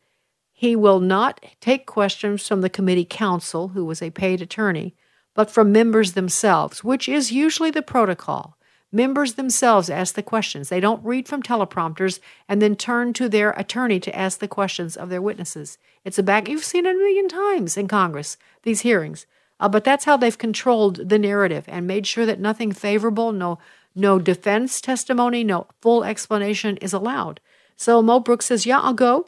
he 0.52 0.74
will 0.74 0.98
not 0.98 1.44
take 1.60 1.86
questions 1.86 2.48
from 2.48 2.62
the 2.62 2.68
committee 2.68 3.06
counsel, 3.08 3.68
who 3.68 3.84
was 3.84 4.02
a 4.02 4.10
paid 4.10 4.42
attorney, 4.42 4.96
but 5.34 5.52
from 5.52 5.70
members 5.70 6.14
themselves, 6.14 6.82
which 6.82 7.08
is 7.08 7.30
usually 7.30 7.70
the 7.70 7.80
protocol. 7.80 8.58
Members 8.94 9.34
themselves 9.34 9.90
ask 9.90 10.14
the 10.14 10.22
questions. 10.22 10.68
They 10.68 10.78
don't 10.78 11.04
read 11.04 11.26
from 11.26 11.42
teleprompters 11.42 12.20
and 12.48 12.62
then 12.62 12.76
turn 12.76 13.12
to 13.14 13.28
their 13.28 13.50
attorney 13.50 13.98
to 13.98 14.16
ask 14.16 14.38
the 14.38 14.46
questions 14.46 14.96
of 14.96 15.08
their 15.08 15.20
witnesses. 15.20 15.78
It's 16.04 16.20
a 16.20 16.22
back, 16.22 16.48
you've 16.48 16.62
seen 16.62 16.86
it 16.86 16.94
a 16.94 16.98
million 16.98 17.26
times 17.26 17.76
in 17.76 17.88
Congress, 17.88 18.36
these 18.62 18.82
hearings. 18.82 19.26
Uh, 19.58 19.68
but 19.68 19.82
that's 19.82 20.04
how 20.04 20.16
they've 20.16 20.38
controlled 20.38 21.08
the 21.08 21.18
narrative 21.18 21.64
and 21.66 21.88
made 21.88 22.06
sure 22.06 22.24
that 22.24 22.38
nothing 22.38 22.70
favorable, 22.70 23.32
no, 23.32 23.58
no 23.96 24.20
defense 24.20 24.80
testimony, 24.80 25.42
no 25.42 25.66
full 25.80 26.04
explanation 26.04 26.76
is 26.76 26.92
allowed. 26.92 27.40
So 27.76 28.00
Mo 28.00 28.20
Brooks 28.20 28.46
says, 28.46 28.64
Yeah, 28.64 28.78
I'll 28.78 28.94
go. 28.94 29.26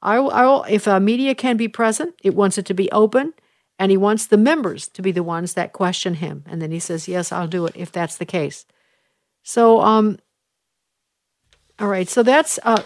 I 0.00 0.20
will, 0.20 0.30
I 0.30 0.44
will, 0.44 0.62
if 0.68 0.86
uh, 0.86 1.00
media 1.00 1.34
can 1.34 1.56
be 1.56 1.66
present, 1.66 2.14
it 2.22 2.36
wants 2.36 2.56
it 2.56 2.66
to 2.66 2.74
be 2.74 2.88
open, 2.92 3.34
and 3.80 3.90
he 3.90 3.96
wants 3.96 4.26
the 4.26 4.36
members 4.36 4.86
to 4.86 5.02
be 5.02 5.10
the 5.10 5.24
ones 5.24 5.54
that 5.54 5.72
question 5.72 6.14
him. 6.14 6.44
And 6.46 6.62
then 6.62 6.70
he 6.70 6.78
says, 6.78 7.08
Yes, 7.08 7.32
I'll 7.32 7.48
do 7.48 7.66
it 7.66 7.74
if 7.74 7.90
that's 7.90 8.16
the 8.16 8.24
case. 8.24 8.64
So, 9.42 9.80
um, 9.80 10.18
all 11.78 11.88
right. 11.88 12.08
So 12.08 12.22
that's 12.22 12.58
uh, 12.62 12.82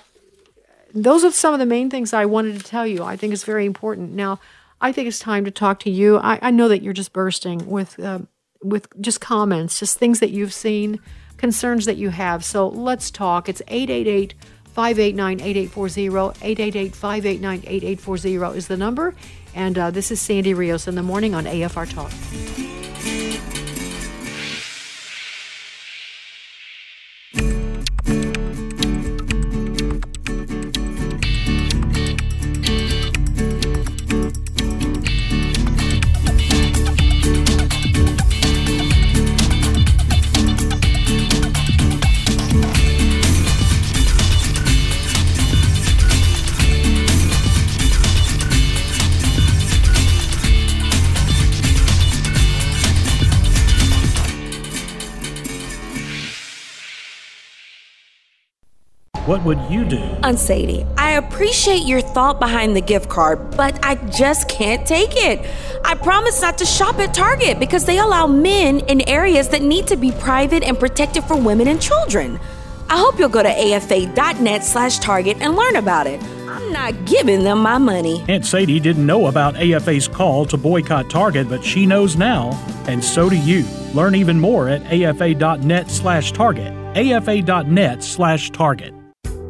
those 0.95 1.25
are 1.25 1.33
some 1.33 1.55
of 1.55 1.61
the 1.61 1.67
main 1.67 1.91
things 1.91 2.13
I 2.13 2.27
wanted 2.27 2.59
to 2.59 2.65
tell 2.65 2.87
you. 2.87 3.03
I 3.03 3.17
think 3.17 3.33
it's 3.33 3.45
very 3.45 3.67
important. 3.67 4.13
Now, 4.13 4.41
I 4.81 4.93
think 4.93 5.09
it's 5.09 5.19
time 5.19 5.45
to 5.45 5.51
talk 5.51 5.81
to 5.81 5.91
you. 5.91 6.19
I, 6.19 6.39
I 6.43 6.51
know 6.51 6.69
that 6.69 6.83
you're 6.83 6.93
just 6.93 7.13
bursting 7.13 7.69
with 7.69 7.99
uh, 7.99 8.21
with 8.63 8.89
just 9.01 9.21
comments, 9.21 9.79
just 9.79 9.99
things 9.99 10.21
that 10.21 10.31
you've 10.31 10.53
seen, 10.53 11.01
concerns 11.37 11.87
that 11.87 11.97
you 11.97 12.11
have. 12.11 12.45
So 12.45 12.69
let's 12.69 13.11
talk. 13.11 13.49
It's 13.49 13.63
888 13.69 14.35
589 14.67 15.41
8840. 15.41 16.45
888 16.45 16.95
589 16.95 17.59
8840 17.67 18.59
is 18.59 18.69
the 18.69 18.77
number. 18.77 19.15
And 19.55 19.79
uh, 19.79 19.91
this 19.91 20.11
is 20.11 20.21
Sandy 20.21 20.55
Rios 20.55 20.89
in 20.89 20.95
the 20.95 21.03
morning 21.03 21.35
on 21.35 21.45
AFR 21.45 21.91
Talk. 21.93 22.82
What 59.43 59.59
would 59.59 59.73
you 59.73 59.85
do? 59.85 59.99
Aunt 60.23 60.39
Sadie, 60.39 60.87
I 60.97 61.13
appreciate 61.15 61.83
your 61.83 62.01
thought 62.01 62.39
behind 62.39 62.77
the 62.77 62.81
gift 62.81 63.09
card, 63.09 63.57
but 63.57 63.77
I 63.85 63.97
just 63.97 64.49
can't 64.49 64.87
take 64.87 65.11
it. 65.17 65.45
I 65.85 65.97
promise 65.97 66.41
not 66.41 66.59
to 66.59 66.65
shop 66.65 67.01
at 67.01 67.13
Target 67.13 67.59
because 67.59 67.85
they 67.85 67.99
allow 67.99 68.29
men 68.29 68.81
in 68.87 69.01
areas 69.09 69.49
that 69.49 69.63
need 69.63 69.89
to 69.89 69.97
be 69.97 70.13
private 70.13 70.63
and 70.63 70.79
protected 70.79 71.25
for 71.25 71.37
women 71.37 71.67
and 71.67 71.83
children. 71.83 72.39
I 72.89 72.99
hope 72.99 73.19
you'll 73.19 73.31
go 73.31 73.43
to 73.43 73.49
afa.net 73.49 74.63
slash 74.63 75.01
Target 75.01 75.39
and 75.41 75.57
learn 75.57 75.75
about 75.75 76.07
it. 76.07 76.23
I'm 76.49 76.73
not 76.73 77.05
giving 77.05 77.43
them 77.43 77.59
my 77.59 77.79
money. 77.79 78.25
Aunt 78.29 78.47
Sadie 78.47 78.79
didn't 78.79 79.05
know 79.05 79.27
about 79.27 79.57
AFA's 79.57 80.07
call 80.07 80.47
to 80.47 80.57
boycott 80.57 81.11
Target, 81.11 81.49
but 81.49 81.65
she 81.65 81.85
knows 81.85 82.17
now, 82.17 82.53
and 82.87 83.03
so 83.03 83.29
do 83.29 83.37
you. 83.37 83.65
Learn 83.93 84.15
even 84.15 84.39
more 84.39 84.69
at 84.69 84.83
afa.net 84.93 85.91
slash 85.91 86.31
Target. 86.31 86.73
afa.net 86.97 88.05
slash 88.05 88.51
Target. 88.51 88.95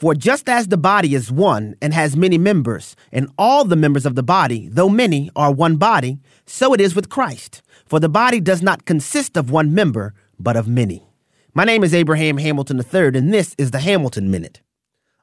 For 0.00 0.14
just 0.14 0.48
as 0.48 0.68
the 0.68 0.78
body 0.78 1.14
is 1.14 1.30
one 1.30 1.76
and 1.82 1.92
has 1.92 2.16
many 2.16 2.38
members, 2.38 2.96
and 3.12 3.28
all 3.36 3.66
the 3.66 3.76
members 3.76 4.06
of 4.06 4.14
the 4.14 4.22
body, 4.22 4.66
though 4.66 4.88
many, 4.88 5.30
are 5.36 5.52
one 5.52 5.76
body, 5.76 6.20
so 6.46 6.72
it 6.72 6.80
is 6.80 6.94
with 6.94 7.10
Christ. 7.10 7.60
For 7.84 8.00
the 8.00 8.08
body 8.08 8.40
does 8.40 8.62
not 8.62 8.86
consist 8.86 9.36
of 9.36 9.50
one 9.50 9.74
member, 9.74 10.14
but 10.38 10.56
of 10.56 10.66
many. 10.66 11.06
My 11.52 11.64
name 11.64 11.84
is 11.84 11.92
Abraham 11.92 12.38
Hamilton 12.38 12.78
III, 12.78 13.08
and 13.08 13.34
this 13.34 13.54
is 13.58 13.72
the 13.72 13.80
Hamilton 13.80 14.30
Minute. 14.30 14.62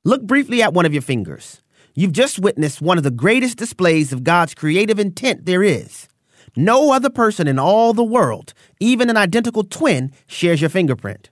Look 0.04 0.22
briefly 0.22 0.62
at 0.62 0.76
one 0.76 0.86
of 0.86 0.94
your 0.94 1.02
fingers. 1.02 1.64
You've 1.96 2.12
just 2.12 2.38
witnessed 2.38 2.80
one 2.80 3.00
of 3.00 3.04
the 3.04 3.10
greatest 3.10 3.58
displays 3.58 4.14
of 4.14 4.24
God's 4.24 4.54
creative 4.54 5.00
intent 5.00 5.48
there 5.48 5.64
is. 5.64 6.08
No 6.56 6.94
other 6.94 7.10
person 7.10 7.48
in 7.48 7.58
all 7.58 7.94
the 7.94 8.04
world, 8.04 8.54
even 8.80 9.10
an 9.10 9.18
identical 9.18 9.64
twin, 9.64 10.12
shares 10.28 10.62
your 10.62 10.70
fingerprint. 10.70 11.32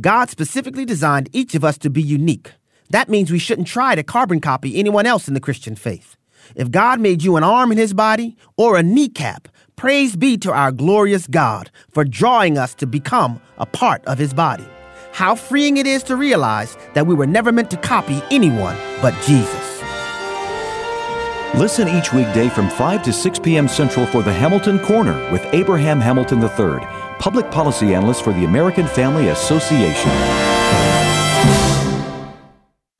God 0.00 0.30
specifically 0.30 0.84
designed 0.84 1.28
each 1.32 1.56
of 1.56 1.64
us 1.64 1.76
to 1.78 1.90
be 1.90 2.00
unique. 2.00 2.52
That 2.94 3.08
means 3.08 3.32
we 3.32 3.40
shouldn't 3.40 3.66
try 3.66 3.96
to 3.96 4.04
carbon 4.04 4.40
copy 4.40 4.78
anyone 4.78 5.04
else 5.04 5.26
in 5.26 5.34
the 5.34 5.40
Christian 5.40 5.74
faith. 5.74 6.16
If 6.54 6.70
God 6.70 7.00
made 7.00 7.24
you 7.24 7.34
an 7.34 7.42
arm 7.42 7.72
in 7.72 7.76
his 7.76 7.92
body 7.92 8.36
or 8.56 8.76
a 8.76 8.84
kneecap, 8.84 9.48
praise 9.74 10.14
be 10.14 10.36
to 10.38 10.52
our 10.52 10.70
glorious 10.70 11.26
God 11.26 11.72
for 11.90 12.04
drawing 12.04 12.56
us 12.56 12.72
to 12.76 12.86
become 12.86 13.40
a 13.58 13.66
part 13.66 14.04
of 14.04 14.18
his 14.18 14.32
body. 14.32 14.68
How 15.10 15.34
freeing 15.34 15.76
it 15.76 15.88
is 15.88 16.04
to 16.04 16.14
realize 16.14 16.76
that 16.94 17.08
we 17.08 17.16
were 17.16 17.26
never 17.26 17.50
meant 17.50 17.72
to 17.72 17.76
copy 17.78 18.22
anyone 18.30 18.76
but 19.02 19.20
Jesus. 19.24 19.82
Listen 21.56 21.88
each 21.88 22.12
weekday 22.12 22.48
from 22.48 22.70
5 22.70 23.02
to 23.02 23.12
6 23.12 23.38
p.m. 23.40 23.66
Central 23.66 24.06
for 24.06 24.22
the 24.22 24.32
Hamilton 24.32 24.78
Corner 24.78 25.18
with 25.32 25.44
Abraham 25.52 25.98
Hamilton 25.98 26.40
III, 26.40 26.86
public 27.18 27.50
policy 27.50 27.92
analyst 27.92 28.22
for 28.22 28.32
the 28.32 28.44
American 28.44 28.86
Family 28.86 29.30
Association. 29.30 30.53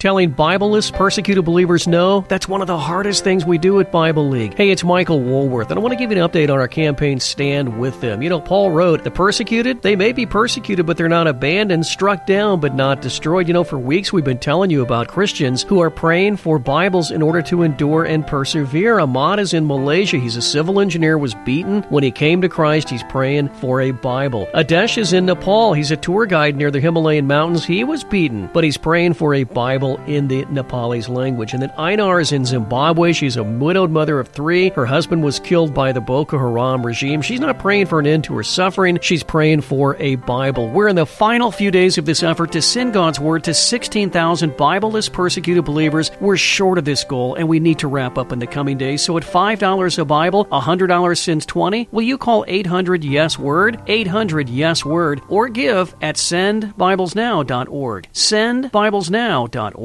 Telling 0.05 0.35
Bibleless 0.35 0.93
persecuted 0.93 1.47
believers 1.47 1.89
no, 1.89 2.27
that's 2.29 2.47
one 2.47 2.61
of 2.61 2.67
the 2.67 2.77
hardest 2.77 3.25
things 3.25 3.47
we 3.47 3.57
do 3.57 3.81
at 3.81 3.91
Bible 3.91 4.29
League. 4.29 4.55
Hey, 4.55 4.69
it's 4.69 4.85
Michael 4.85 5.19
Woolworth, 5.19 5.71
and 5.71 5.79
I 5.79 5.83
want 5.83 5.93
to 5.93 5.99
give 5.99 6.13
you 6.13 6.23
an 6.23 6.29
update 6.29 6.51
on 6.51 6.59
our 6.59 6.69
campaign 6.69 7.21
Stand 7.21 7.81
With 7.81 7.99
Them. 8.03 8.21
You 8.21 8.29
know, 8.29 8.39
Paul 8.39 8.71
wrote, 8.71 9.03
The 9.03 9.11
persecuted, 9.11 9.81
they 9.81 9.97
may 9.97 10.13
be 10.13 10.27
persecuted, 10.27 10.85
but 10.85 10.99
they're 10.99 11.09
not 11.09 11.27
abandoned, 11.27 11.87
struck 11.87 12.27
down, 12.27 12.61
but 12.61 12.75
not 12.75 13.01
destroyed. 13.01 13.49
You 13.49 13.55
know, 13.55 13.65
for 13.65 13.79
weeks 13.79 14.13
we've 14.13 14.27
been 14.27 14.37
telling 14.37 14.69
you 14.69 14.83
about 14.83 15.09
Christians 15.09 15.63
who 15.63 15.81
are 15.81 15.89
praying 15.89 16.37
for 16.37 16.59
Bibles 16.59 17.11
in 17.11 17.23
order 17.23 17.41
to 17.41 17.63
endure 17.63 18.05
and 18.05 18.27
persevere. 18.27 19.01
Ahmad 19.01 19.41
is 19.41 19.55
in 19.55 19.67
Malaysia. 19.67 20.19
He's 20.19 20.37
a 20.37 20.43
civil 20.43 20.81
engineer, 20.81 21.17
was 21.17 21.35
beaten. 21.47 21.81
When 21.85 22.05
he 22.05 22.11
came 22.11 22.43
to 22.43 22.51
Christ, 22.51 22.91
he's 22.91 23.05
praying 23.05 23.49
for 23.55 23.81
a 23.81 23.93
Bible. 23.93 24.49
Adesh 24.53 24.99
is 24.99 25.15
in 25.15 25.25
Nepal. 25.25 25.73
He's 25.73 25.93
a 25.93 25.97
tour 25.97 26.27
guide 26.27 26.57
near 26.57 26.71
the 26.71 26.81
Himalayan 26.81 27.27
mountains. 27.27 27.65
He 27.65 27.85
was 27.85 28.05
beaten, 28.05 28.51
but 28.53 28.65
he's 28.65 28.77
praying 28.77 29.15
for 29.15 29.33
a 29.33 29.45
Bible 29.45 29.94
in 30.07 30.29
the 30.29 30.45
Nepalese 30.47 31.09
language. 31.09 31.53
And 31.53 31.63
then 31.63 31.73
Einar 31.79 32.21
is 32.21 32.33
in 32.33 32.45
Zimbabwe. 32.45 33.13
She's 33.13 33.37
a 33.37 33.43
widowed 33.43 33.91
mother 33.91 34.19
of 34.21 34.29
three. 34.29 34.71
Her 34.71 34.87
husband 34.87 35.23
was 35.23 35.39
killed 35.39 35.75
by 35.75 35.93
the 35.93 36.01
Boko 36.01 36.39
Haram 36.39 36.85
regime. 36.85 37.23
She's 37.23 37.41
not 37.41 37.59
praying 37.59 37.87
for 37.87 37.99
an 37.99 38.07
end 38.07 38.25
to 38.25 38.35
her 38.37 38.43
suffering. 38.43 38.99
She's 39.01 39.23
praying 39.23 39.63
for 39.63 39.97
a 39.99 40.17
Bible. 40.17 40.71
We're 40.71 40.89
in 40.89 40.97
the 40.97 41.07
final 41.07 41.51
few 41.51 41.71
days 41.71 41.99
of 41.99 42.07
this 42.07 42.23
effort 42.23 42.53
to 42.53 42.63
send 42.63 42.93
God's 42.93 43.21
Word 43.21 43.45
to 43.45 43.55
16,000 43.55 44.53
Bibleless 44.53 45.13
persecuted 45.13 45.65
believers. 45.65 46.11
We're 46.21 46.37
short 46.37 46.79
of 46.79 46.85
this 46.85 47.05
goal, 47.05 47.35
and 47.35 47.49
we 47.49 47.61
need 47.61 47.79
to 47.81 47.89
wrap 47.89 48.19
up 48.19 48.33
in 48.33 48.39
the 48.39 48.47
coming 48.47 48.79
days. 48.79 49.03
So 49.03 49.17
at 49.17 49.25
$5 49.25 49.99
a 49.99 50.05
Bible, 50.05 50.47
$100 50.47 51.19
sends 51.19 51.47
20, 51.47 51.89
will 51.91 52.03
you 52.03 52.19
call 52.19 52.45
800 52.47 53.05
Yes 53.05 53.39
Word? 53.39 53.81
800 53.87 54.49
Yes 54.49 54.85
Word, 54.85 55.21
or 55.29 55.49
give 55.49 55.95
at 56.01 56.17
sendbiblesnow.org. 56.17 58.09
Sendbiblesnow.org. 58.13 59.84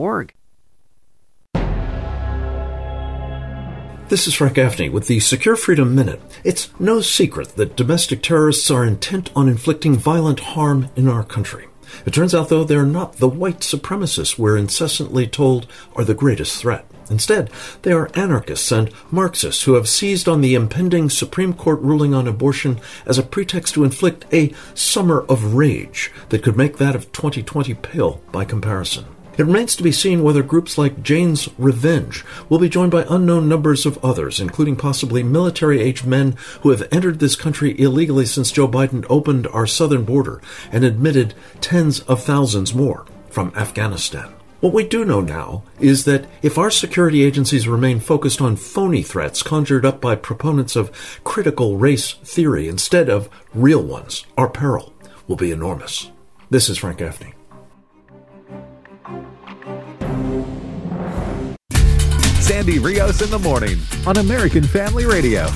This 4.10 4.28
is 4.28 4.34
Frank 4.34 4.56
Gaffney 4.56 4.90
with 4.90 5.06
the 5.08 5.20
Secure 5.20 5.56
Freedom 5.56 5.94
Minute. 5.94 6.20
It's 6.44 6.70
no 6.80 7.00
secret 7.00 7.50
that 7.58 7.76
domestic 7.76 8.24
terrorists 8.24 8.72
are 8.72 8.84
intent 8.84 9.30
on 9.36 9.48
inflicting 9.48 9.98
violent 9.98 10.40
harm 10.40 10.90
in 10.96 11.08
our 11.08 11.24
country. 11.24 11.68
It 12.06 12.14
turns 12.14 12.34
out, 12.34 12.50
though, 12.50 12.64
they're 12.64 12.86
not 12.86 13.18
the 13.18 13.28
white 13.28 13.60
supremacists 13.60 14.38
we're 14.38 14.58
incessantly 14.58 15.28
told 15.28 15.68
are 15.96 16.04
the 16.04 16.16
greatest 16.16 16.58
threat. 16.58 16.86
Instead, 17.10 17.52
they 17.82 17.92
are 17.92 18.10
anarchists 18.16 18.72
and 18.72 18.92
Marxists 19.12 19.64
who 19.64 19.74
have 19.74 19.90
seized 19.90 20.28
on 20.28 20.42
the 20.42 20.56
impending 20.56 21.10
Supreme 21.10 21.54
Court 21.54 21.80
ruling 21.82 22.14
on 22.14 22.28
abortion 22.28 22.80
as 23.06 23.18
a 23.18 23.24
pretext 23.24 23.74
to 23.74 23.84
inflict 23.84 24.26
a 24.34 24.54
summer 24.74 25.22
of 25.30 25.56
rage 25.56 26.12
that 26.30 26.42
could 26.42 26.58
make 26.58 26.78
that 26.78 26.96
of 26.96 27.12
2020 27.12 27.74
pale 27.76 28.22
by 28.32 28.46
comparison. 28.46 29.06
It 29.40 29.46
remains 29.46 29.78
to 29.78 29.84
be 29.84 29.94
seen 29.94 30.22
whether 30.22 30.44
groups 30.44 30.78
like 30.78 31.02
Jane's 31.02 31.48
Revenge 31.58 32.26
will 32.50 32.60
be 32.60 32.68
joined 32.68 32.92
by 32.92 33.06
unknown 33.10 33.48
numbers 33.48 33.86
of 33.86 33.98
others, 34.04 34.42
including 34.42 34.76
possibly 34.76 35.24
military 35.24 35.80
aged 35.80 36.06
men 36.06 36.36
who 36.60 36.72
have 36.72 36.86
entered 36.92 37.20
this 37.20 37.38
country 37.38 37.74
illegally 37.80 38.26
since 38.26 38.52
Joe 38.52 38.68
Biden 38.68 39.06
opened 39.10 39.48
our 39.48 39.66
southern 39.66 40.04
border 40.04 40.42
and 40.74 40.84
admitted 40.84 41.36
tens 41.62 42.02
of 42.02 42.22
thousands 42.22 42.74
more 42.74 43.06
from 43.30 43.54
Afghanistan. 43.56 44.30
What 44.60 44.74
we 44.74 44.86
do 44.86 45.06
know 45.06 45.22
now 45.22 45.64
is 45.80 46.04
that 46.04 46.26
if 46.42 46.58
our 46.58 46.70
security 46.70 47.24
agencies 47.24 47.66
remain 47.66 48.02
focused 48.02 48.42
on 48.42 48.58
phony 48.58 49.04
threats 49.04 49.42
conjured 49.42 49.86
up 49.86 50.02
by 50.02 50.16
proponents 50.16 50.76
of 50.76 50.92
critical 51.24 51.78
race 51.78 52.12
theory 52.26 52.68
instead 52.68 53.08
of 53.08 53.30
real 53.54 53.82
ones, 53.82 54.26
our 54.38 54.50
peril 54.50 54.94
will 55.30 55.38
be 55.38 55.52
enormous. 55.52 56.12
This 56.50 56.68
is 56.68 56.80
Frank 56.80 56.98
Gaffney. 56.98 57.36
Sandy 62.40 62.80
Rios 62.80 63.22
in 63.22 63.30
the 63.30 63.40
morning 63.40 63.78
on 64.08 64.18
American 64.18 64.64
Family 64.64 65.06
Radio. 65.06 65.48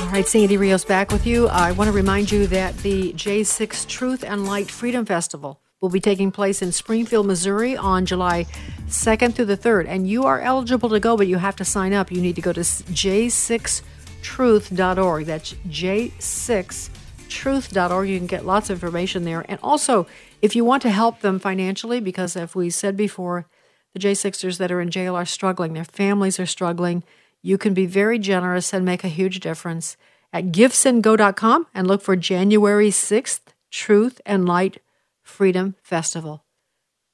All 0.00 0.08
right, 0.08 0.26
Sandy 0.26 0.56
Rios 0.56 0.84
back 0.84 1.12
with 1.12 1.26
you. 1.26 1.48
I 1.48 1.72
want 1.72 1.88
to 1.88 1.92
remind 1.92 2.32
you 2.32 2.46
that 2.46 2.76
the 2.78 3.12
J6 3.12 3.86
Truth 3.86 4.24
and 4.24 4.46
Light 4.46 4.70
Freedom 4.70 5.04
Festival 5.04 5.60
will 5.80 5.90
be 5.90 6.00
taking 6.00 6.32
place 6.32 6.60
in 6.62 6.72
Springfield, 6.72 7.26
Missouri 7.26 7.76
on 7.76 8.06
July 8.06 8.46
2nd 8.88 9.34
through 9.34 9.44
the 9.44 9.56
3rd. 9.56 9.86
And 9.86 10.08
you 10.08 10.24
are 10.24 10.40
eligible 10.40 10.88
to 10.88 10.98
go, 10.98 11.16
but 11.16 11.28
you 11.28 11.36
have 11.36 11.54
to 11.56 11.64
sign 11.64 11.92
up. 11.92 12.10
You 12.10 12.20
need 12.20 12.34
to 12.36 12.42
go 12.42 12.52
to 12.52 12.60
j6truth.org. 12.60 15.26
That's 15.26 15.54
j6truth.org. 15.54 18.08
You 18.08 18.18
can 18.18 18.26
get 18.26 18.46
lots 18.46 18.70
of 18.70 18.76
information 18.76 19.24
there. 19.24 19.44
And 19.48 19.60
also, 19.62 20.06
if 20.42 20.56
you 20.56 20.64
want 20.64 20.82
to 20.82 20.90
help 20.90 21.20
them 21.20 21.38
financially, 21.38 22.00
because 22.00 22.34
as 22.34 22.54
we 22.54 22.70
said 22.70 22.96
before, 22.96 23.46
the 23.94 24.00
J6ers 24.00 24.58
that 24.58 24.70
are 24.70 24.80
in 24.80 24.90
jail 24.90 25.14
are 25.14 25.24
struggling, 25.24 25.72
their 25.72 25.84
families 25.84 26.38
are 26.38 26.46
struggling. 26.46 27.02
You 27.42 27.58
can 27.58 27.74
be 27.74 27.86
very 27.86 28.18
generous 28.18 28.72
and 28.72 28.84
make 28.84 29.04
a 29.04 29.08
huge 29.08 29.40
difference 29.40 29.96
at 30.32 30.46
givesendgo.com 30.46 31.66
and 31.74 31.86
look 31.86 32.02
for 32.02 32.16
January 32.16 32.90
6th 32.90 33.40
Truth 33.70 34.20
and 34.24 34.46
Light 34.46 34.80
Freedom 35.22 35.74
Festival. 35.82 36.44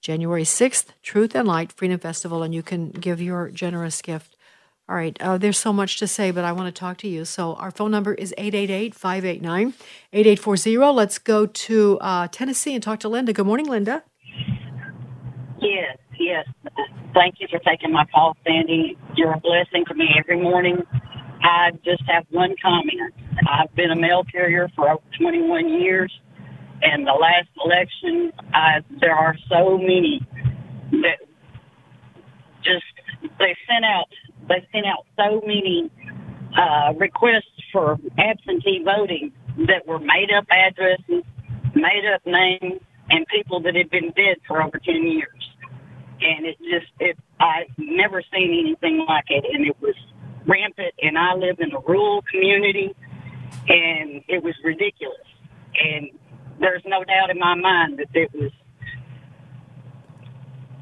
January 0.00 0.44
6th, 0.44 0.88
Truth 1.02 1.34
and 1.34 1.48
Light 1.48 1.72
Freedom 1.72 1.98
Festival, 1.98 2.42
and 2.42 2.54
you 2.54 2.62
can 2.62 2.90
give 2.90 3.22
your 3.22 3.48
generous 3.48 4.02
gift. 4.02 4.36
All 4.86 4.94
right, 4.94 5.16
uh, 5.20 5.38
there's 5.38 5.56
so 5.56 5.72
much 5.72 5.98
to 5.98 6.06
say, 6.06 6.30
but 6.30 6.44
I 6.44 6.52
want 6.52 6.72
to 6.72 6.78
talk 6.78 6.98
to 6.98 7.08
you. 7.08 7.24
So 7.24 7.54
our 7.54 7.70
phone 7.70 7.90
number 7.90 8.12
is 8.12 8.34
888-589-8840. 8.36 10.94
Let's 10.94 11.18
go 11.18 11.46
to 11.46 11.98
uh, 12.02 12.28
Tennessee 12.30 12.74
and 12.74 12.82
talk 12.82 13.00
to 13.00 13.08
Linda. 13.08 13.32
Good 13.32 13.46
morning, 13.46 13.66
Linda. 13.66 14.04
Yes. 15.58 15.96
Yes. 16.18 16.46
Thank 17.14 17.36
you 17.38 17.48
for 17.50 17.58
taking 17.60 17.92
my 17.92 18.04
call, 18.12 18.36
Sandy. 18.46 18.96
You're 19.16 19.34
a 19.34 19.40
blessing 19.40 19.84
to 19.88 19.94
me 19.94 20.08
every 20.18 20.40
morning. 20.40 20.78
I 21.42 21.70
just 21.84 22.02
have 22.08 22.24
one 22.30 22.54
comment. 22.62 23.14
I've 23.48 23.74
been 23.74 23.90
a 23.90 23.96
mail 23.96 24.24
carrier 24.30 24.68
for 24.74 24.90
over 24.90 25.02
21 25.20 25.68
years, 25.80 26.12
and 26.82 27.06
the 27.06 27.12
last 27.12 27.48
election, 27.64 28.32
I, 28.54 28.80
there 29.00 29.14
are 29.14 29.36
so 29.48 29.76
many 29.76 30.26
that 30.92 31.18
just 32.62 32.84
they 33.38 33.56
sent 33.68 33.84
out 33.84 34.06
they 34.48 34.66
sent 34.72 34.86
out 34.86 35.06
so 35.16 35.40
many 35.46 35.90
uh, 36.56 36.92
requests 36.94 37.44
for 37.72 37.98
absentee 38.18 38.82
voting 38.84 39.32
that 39.66 39.86
were 39.86 39.98
made 39.98 40.28
up 40.36 40.44
addresses, 40.50 41.24
made 41.74 42.04
up 42.14 42.20
names, 42.26 42.80
and 43.10 43.26
people 43.34 43.60
that 43.62 43.74
had 43.74 43.90
been 43.90 44.12
dead 44.16 44.36
for 44.46 44.62
over 44.62 44.78
10 44.78 45.06
years. 45.06 45.43
And 46.24 46.46
it 46.46 46.56
just, 46.58 46.90
it, 47.00 47.18
I've 47.38 47.68
never 47.76 48.22
seen 48.32 48.58
anything 48.64 49.04
like 49.06 49.26
it. 49.28 49.44
And 49.52 49.66
it 49.66 49.76
was 49.80 49.94
rampant. 50.46 50.94
And 51.02 51.18
I 51.18 51.34
live 51.34 51.56
in 51.60 51.72
a 51.72 51.80
rural 51.80 52.22
community 52.30 52.94
and 53.68 54.22
it 54.28 54.42
was 54.42 54.54
ridiculous. 54.64 55.18
And 55.78 56.10
there's 56.60 56.82
no 56.86 57.04
doubt 57.04 57.30
in 57.30 57.38
my 57.38 57.54
mind 57.54 57.98
that 57.98 58.08
it 58.14 58.32
was 58.32 58.50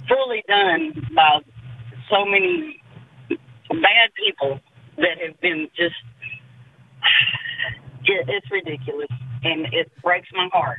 fully 0.08 0.44
done 0.46 0.92
by 1.14 1.40
so 2.08 2.24
many 2.24 2.80
bad 3.28 4.10
people 4.14 4.60
that 4.96 5.18
have 5.26 5.40
been 5.40 5.68
just, 5.76 5.94
it, 8.04 8.28
it's 8.28 8.50
ridiculous. 8.50 9.08
And 9.44 9.66
it 9.72 9.90
breaks 10.02 10.28
my 10.34 10.48
heart. 10.52 10.78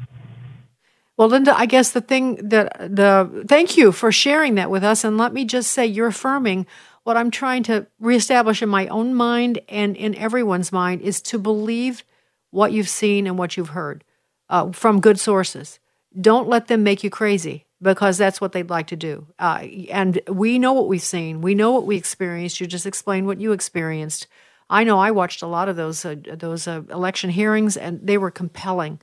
Well, 1.17 1.27
Linda, 1.27 1.57
I 1.57 1.67
guess 1.67 1.91
the 1.91 2.01
thing 2.01 2.35
that 2.49 2.75
the 2.79 3.45
thank 3.47 3.77
you 3.77 3.91
for 3.91 4.11
sharing 4.11 4.55
that 4.55 4.71
with 4.71 4.83
us. 4.83 5.03
And 5.03 5.17
let 5.17 5.33
me 5.33 5.45
just 5.45 5.71
say, 5.71 5.85
you're 5.85 6.07
affirming 6.07 6.65
what 7.03 7.17
I'm 7.17 7.31
trying 7.31 7.63
to 7.63 7.85
reestablish 7.99 8.61
in 8.61 8.69
my 8.69 8.87
own 8.87 9.13
mind 9.13 9.59
and 9.67 9.95
in 9.95 10.15
everyone's 10.15 10.71
mind 10.71 11.01
is 11.01 11.21
to 11.23 11.37
believe 11.37 12.03
what 12.49 12.71
you've 12.71 12.89
seen 12.89 13.27
and 13.27 13.37
what 13.37 13.57
you've 13.57 13.69
heard 13.69 14.03
uh, 14.49 14.71
from 14.71 15.01
good 15.01 15.19
sources. 15.19 15.79
Don't 16.19 16.47
let 16.47 16.67
them 16.67 16.83
make 16.83 17.03
you 17.03 17.09
crazy 17.09 17.65
because 17.81 18.17
that's 18.17 18.39
what 18.39 18.53
they'd 18.53 18.69
like 18.69 18.87
to 18.87 18.95
do. 18.95 19.27
Uh, 19.37 19.67
and 19.89 20.19
we 20.27 20.57
know 20.57 20.73
what 20.73 20.87
we've 20.87 21.01
seen. 21.01 21.41
We 21.41 21.53
know 21.53 21.71
what 21.71 21.85
we 21.85 21.97
experienced. 21.97 22.61
You 22.61 22.67
just 22.67 22.85
explained 22.85 23.27
what 23.27 23.41
you 23.41 23.51
experienced. 23.51 24.27
I 24.69 24.83
know 24.83 24.99
I 24.99 25.11
watched 25.11 25.41
a 25.41 25.47
lot 25.47 25.67
of 25.69 25.75
those 25.75 26.05
uh, 26.05 26.15
those 26.25 26.67
uh, 26.67 26.83
election 26.89 27.29
hearings, 27.29 27.75
and 27.75 27.99
they 28.01 28.17
were 28.17 28.31
compelling, 28.31 29.01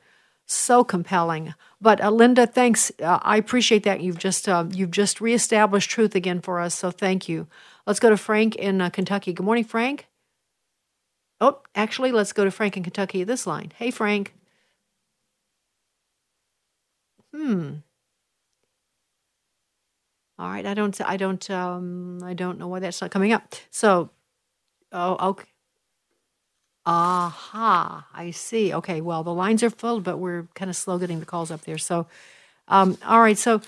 so 0.50 0.82
compelling. 0.84 1.54
But 1.80 2.02
uh, 2.02 2.10
Linda, 2.10 2.46
thanks. 2.46 2.90
Uh, 3.00 3.18
I 3.22 3.36
appreciate 3.36 3.84
that 3.84 4.00
you've 4.00 4.18
just 4.18 4.48
uh, 4.48 4.66
you've 4.70 4.90
just 4.90 5.20
reestablished 5.20 5.90
truth 5.90 6.14
again 6.14 6.40
for 6.40 6.60
us. 6.60 6.74
So 6.74 6.90
thank 6.90 7.28
you. 7.28 7.46
Let's 7.86 8.00
go 8.00 8.10
to 8.10 8.16
Frank 8.16 8.56
in 8.56 8.80
uh, 8.80 8.90
Kentucky. 8.90 9.32
Good 9.32 9.44
morning, 9.44 9.64
Frank. 9.64 10.08
Oh, 11.40 11.60
actually, 11.74 12.12
let's 12.12 12.32
go 12.32 12.44
to 12.44 12.50
Frank 12.50 12.76
in 12.76 12.82
Kentucky. 12.82 13.24
This 13.24 13.46
line. 13.46 13.72
Hey, 13.76 13.90
Frank. 13.90 14.34
Hmm. 17.34 17.76
All 20.38 20.48
right. 20.50 20.66
I 20.66 20.74
don't. 20.74 21.00
I 21.00 21.16
don't. 21.16 21.50
Um. 21.50 22.22
I 22.24 22.34
don't 22.34 22.58
know 22.58 22.68
why 22.68 22.80
that's 22.80 23.00
not 23.00 23.10
coming 23.10 23.32
up. 23.32 23.54
So. 23.70 24.10
Oh. 24.92 25.28
Okay. 25.30 25.46
Aha, 26.86 28.06
I 28.14 28.30
see. 28.30 28.72
Okay, 28.72 29.00
well, 29.00 29.22
the 29.22 29.34
lines 29.34 29.62
are 29.62 29.70
full, 29.70 30.00
but 30.00 30.18
we're 30.18 30.48
kind 30.54 30.70
of 30.70 30.76
slow 30.76 30.98
getting 30.98 31.20
the 31.20 31.26
calls 31.26 31.50
up 31.50 31.62
there. 31.62 31.78
So, 31.78 32.06
um, 32.68 32.96
all 33.04 33.20
right. 33.20 33.36
So, 33.36 33.60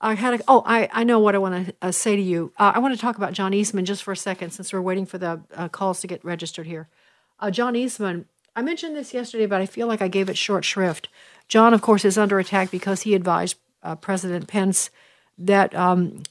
I 0.00 0.14
had 0.14 0.34
a, 0.34 0.44
oh, 0.46 0.62
I, 0.64 0.88
I 0.92 1.04
know 1.04 1.18
what 1.18 1.34
I 1.34 1.38
want 1.38 1.66
to 1.66 1.74
uh, 1.82 1.90
say 1.90 2.14
to 2.14 2.22
you. 2.22 2.52
Uh, 2.56 2.72
I 2.74 2.78
want 2.78 2.94
to 2.94 3.00
talk 3.00 3.16
about 3.16 3.32
John 3.32 3.52
Eastman 3.52 3.84
just 3.84 4.02
for 4.02 4.12
a 4.12 4.16
second 4.16 4.50
since 4.52 4.72
we're 4.72 4.80
waiting 4.80 5.06
for 5.06 5.18
the 5.18 5.42
uh, 5.54 5.68
calls 5.68 6.00
to 6.00 6.06
get 6.06 6.24
registered 6.24 6.66
here. 6.66 6.88
Uh, 7.40 7.50
John 7.50 7.74
Eastman, 7.74 8.26
I 8.54 8.62
mentioned 8.62 8.94
this 8.94 9.12
yesterday, 9.12 9.46
but 9.46 9.60
I 9.60 9.66
feel 9.66 9.88
like 9.88 10.00
I 10.00 10.08
gave 10.08 10.28
it 10.28 10.36
short 10.36 10.64
shrift. 10.64 11.08
John, 11.48 11.74
of 11.74 11.82
course, 11.82 12.04
is 12.04 12.16
under 12.16 12.38
attack 12.38 12.70
because 12.70 13.02
he 13.02 13.14
advised 13.14 13.56
uh, 13.82 13.96
President 13.96 14.46
Pence 14.46 14.90
that 15.36 15.74
um, 15.74 16.22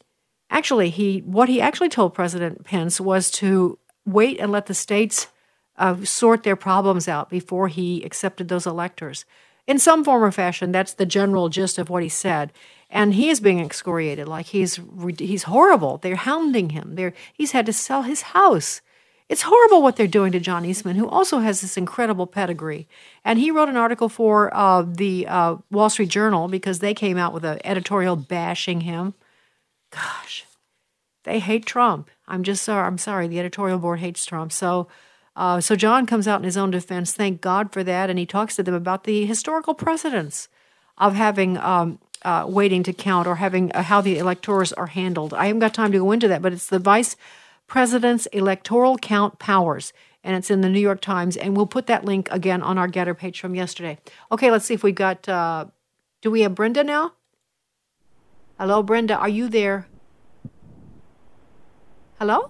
actually 0.49 0.89
he 0.89 1.19
what 1.19 1.49
he 1.49 1.59
actually 1.59 1.89
told 1.89 2.13
President 2.13 2.63
Pence 2.63 3.01
was 3.01 3.31
to 3.31 3.79
wait 4.05 4.39
and 4.39 4.51
let 4.51 4.67
the 4.67 4.73
states 4.73 5.27
uh, 5.77 6.03
sort 6.03 6.43
their 6.43 6.55
problems 6.55 7.07
out 7.07 7.29
before 7.29 7.67
he 7.67 8.03
accepted 8.03 8.47
those 8.47 8.65
electors. 8.65 9.25
In 9.67 9.79
some 9.79 10.03
form 10.03 10.23
or 10.23 10.31
fashion, 10.31 10.71
that's 10.71 10.93
the 10.93 11.05
general 11.05 11.49
gist 11.49 11.77
of 11.77 11.89
what 11.89 12.03
he 12.03 12.09
said. 12.09 12.53
And 12.89 13.13
he 13.13 13.29
is 13.29 13.41
being 13.41 13.59
excoriated, 13.59 14.27
like 14.27 14.47
he's 14.47 14.79
he's 15.19 15.43
horrible. 15.43 15.97
They're 15.97 16.15
hounding 16.15 16.69
him. 16.69 16.95
They're, 16.95 17.13
he's 17.33 17.51
had 17.51 17.65
to 17.65 17.73
sell 17.73 18.03
his 18.03 18.21
house. 18.21 18.81
It's 19.27 19.41
horrible 19.41 19.81
what 19.81 19.97
they're 19.97 20.07
doing 20.07 20.31
to 20.31 20.39
John 20.39 20.63
Eastman, 20.63 20.95
who 20.95 21.09
also 21.09 21.39
has 21.39 21.59
this 21.59 21.75
incredible 21.75 22.27
pedigree. 22.27 22.87
And 23.25 23.39
he 23.39 23.51
wrote 23.51 23.67
an 23.67 23.75
article 23.75 24.07
for 24.07 24.55
uh, 24.55 24.83
the 24.87 25.27
uh, 25.27 25.57
Wall 25.69 25.89
Street 25.89 26.07
Journal 26.07 26.47
because 26.47 26.79
they 26.79 26.93
came 26.93 27.17
out 27.17 27.33
with 27.33 27.43
an 27.43 27.59
editorial 27.65 28.15
bashing 28.15 28.81
him. 28.81 29.15
Gosh, 29.91 30.45
they 31.25 31.39
hate 31.39 31.65
Trump. 31.65 32.09
I'm 32.25 32.43
just 32.43 32.63
sorry. 32.63 32.87
I'm 32.87 32.97
sorry. 32.97 33.27
The 33.27 33.39
editorial 33.39 33.79
board 33.79 33.99
hates 33.99 34.25
Trump. 34.25 34.53
So 34.53 34.87
uh, 35.37 35.61
so 35.61 35.75
John 35.75 36.07
comes 36.07 36.27
out 36.27 36.39
in 36.39 36.45
his 36.45 36.57
own 36.57 36.71
defense. 36.71 37.13
Thank 37.13 37.41
God 37.41 37.71
for 37.71 37.83
that, 37.83 38.09
and 38.09 38.17
he 38.17 38.25
talks 38.25 38.55
to 38.55 38.63
them 38.63 38.73
about 38.73 39.03
the 39.03 39.23
historical 39.25 39.75
precedence 39.75 40.49
of 40.97 41.13
having 41.13 41.59
um, 41.59 41.99
uh, 42.23 42.45
waiting 42.47 42.81
to 42.81 42.91
count 42.91 43.27
or 43.27 43.35
having 43.35 43.71
uh, 43.73 43.83
how 43.83 44.01
the 44.01 44.17
electors 44.17 44.73
are 44.73 44.87
handled. 44.87 45.35
I 45.35 45.45
haven't 45.45 45.59
got 45.59 45.75
time 45.75 45.91
to 45.91 45.99
go 45.99 46.11
into 46.11 46.27
that, 46.27 46.41
but 46.41 46.53
it's 46.53 46.65
the 46.65 46.79
vice 46.79 47.15
president's 47.67 48.25
electoral 48.27 48.97
count 48.97 49.37
powers, 49.37 49.93
and 50.23 50.35
it's 50.35 50.49
in 50.49 50.61
the 50.61 50.69
New 50.69 50.79
York 50.79 51.01
Times. 51.01 51.37
And 51.37 51.55
we'll 51.55 51.67
put 51.67 51.85
that 51.85 52.03
link 52.03 52.27
again 52.31 52.63
on 52.63 52.79
our 52.79 52.87
GETTR 52.87 53.15
page 53.15 53.39
from 53.39 53.53
yesterday. 53.53 53.99
Okay, 54.31 54.49
let's 54.49 54.65
see 54.65 54.73
if 54.73 54.81
we've 54.81 54.95
got. 54.95 55.29
Uh, 55.29 55.65
do 56.23 56.31
we 56.31 56.41
have 56.41 56.55
Brenda 56.55 56.83
now? 56.83 57.13
Hello, 58.59 58.81
Brenda. 58.81 59.15
Are 59.15 59.29
you 59.29 59.49
there? 59.49 59.87
Hello. 62.17 62.49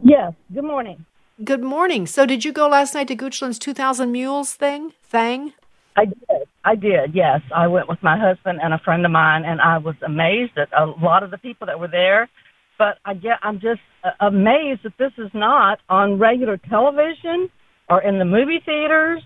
Yes. 0.00 0.34
Good 0.52 0.62
morning. 0.62 1.04
Good 1.44 1.62
morning. 1.62 2.06
So, 2.06 2.26
did 2.26 2.44
you 2.44 2.52
go 2.52 2.68
last 2.68 2.94
night 2.94 3.08
to 3.08 3.16
Goochland's 3.16 3.58
2,000 3.58 4.10
Mules 4.10 4.54
thing? 4.54 4.92
Thing? 5.02 5.52
I 5.96 6.06
did. 6.06 6.16
I 6.64 6.74
did, 6.76 7.14
yes. 7.14 7.40
I 7.54 7.66
went 7.66 7.88
with 7.88 8.02
my 8.02 8.18
husband 8.18 8.60
and 8.62 8.72
a 8.72 8.78
friend 8.78 9.04
of 9.04 9.10
mine, 9.10 9.44
and 9.44 9.60
I 9.60 9.78
was 9.78 9.96
amazed 10.06 10.56
at 10.56 10.68
a 10.72 10.86
lot 10.86 11.22
of 11.22 11.30
the 11.30 11.36
people 11.36 11.66
that 11.66 11.78
were 11.78 11.88
there. 11.88 12.30
But 12.78 12.98
I 13.04 13.14
get, 13.14 13.38
I'm 13.42 13.60
just 13.60 13.80
uh, 14.04 14.10
amazed 14.20 14.84
that 14.84 14.96
this 14.96 15.12
is 15.18 15.30
not 15.34 15.80
on 15.90 16.18
regular 16.18 16.56
television 16.56 17.50
or 17.90 18.00
in 18.00 18.18
the 18.18 18.24
movie 18.24 18.62
theaters. 18.64 19.22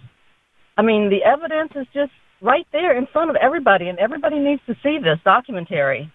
I 0.76 0.82
mean, 0.82 1.10
the 1.10 1.22
evidence 1.22 1.72
is 1.76 1.86
just 1.94 2.10
right 2.40 2.66
there 2.72 2.96
in 2.96 3.06
front 3.12 3.30
of 3.30 3.36
everybody, 3.36 3.88
and 3.88 3.98
everybody 3.98 4.38
needs 4.40 4.62
to 4.66 4.74
see 4.82 4.98
this 4.98 5.18
documentary. 5.24 6.10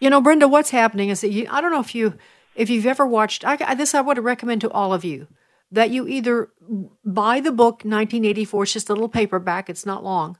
You 0.00 0.10
know, 0.10 0.20
Brenda, 0.20 0.48
what's 0.48 0.70
happening 0.70 1.08
is 1.08 1.22
that 1.22 1.30
you, 1.30 1.46
I 1.50 1.62
don't 1.62 1.72
know 1.72 1.80
if 1.80 1.94
you 1.94 2.14
if 2.56 2.70
you've 2.70 2.86
ever 2.86 3.06
watched, 3.06 3.44
I, 3.44 3.74
this 3.74 3.94
I 3.94 4.00
would 4.00 4.18
recommend 4.18 4.62
to 4.62 4.70
all 4.70 4.92
of 4.92 5.04
you 5.04 5.28
that 5.70 5.90
you 5.90 6.06
either 6.08 6.50
buy 7.04 7.40
the 7.40 7.52
book 7.52 7.84
1984, 7.84 8.62
it's 8.62 8.72
just 8.72 8.88
a 8.88 8.92
little 8.92 9.08
paperback, 9.08 9.68
it's 9.68 9.86
not 9.86 10.04
long, 10.04 10.38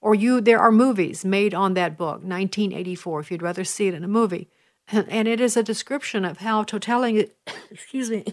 or 0.00 0.14
you 0.14 0.40
there 0.40 0.60
are 0.60 0.70
movies 0.70 1.24
made 1.24 1.54
on 1.54 1.74
that 1.74 1.96
book 1.96 2.22
1984 2.22 3.20
if 3.20 3.30
you'd 3.30 3.42
rather 3.42 3.64
see 3.64 3.88
it 3.88 3.94
in 3.94 4.04
a 4.04 4.08
movie, 4.08 4.48
and 4.88 5.26
it 5.26 5.40
is 5.40 5.56
a 5.56 5.62
description 5.62 6.24
of 6.24 6.38
how 6.38 6.62
totalitarian, 6.62 7.30
excuse 7.70 8.10
me, 8.10 8.24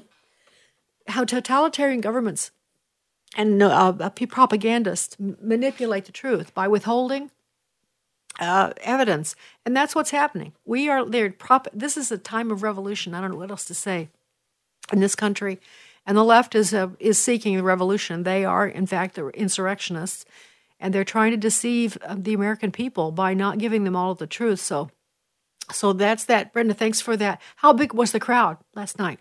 how 1.07 1.23
totalitarian 1.23 2.01
governments 2.01 2.51
and 3.36 3.61
uh, 3.63 4.09
propagandists 4.09 5.17
manipulate 5.19 6.05
the 6.05 6.11
truth 6.11 6.53
by 6.53 6.67
withholding 6.67 7.31
uh, 8.43 8.73
evidence, 8.81 9.35
and 9.65 9.75
that's 9.75 9.95
what's 9.95 10.11
happening. 10.11 10.53
We 10.65 10.89
are 10.89 11.05
there. 11.05 11.31
Prop. 11.31 11.67
This 11.73 11.97
is 11.97 12.11
a 12.11 12.17
time 12.17 12.51
of 12.51 12.63
revolution. 12.63 13.13
I 13.13 13.21
don't 13.21 13.31
know 13.31 13.37
what 13.37 13.51
else 13.51 13.65
to 13.65 13.73
say 13.73 14.09
in 14.91 14.99
this 14.99 15.15
country, 15.15 15.59
and 16.05 16.17
the 16.17 16.23
left 16.23 16.55
is 16.55 16.73
uh, 16.73 16.89
is 16.99 17.17
seeking 17.17 17.55
the 17.57 17.63
revolution. 17.63 18.23
They 18.23 18.45
are, 18.45 18.67
in 18.67 18.85
fact, 18.85 19.15
the 19.15 19.27
insurrectionists, 19.29 20.25
and 20.79 20.93
they're 20.93 21.03
trying 21.03 21.31
to 21.31 21.37
deceive 21.37 21.97
uh, 22.05 22.15
the 22.17 22.33
American 22.33 22.71
people 22.71 23.11
by 23.11 23.33
not 23.33 23.57
giving 23.57 23.83
them 23.83 23.95
all 23.95 24.11
of 24.11 24.17
the 24.17 24.27
truth. 24.27 24.59
So, 24.59 24.89
so 25.71 25.93
that's 25.93 26.25
that. 26.25 26.53
Brenda, 26.53 26.73
thanks 26.73 27.01
for 27.01 27.17
that. 27.17 27.41
How 27.57 27.73
big 27.73 27.93
was 27.93 28.11
the 28.11 28.19
crowd 28.19 28.57
last 28.75 28.99
night? 28.99 29.19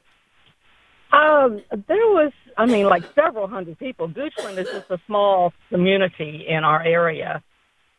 Um, 1.12 1.60
there 1.70 2.08
was, 2.08 2.32
I 2.56 2.64
mean, 2.66 2.86
like 2.86 3.04
several 3.14 3.46
hundred 3.46 3.78
people. 3.78 4.08
Goochland 4.08 4.58
is 4.58 4.68
just 4.68 4.90
a 4.90 4.98
small 5.06 5.52
community 5.68 6.46
in 6.48 6.64
our 6.64 6.82
area 6.82 7.42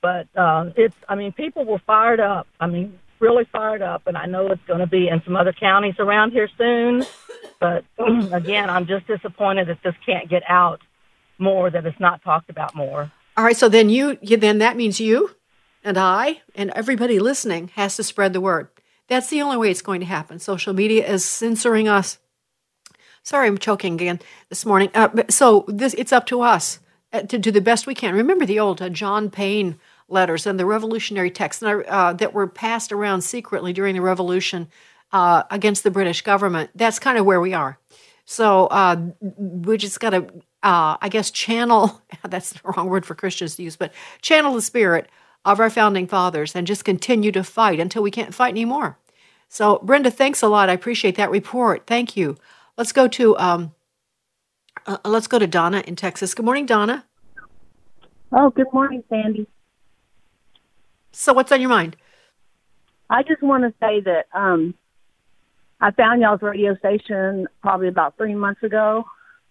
but 0.04 0.28
uh, 0.36 0.70
it's, 0.76 0.96
I 1.10 1.16
mean, 1.16 1.32
people 1.32 1.66
were 1.66 1.80
fired 1.80 2.20
up. 2.20 2.46
I 2.60 2.68
mean, 2.68 3.00
really 3.20 3.46
fired 3.46 3.82
up. 3.82 4.06
And 4.06 4.16
I 4.16 4.28
know 4.28 4.46
it's 4.50 4.62
going 4.68 4.82
to 4.82 4.88
be 4.88 5.08
in 5.08 5.24
some 5.24 5.36
other 5.36 5.54
counties 5.54 5.96
around 5.98 6.32
here 6.32 6.50
soon. 6.58 7.06
But 7.60 7.86
again, 8.34 8.70
I'm 8.70 8.88
just 8.88 9.08
disappointed 9.08 9.70
that 9.70 9.78
this 9.84 9.96
can't 10.06 10.30
get 10.30 10.44
out 10.50 10.82
more, 11.38 11.70
that 11.70 11.86
it's 11.86 12.00
not 12.00 12.22
talked 12.22 12.50
about 12.50 12.76
more. 12.76 13.10
All 13.38 13.44
right. 13.44 13.56
So 13.56 13.70
then 13.70 13.90
you, 13.90 14.18
you 14.22 14.36
then 14.36 14.58
that 14.58 14.76
means 14.76 15.00
you? 15.00 15.30
and 15.84 15.98
I 15.98 16.42
and 16.56 16.72
everybody 16.72 17.20
listening 17.20 17.70
has 17.76 17.96
to 17.98 18.04
spread 18.04 18.34
the 18.34 18.42
word. 18.42 18.70
That's 19.08 19.30
the 19.30 19.42
only 19.42 19.58
way 19.58 19.70
it's 19.70 19.82
going 19.82 20.00
to 20.00 20.06
happen. 20.06 20.40
Social 20.40 20.74
media 20.74 21.06
is 21.06 21.26
censoring 21.26 21.88
us. 21.88 22.20
Sorry, 23.22 23.48
I'm 23.48 23.58
choking 23.58 23.96
again 23.96 24.20
this 24.50 24.66
morning. 24.66 24.90
Uh, 24.94 25.24
so 25.30 25.66
this 25.68 25.94
it's 25.96 26.14
up 26.14 26.26
to 26.28 26.42
us 26.42 26.80
uh, 27.12 27.22
to 27.22 27.38
do 27.38 27.52
the 27.52 27.62
best 27.62 27.86
we 27.88 27.96
can. 27.96 28.16
Remember 28.16 28.46
the 28.46 28.60
old 28.60 28.82
uh, 28.82 28.90
John 28.90 29.30
Payne 29.30 29.80
letters 30.14 30.46
and 30.46 30.60
the 30.60 30.66
revolutionary 30.66 31.32
texts 31.32 31.64
uh, 31.64 32.14
that 32.14 32.34
were 32.34 32.48
passed 32.48 32.92
around 32.92 33.22
secretly 33.22 33.74
during 33.74 33.96
the 33.96 34.02
revolution 34.02 34.70
uh, 35.12 35.44
against 35.52 35.84
the 35.84 35.92
British 35.92 36.22
government. 36.22 36.70
That's 36.76 37.00
kind 37.00 37.18
of 37.18 37.26
where 37.26 37.42
we 37.42 37.54
are. 37.54 37.78
So 38.26 38.68
uh, 38.68 39.08
we 39.20 39.78
just 39.78 40.00
got 40.00 40.12
to, 40.12 40.28
I 40.64 41.10
guess, 41.10 41.30
channel. 41.30 42.02
That's 42.24 42.54
the 42.54 42.60
wrong 42.64 42.88
word 42.88 43.06
for 43.06 43.16
Christians 43.16 43.56
to 43.58 43.64
use, 43.64 43.76
but 43.76 43.92
channel 44.22 44.54
the 44.54 44.62
spirit 44.62 45.10
of 45.46 45.60
our 45.60 45.70
founding 45.70 46.08
fathers 46.08 46.56
and 46.56 46.66
just 46.66 46.86
continue 46.86 47.32
to 47.32 47.44
fight 47.44 47.80
until 47.80 48.02
we 48.02 48.12
can't 48.12 48.34
fight 48.34 48.52
anymore. 48.52 48.98
So, 49.50 49.80
Brenda, 49.84 50.10
thanks 50.10 50.42
a 50.42 50.48
lot. 50.48 50.70
I 50.70 50.74
appreciate 50.74 51.16
that 51.18 51.30
report. 51.30 51.86
Thank 51.86 52.16
you. 52.16 52.38
Let's 52.78 52.92
go 52.92 53.08
to 53.10 53.38
um, 53.38 53.76
uh, 54.88 54.98
let's 55.06 55.28
go 55.28 55.40
to 55.40 55.48
Donna 55.48 55.84
in 55.86 55.96
Texas. 55.96 56.34
Good 56.34 56.46
morning, 56.46 56.66
Donna. 56.66 57.06
Oh, 58.32 58.50
good 58.50 58.72
morning, 58.74 59.04
Sandy. 59.10 59.48
So, 61.14 61.32
what's 61.32 61.52
on 61.52 61.62
your 61.62 61.70
mind? 61.70 61.96
I 63.10 63.24
just 63.24 63.42
want 63.42 63.64
to 63.64 63.74
say 63.80 64.02
that 64.02 64.26
um, 64.34 64.74
I 65.80 65.92
found 65.92 66.22
y'all's 66.22 66.42
radio 66.42 66.76
station 66.76 67.48
probably 67.62 67.88
about 67.88 68.18
three 68.18 68.36
months 68.36 68.64
ago. 68.64 69.06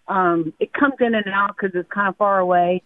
Um, 0.07 0.53
it 0.59 0.73
comes 0.73 0.95
in 0.99 1.15
and 1.15 1.27
out 1.29 1.55
because 1.55 1.73
it's 1.73 1.89
kind 1.89 2.09
of 2.09 2.17
far 2.17 2.39
away, 2.39 2.83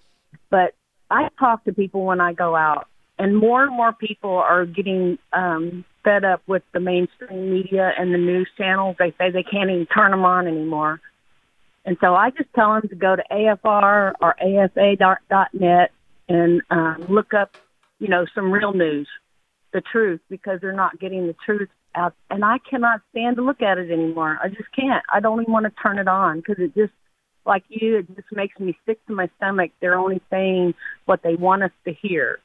but 0.52 0.76
I 1.10 1.30
talk 1.40 1.64
to 1.66 1.74
people 1.74 2.06
when 2.06 2.22
I 2.22 2.34
go 2.34 2.56
out, 2.56 2.88
and 3.18 3.36
more 3.36 3.64
and 3.64 3.76
more 3.76 3.94
people 3.94 4.32
are 4.32 4.66
getting 4.66 5.18
um, 5.34 5.84
fed 6.04 6.24
up 6.24 6.44
with 6.46 6.62
the 6.74 6.80
mainstream 6.80 7.52
media 7.52 7.92
and 7.98 8.14
the 8.14 8.20
news 8.20 8.48
channels. 8.58 8.96
They 9.00 9.12
say 9.18 9.32
they 9.32 9.44
can't 9.44 9.72
even 9.72 9.88
turn 9.88 10.12
them 10.12 10.24
on 10.24 10.48
anymore. 10.48 11.02
And 11.86 11.98
so 12.02 12.16
I 12.16 12.30
just 12.30 12.54
tell 12.54 12.74
them 12.74 12.90
to 12.90 12.96
go 12.96 13.16
to 13.16 13.24
AFR 13.32 14.14
or 14.22 14.36
AFA.net 14.42 15.92
and 16.30 16.62
um, 16.70 17.06
look 17.10 17.34
up, 17.34 17.56
you 18.00 18.08
know, 18.08 18.26
some 18.34 18.52
real 18.52 18.74
news, 18.74 19.08
the 19.74 19.82
truth, 19.82 20.22
because 20.30 20.60
they're 20.62 20.74
not 20.74 21.00
getting 21.00 21.28
the 21.28 21.36
truth 21.46 21.70
out. 21.96 22.14
And 22.30 22.44
I 22.44 22.58
cannot 22.60 23.02
stand 23.12 23.38
to 23.38 23.42
look 23.42 23.62
at 23.62 23.78
it 23.78 23.92
anymore. 23.92 24.40
I 24.42 24.50
just 24.50 24.72
can't. 24.76 25.04
I 25.14 25.20
don't 25.20 25.42
even 25.42 25.52
want 25.52 25.66
to 25.66 25.82
turn 25.82 26.00
it 26.00 26.08
on 26.08 26.38
because 26.38 26.58
it 26.60 26.76
just 26.76 26.94
like 27.46 27.64
you, 27.70 28.00
it 28.00 28.16
just 28.16 28.28
makes 28.32 28.60
me 28.60 28.78
sick 28.86 29.04
to 29.08 29.14
my 29.14 29.30
stomach. 29.38 29.72
They're 29.80 29.98
only 29.98 30.22
saying 30.30 30.76
what 31.06 31.24
they 31.24 31.36
want 31.36 31.64
us 31.64 31.72
to 31.86 31.94
hear. 31.94 32.40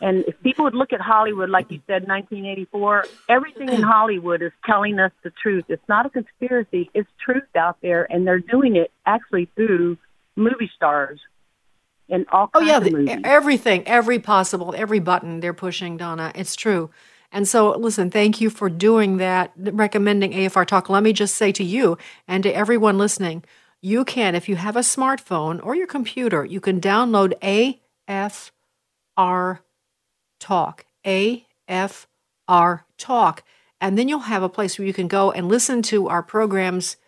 And 0.00 0.24
if 0.26 0.34
people 0.42 0.64
would 0.64 0.74
look 0.74 0.92
at 0.92 1.00
Hollywood, 1.00 1.48
like 1.48 1.70
you 1.70 1.80
said, 1.86 2.06
1984, 2.06 3.06
everything 3.28 3.70
in 3.70 3.82
Hollywood 3.82 4.42
is 4.42 4.52
telling 4.66 4.98
us 4.98 5.12
the 5.22 5.32
truth. 5.42 5.64
It's 5.68 5.88
not 5.88 6.04
a 6.04 6.10
conspiracy, 6.10 6.90
it's 6.92 7.08
truth 7.24 7.44
out 7.56 7.78
there, 7.80 8.06
and 8.10 8.26
they're 8.26 8.40
doing 8.40 8.76
it 8.76 8.90
actually 9.06 9.48
through 9.54 9.96
movie 10.36 10.70
stars 10.76 11.20
and 12.12 12.26
all 12.30 12.50
oh, 12.54 12.60
yeah, 12.60 12.78
everything, 13.24 13.88
every 13.88 14.18
possible, 14.18 14.74
every 14.76 15.00
button 15.00 15.40
they're 15.40 15.54
pushing, 15.54 15.96
Donna. 15.96 16.30
It's 16.34 16.54
true. 16.54 16.90
And 17.32 17.48
so, 17.48 17.70
listen, 17.70 18.10
thank 18.10 18.40
you 18.42 18.50
for 18.50 18.68
doing 18.68 19.16
that, 19.16 19.52
recommending 19.56 20.32
AFR 20.32 20.66
Talk. 20.66 20.90
Let 20.90 21.02
me 21.02 21.14
just 21.14 21.34
say 21.34 21.50
to 21.52 21.64
you 21.64 21.96
and 22.28 22.42
to 22.42 22.54
everyone 22.54 22.98
listening, 22.98 23.42
you 23.80 24.04
can, 24.04 24.34
if 24.34 24.48
you 24.48 24.56
have 24.56 24.76
a 24.76 24.80
smartphone 24.80 25.64
or 25.64 25.74
your 25.74 25.86
computer, 25.86 26.44
you 26.44 26.60
can 26.60 26.80
download 26.80 27.32
AFR 29.18 29.60
Talk, 30.38 30.84
AFR 31.06 32.80
Talk, 32.98 33.42
and 33.80 33.98
then 33.98 34.08
you'll 34.08 34.20
have 34.20 34.42
a 34.42 34.48
place 34.50 34.78
where 34.78 34.86
you 34.86 34.92
can 34.92 35.08
go 35.08 35.32
and 35.32 35.48
listen 35.48 35.80
to 35.82 36.08
our 36.08 36.22
programs 36.22 36.98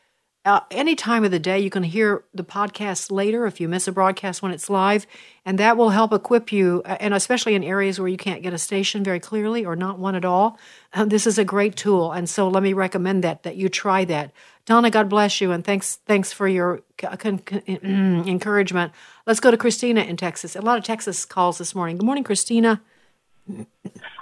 uh, 0.45 0.61
any 0.71 0.95
time 0.95 1.25
of 1.25 1.31
the 1.31 1.39
day. 1.39 1.59
You 1.59 1.71
can 1.71 1.83
hear 1.83 2.25
the 2.35 2.45
podcast 2.45 3.11
later 3.11 3.47
if 3.47 3.61
you 3.61 3.69
miss 3.69 3.89
a 3.89 3.93
broadcast 3.93 4.43
when 4.43 4.53
it's 4.53 4.69
live, 4.69 5.07
and 5.45 5.59
that 5.59 5.77
will 5.77 5.91
help 5.91 6.13
equip 6.13 6.53
you, 6.53 6.83
uh, 6.85 6.97
and 7.01 7.15
especially 7.15 7.55
in 7.55 7.65
areas 7.65 7.99
where 7.99 8.09
you 8.09 8.17
can't 8.17 8.43
get 8.43 8.53
a 8.53 8.59
station 8.59 9.03
very 9.03 9.21
clearly 9.21 9.65
or 9.65 9.75
not 9.77 9.99
one 9.99 10.15
at 10.15 10.25
all. 10.25 10.59
Um, 10.93 11.09
this 11.09 11.27
is 11.27 11.39
a 11.39 11.45
great 11.45 11.77
tool, 11.77 12.13
and 12.13 12.29
so 12.29 12.49
let 12.49 12.63
me 12.63 12.73
recommend 12.73 13.25
that 13.25 13.43
that 13.45 13.57
you 13.57 13.69
try 13.69 14.05
that. 14.05 14.33
Donna, 14.67 14.91
God 14.91 15.09
bless 15.09 15.41
you, 15.41 15.51
and 15.51 15.65
thanks 15.65 15.97
thanks 16.07 16.33
for 16.33 16.49
your 16.49 16.83
con- 16.99 17.43
encouragement. 17.67 18.93
Let's 19.27 19.41
go 19.41 19.51
to 19.51 19.57
Christina 19.57 20.03
in 20.03 20.17
Texas. 20.17 20.57
A 20.57 20.63
lot 20.63 20.79
of 20.79 20.85
Texas 20.85 21.25
calls 21.25 21.59
this 21.59 21.75
morning. 21.75 21.97
Good 21.99 22.07
morning, 22.07 22.25
Christina. 22.25 22.81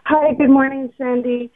Hi, 0.05 0.35
good 0.35 0.51
morning, 0.51 0.93
Sandy. 0.99 1.53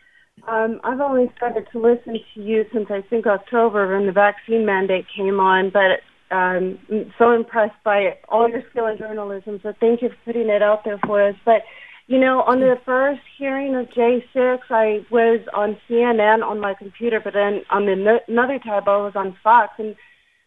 Um, 0.48 0.80
I've 0.84 1.00
only 1.00 1.30
started 1.36 1.66
to 1.72 1.80
listen 1.80 2.18
to 2.34 2.40
you 2.40 2.64
since 2.72 2.86
I 2.90 3.02
think 3.10 3.26
October 3.26 3.96
when 3.96 4.06
the 4.06 4.12
vaccine 4.12 4.64
mandate 4.64 5.06
came 5.16 5.40
on, 5.40 5.70
but 5.70 6.00
um, 6.34 6.78
I'm 6.90 7.12
so 7.18 7.32
impressed 7.32 7.82
by 7.84 8.16
all 8.28 8.48
your 8.48 8.62
skill 8.70 8.86
in 8.86 8.98
journalism. 8.98 9.58
So 9.62 9.72
thank 9.80 10.02
you 10.02 10.08
for 10.08 10.16
putting 10.24 10.48
it 10.48 10.62
out 10.62 10.84
there 10.84 10.98
for 11.04 11.28
us. 11.28 11.34
But 11.44 11.62
you 12.06 12.20
know, 12.20 12.42
on 12.42 12.60
the 12.60 12.76
first 12.84 13.20
hearing 13.36 13.74
of 13.74 13.86
J6, 13.86 14.58
I 14.70 15.04
was 15.10 15.40
on 15.52 15.76
CNN 15.88 16.44
on 16.44 16.60
my 16.60 16.74
computer, 16.74 17.20
but 17.22 17.32
then 17.32 17.62
on 17.70 17.86
the 17.86 17.96
no- 17.96 18.20
another 18.28 18.60
tab, 18.62 18.86
I 18.86 18.98
was 18.98 19.14
on 19.16 19.36
Fox, 19.42 19.72
and 19.78 19.96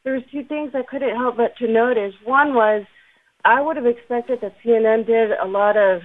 there 0.05 0.13
was 0.13 0.23
two 0.31 0.45
things 0.45 0.71
I 0.73 0.83
couldn't 0.89 1.17
help 1.17 1.35
but 1.35 1.57
to 1.57 1.67
notice. 1.67 2.13
One 2.23 2.53
was 2.53 2.85
I 3.43 3.61
would 3.61 3.75
have 3.75 3.85
expected 3.85 4.39
that 4.41 4.55
CNN 4.63 5.05
did 5.05 5.31
a 5.31 5.45
lot 5.45 5.75
of 5.75 6.01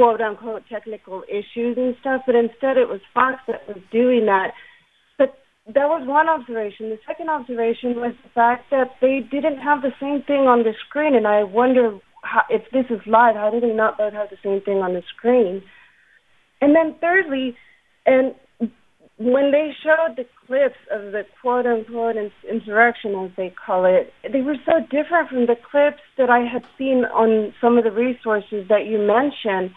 quote 0.00 0.22
unquote 0.22 0.62
technical 0.72 1.24
issues 1.28 1.76
and 1.76 1.94
stuff, 2.00 2.22
but 2.24 2.34
instead 2.34 2.78
it 2.78 2.88
was 2.88 3.00
Fox 3.12 3.36
that 3.46 3.68
was 3.68 3.76
doing 3.92 4.24
that. 4.24 4.52
But 5.18 5.36
that 5.66 5.92
was 5.92 6.08
one 6.08 6.26
observation. 6.26 6.88
The 6.88 6.98
second 7.06 7.28
observation 7.28 7.96
was 7.96 8.14
the 8.24 8.30
fact 8.34 8.70
that 8.70 8.96
they 9.02 9.20
didn't 9.30 9.58
have 9.58 9.82
the 9.82 9.92
same 10.00 10.22
thing 10.26 10.48
on 10.48 10.60
the 10.62 10.72
screen, 10.88 11.14
and 11.14 11.26
I 11.26 11.44
wonder 11.44 11.98
how, 12.22 12.44
if 12.48 12.62
this 12.72 12.86
is 12.88 13.04
live, 13.06 13.36
how 13.36 13.50
do 13.50 13.60
they 13.60 13.74
not 13.74 13.98
both 13.98 14.14
have 14.14 14.30
the 14.30 14.40
same 14.42 14.62
thing 14.62 14.78
on 14.78 14.94
the 14.94 15.02
screen? 15.14 15.60
And 16.62 16.74
then 16.74 16.96
thirdly, 16.98 17.54
and 18.06 18.34
when 19.20 19.52
they 19.52 19.68
showed 19.84 20.16
the 20.16 20.24
clips 20.46 20.80
of 20.90 21.12
the 21.12 21.24
quote 21.42 21.66
unquote 21.66 22.16
insurrection, 22.50 23.14
as 23.22 23.30
they 23.36 23.52
call 23.52 23.84
it, 23.84 24.14
they 24.32 24.40
were 24.40 24.56
so 24.64 24.80
different 24.90 25.28
from 25.28 25.44
the 25.44 25.56
clips 25.70 26.00
that 26.16 26.30
I 26.30 26.40
had 26.40 26.62
seen 26.78 27.04
on 27.04 27.52
some 27.60 27.76
of 27.76 27.84
the 27.84 27.92
resources 27.92 28.64
that 28.70 28.86
you 28.86 28.96
mentioned. 28.96 29.76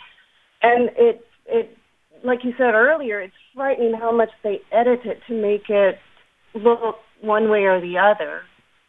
And 0.64 0.90
it, 0.98 1.28
it, 1.46 1.78
like 2.24 2.44
you 2.44 2.54
said 2.58 2.74
earlier, 2.74 3.22
it's 3.22 3.34
frightening 3.54 3.94
how 3.94 4.12
much 4.12 4.30
they 4.44 4.62
edit 4.72 5.02
it 5.06 5.20
to 5.28 5.34
make 5.34 5.70
it 5.70 6.00
look 6.56 6.98
one 7.22 7.50
way 7.50 7.66
or 7.66 7.80
the 7.80 7.98
other 7.98 8.44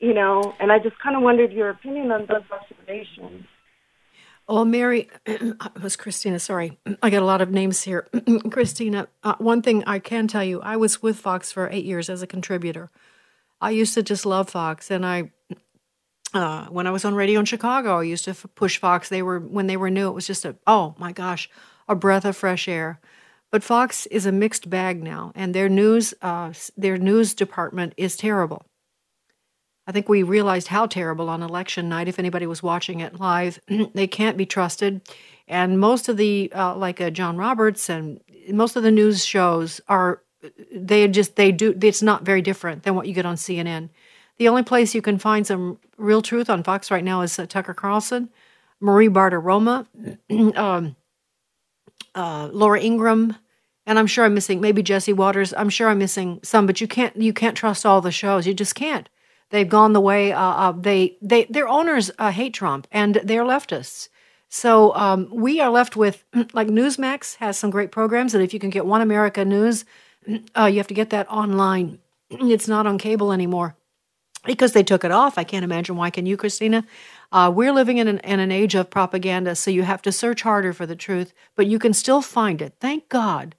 you 0.04 0.12
know, 0.12 0.54
and 0.60 0.70
I 0.70 0.78
just 0.78 0.98
kind 0.98 1.16
of 1.16 1.22
wondered 1.22 1.50
your 1.50 1.70
opinion 1.70 2.12
on 2.12 2.26
those 2.26 2.42
observations. 2.50 3.46
Well, 4.46 4.66
Mary, 4.66 5.08
it 5.24 5.56
was 5.82 5.96
Christina. 5.96 6.38
Sorry, 6.38 6.78
I 7.02 7.08
got 7.08 7.22
a 7.22 7.26
lot 7.26 7.40
of 7.40 7.50
names 7.50 7.82
here. 7.82 8.06
Christina, 8.50 9.08
uh, 9.22 9.36
one 9.38 9.62
thing 9.62 9.82
I 9.86 9.98
can 9.98 10.28
tell 10.28 10.44
you, 10.44 10.60
I 10.60 10.76
was 10.76 11.02
with 11.02 11.18
Fox 11.18 11.50
for 11.50 11.70
eight 11.70 11.86
years 11.86 12.10
as 12.10 12.20
a 12.20 12.26
contributor. 12.26 12.90
I 13.62 13.70
used 13.70 13.94
to 13.94 14.02
just 14.02 14.26
love 14.26 14.50
Fox, 14.50 14.90
and 14.90 15.06
I, 15.06 15.32
uh, 16.34 16.66
when 16.66 16.86
I 16.86 16.90
was 16.90 17.04
on 17.04 17.14
radio 17.14 17.40
in 17.40 17.46
Chicago, 17.46 18.00
I 18.00 18.02
used 18.02 18.24
to 18.24 18.32
f- 18.32 18.46
push 18.54 18.78
Fox. 18.78 19.08
They 19.08 19.22
were 19.22 19.40
when 19.40 19.66
they 19.66 19.76
were 19.76 19.90
new, 19.90 20.08
it 20.08 20.14
was 20.14 20.26
just 20.26 20.44
a 20.44 20.56
oh 20.66 20.94
my 20.98 21.12
gosh, 21.12 21.48
a 21.88 21.94
breath 21.94 22.24
of 22.24 22.36
fresh 22.36 22.68
air. 22.68 23.00
But 23.50 23.62
Fox 23.62 24.06
is 24.06 24.26
a 24.26 24.32
mixed 24.32 24.68
bag 24.68 25.02
now, 25.02 25.30
and 25.36 25.54
their 25.54 25.68
news, 25.68 26.12
uh, 26.20 26.52
their 26.76 26.98
news 26.98 27.34
department 27.34 27.94
is 27.96 28.16
terrible. 28.16 28.66
I 29.86 29.92
think 29.92 30.08
we 30.08 30.22
realized 30.22 30.68
how 30.68 30.86
terrible 30.86 31.28
on 31.28 31.42
election 31.42 31.88
night, 31.88 32.08
if 32.08 32.18
anybody 32.18 32.46
was 32.46 32.62
watching 32.62 33.00
it 33.00 33.20
live. 33.20 33.60
they 33.94 34.06
can't 34.06 34.36
be 34.36 34.46
trusted. 34.46 35.02
And 35.46 35.78
most 35.78 36.08
of 36.08 36.16
the, 36.16 36.50
uh, 36.54 36.74
like 36.74 37.00
uh, 37.00 37.10
John 37.10 37.36
Roberts 37.36 37.90
and 37.90 38.20
most 38.48 38.76
of 38.76 38.82
the 38.82 38.90
news 38.90 39.24
shows 39.24 39.80
are, 39.88 40.22
they 40.74 41.06
just, 41.08 41.36
they 41.36 41.52
do, 41.52 41.78
it's 41.80 42.02
not 42.02 42.24
very 42.24 42.40
different 42.40 42.82
than 42.82 42.94
what 42.94 43.06
you 43.06 43.14
get 43.14 43.26
on 43.26 43.36
CNN. 43.36 43.90
The 44.38 44.48
only 44.48 44.62
place 44.62 44.94
you 44.94 45.02
can 45.02 45.18
find 45.18 45.46
some 45.46 45.78
real 45.96 46.22
truth 46.22 46.50
on 46.50 46.62
Fox 46.62 46.90
right 46.90 47.04
now 47.04 47.22
is 47.22 47.38
uh, 47.38 47.46
Tucker 47.46 47.74
Carlson, 47.74 48.30
Maria 48.80 49.10
Bartiromo, 49.10 49.86
um, 50.56 50.96
uh, 52.14 52.48
Laura 52.52 52.80
Ingraham, 52.80 53.36
and 53.86 53.98
I'm 53.98 54.06
sure 54.06 54.24
I'm 54.24 54.34
missing 54.34 54.60
maybe 54.60 54.82
Jesse 54.82 55.12
Watters. 55.12 55.52
I'm 55.54 55.68
sure 55.68 55.88
I'm 55.88 55.98
missing 55.98 56.40
some, 56.42 56.66
but 56.66 56.80
you 56.80 56.88
can't 56.88 57.16
you 57.16 57.32
can't 57.32 57.56
trust 57.56 57.84
all 57.84 58.00
the 58.00 58.10
shows. 58.10 58.46
You 58.46 58.54
just 58.54 58.74
can't. 58.74 59.08
They've 59.50 59.68
gone 59.68 59.92
the 59.92 60.00
way 60.00 60.32
uh, 60.32 60.40
uh, 60.40 60.72
they 60.72 61.16
they 61.20 61.44
their 61.44 61.68
owners 61.68 62.10
uh, 62.18 62.30
hate 62.30 62.54
Trump 62.54 62.86
and 62.90 63.20
they're 63.22 63.44
leftists. 63.44 64.08
So 64.48 64.94
um, 64.94 65.28
we 65.32 65.60
are 65.60 65.70
left 65.70 65.96
with 65.96 66.24
like 66.52 66.68
Newsmax 66.68 67.36
has 67.36 67.58
some 67.58 67.70
great 67.70 67.92
programs, 67.92 68.34
and 68.34 68.42
if 68.42 68.54
you 68.54 68.60
can 68.60 68.70
get 68.70 68.86
One 68.86 69.00
America 69.00 69.44
News, 69.44 69.84
uh, 70.56 70.66
you 70.66 70.78
have 70.78 70.88
to 70.88 70.94
get 70.94 71.10
that 71.10 71.28
online. 71.30 71.98
It's 72.30 72.68
not 72.68 72.86
on 72.86 72.98
cable 72.98 73.32
anymore. 73.32 73.76
Because 74.44 74.72
they 74.72 74.82
took 74.82 75.04
it 75.04 75.10
off. 75.10 75.38
I 75.38 75.44
can't 75.44 75.64
imagine 75.64 75.96
why. 75.96 76.10
Can 76.10 76.26
you, 76.26 76.36
Christina? 76.36 76.84
Uh, 77.32 77.50
we're 77.54 77.72
living 77.72 77.98
in 77.98 78.08
an, 78.08 78.18
in 78.20 78.40
an 78.40 78.52
age 78.52 78.74
of 78.74 78.90
propaganda, 78.90 79.54
so 79.54 79.70
you 79.70 79.82
have 79.82 80.02
to 80.02 80.12
search 80.12 80.42
harder 80.42 80.72
for 80.72 80.86
the 80.86 80.96
truth, 80.96 81.32
but 81.56 81.66
you 81.66 81.78
can 81.78 81.92
still 81.92 82.22
find 82.22 82.62
it. 82.62 82.74
Thank 82.80 83.08
God 83.08 83.54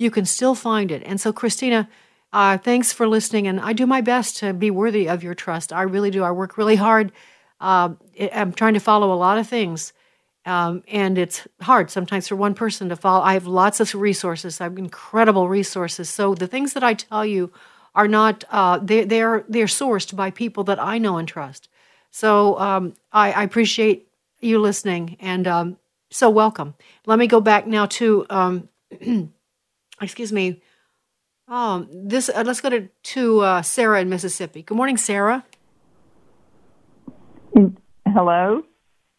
you 0.00 0.10
can 0.10 0.24
still 0.24 0.54
find 0.54 0.90
it. 0.90 1.02
And 1.04 1.20
so, 1.20 1.30
Christina, 1.30 1.86
uh, 2.32 2.56
thanks 2.56 2.90
for 2.90 3.06
listening. 3.06 3.46
And 3.46 3.60
I 3.60 3.74
do 3.74 3.86
my 3.86 4.00
best 4.00 4.38
to 4.38 4.54
be 4.54 4.70
worthy 4.70 5.06
of 5.06 5.22
your 5.22 5.34
trust. 5.34 5.74
I 5.74 5.82
really 5.82 6.10
do. 6.10 6.24
I 6.24 6.30
work 6.30 6.56
really 6.56 6.76
hard. 6.76 7.12
Uh, 7.60 7.90
I'm 8.32 8.52
trying 8.52 8.74
to 8.74 8.80
follow 8.80 9.12
a 9.12 9.14
lot 9.14 9.36
of 9.36 9.46
things. 9.46 9.92
Um, 10.46 10.82
and 10.88 11.18
it's 11.18 11.46
hard 11.60 11.90
sometimes 11.90 12.28
for 12.28 12.36
one 12.36 12.54
person 12.54 12.88
to 12.88 12.96
follow. 12.96 13.22
I 13.22 13.34
have 13.34 13.46
lots 13.46 13.78
of 13.78 13.94
resources. 13.94 14.58
I 14.58 14.64
have 14.64 14.78
incredible 14.78 15.50
resources. 15.50 16.08
So 16.08 16.34
the 16.34 16.46
things 16.46 16.72
that 16.72 16.82
I 16.82 16.94
tell 16.94 17.26
you 17.26 17.52
are 17.94 18.08
not 18.08 18.44
uh, 18.50 18.78
they 18.78 19.04
they're 19.04 19.44
they're 19.48 19.66
sourced 19.66 20.14
by 20.14 20.30
people 20.30 20.64
that 20.64 20.80
I 20.80 20.98
know 20.98 21.18
and 21.18 21.28
trust. 21.28 21.68
So 22.10 22.58
um, 22.58 22.94
I, 23.12 23.32
I, 23.32 23.42
appreciate 23.44 24.08
you 24.40 24.58
listening 24.58 25.16
and 25.20 25.46
um, 25.46 25.76
so 26.10 26.28
welcome. 26.28 26.74
Let 27.06 27.20
me 27.20 27.28
go 27.28 27.40
back 27.40 27.66
now 27.68 27.86
to 27.86 28.26
um, 28.30 28.68
excuse 30.02 30.32
me. 30.32 30.62
Um, 31.46 31.88
this 31.90 32.28
uh, 32.28 32.42
let's 32.46 32.60
go 32.60 32.70
to 32.70 32.88
to 32.88 33.40
uh, 33.40 33.62
Sarah 33.62 34.00
in 34.00 34.08
Mississippi. 34.08 34.62
Good 34.62 34.76
morning, 34.76 34.96
Sarah. 34.96 35.44
Hello. 38.06 38.62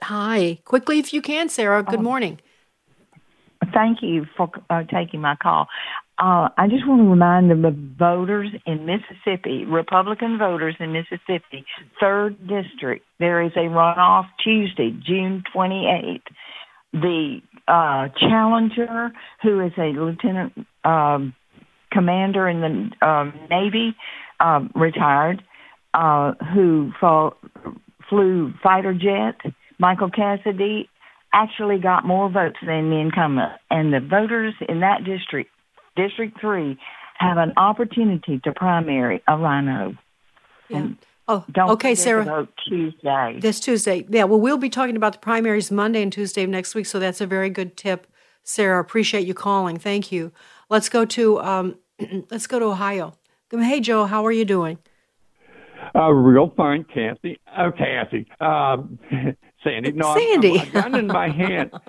Hi. 0.04 0.60
Quickly, 0.66 1.00
if 1.00 1.14
you 1.14 1.22
can, 1.22 1.50
Sarah. 1.50 1.84
Good 1.84 2.02
morning. 2.02 2.40
Thank 3.74 4.02
you 4.02 4.26
for 4.36 4.50
uh, 4.70 4.84
taking 4.84 5.22
my 5.22 5.36
call. 5.36 5.68
Uh, 6.22 6.50
I 6.56 6.68
just 6.68 6.88
want 6.88 7.02
to 7.02 7.10
remind 7.10 7.50
the 7.50 7.76
voters 7.98 8.50
in 8.68 8.86
Mississippi, 8.86 9.66
Republican 9.66 10.38
voters 10.38 10.76
in 10.80 10.94
Mississippi, 10.94 11.66
third 12.00 12.38
district, 12.48 13.06
there 13.20 13.42
is 13.42 13.54
a 13.56 13.62
runoff 13.62 14.28
Tuesday, 14.44 14.92
June 15.04 15.44
28th. 15.56 16.22
The 16.94 17.40
uh, 17.68 18.10
challenger, 18.20 19.12
who 19.42 19.66
is 19.66 19.72
a 19.80 19.98
lieutenant 20.00 20.68
um, 20.84 21.34
commander 21.92 22.48
in 22.48 22.62
the 22.62 23.08
um, 23.08 23.34
Navy, 23.50 23.96
um, 24.40 24.70
retired, 24.76 25.42
uh, 25.96 26.34
who 26.54 26.92
fought, 27.02 27.36
flew 28.08 28.54
fighter 28.62 28.94
jet, 28.94 29.54
Michael 29.80 30.12
Cassidy, 30.12 30.88
actually 31.34 31.80
got 31.80 32.06
more 32.06 32.30
votes 32.30 32.58
than 32.64 32.92
the 32.92 32.98
incumbent. 32.98 33.54
And 33.72 33.92
the 33.92 34.02
voters 34.02 34.54
in 34.70 34.82
that 34.82 35.04
district 35.04 35.50
District 35.96 36.40
3 36.40 36.78
have 37.18 37.38
an 37.38 37.54
opportunity 37.58 38.40
to 38.40 38.52
primary 38.52 39.22
a 39.28 39.38
rhino. 39.38 39.96
Yeah. 40.70 40.78
And 40.78 40.98
oh, 41.28 41.46
okay, 41.58 41.96
Sarah. 41.96 42.48
Tuesday. 42.68 43.38
This 43.40 43.60
Tuesday. 43.60 44.06
Yeah, 44.10 44.24
well, 44.24 44.40
we'll 44.40 44.58
be 44.58 44.70
talking 44.70 44.96
about 44.96 45.14
the 45.14 45.20
primaries 45.20 45.72
Monday 45.72 46.02
and 46.02 46.12
Tuesday 46.12 46.44
of 46.44 46.50
next 46.50 46.74
week, 46.74 46.86
so 46.86 47.00
that's 47.00 47.22
a 47.22 47.28
very 47.28 47.50
good 47.50 47.78
tip, 47.78 48.08
Sarah. 48.44 48.82
Appreciate 48.82 49.28
you 49.28 49.34
calling. 49.34 49.78
Thank 49.78 50.12
you. 50.12 50.32
Let's 50.70 50.90
go 50.90 51.06
to 51.06 51.40
um, 51.42 51.76
let's 52.32 52.48
go 52.48 52.60
to 52.60 52.66
Ohio. 52.66 53.14
Hey, 53.52 53.82
Joe, 53.82 54.06
how 54.06 54.26
are 54.26 54.32
you 54.32 54.46
doing? 54.46 54.78
Uh, 55.94 56.10
real 56.12 56.54
fine, 56.56 56.86
Kathy. 56.86 57.40
Oh, 57.58 57.72
Kathy. 57.72 58.26
Um, 58.40 58.98
Sandy. 59.64 59.92
No, 59.92 60.16
Sandy. 60.16 60.60
I'm, 60.60 60.68
I'm, 60.68 60.78
I 60.78 60.82
got 60.90 61.00
in 61.00 61.08
my 61.08 61.30
hand. 61.30 61.72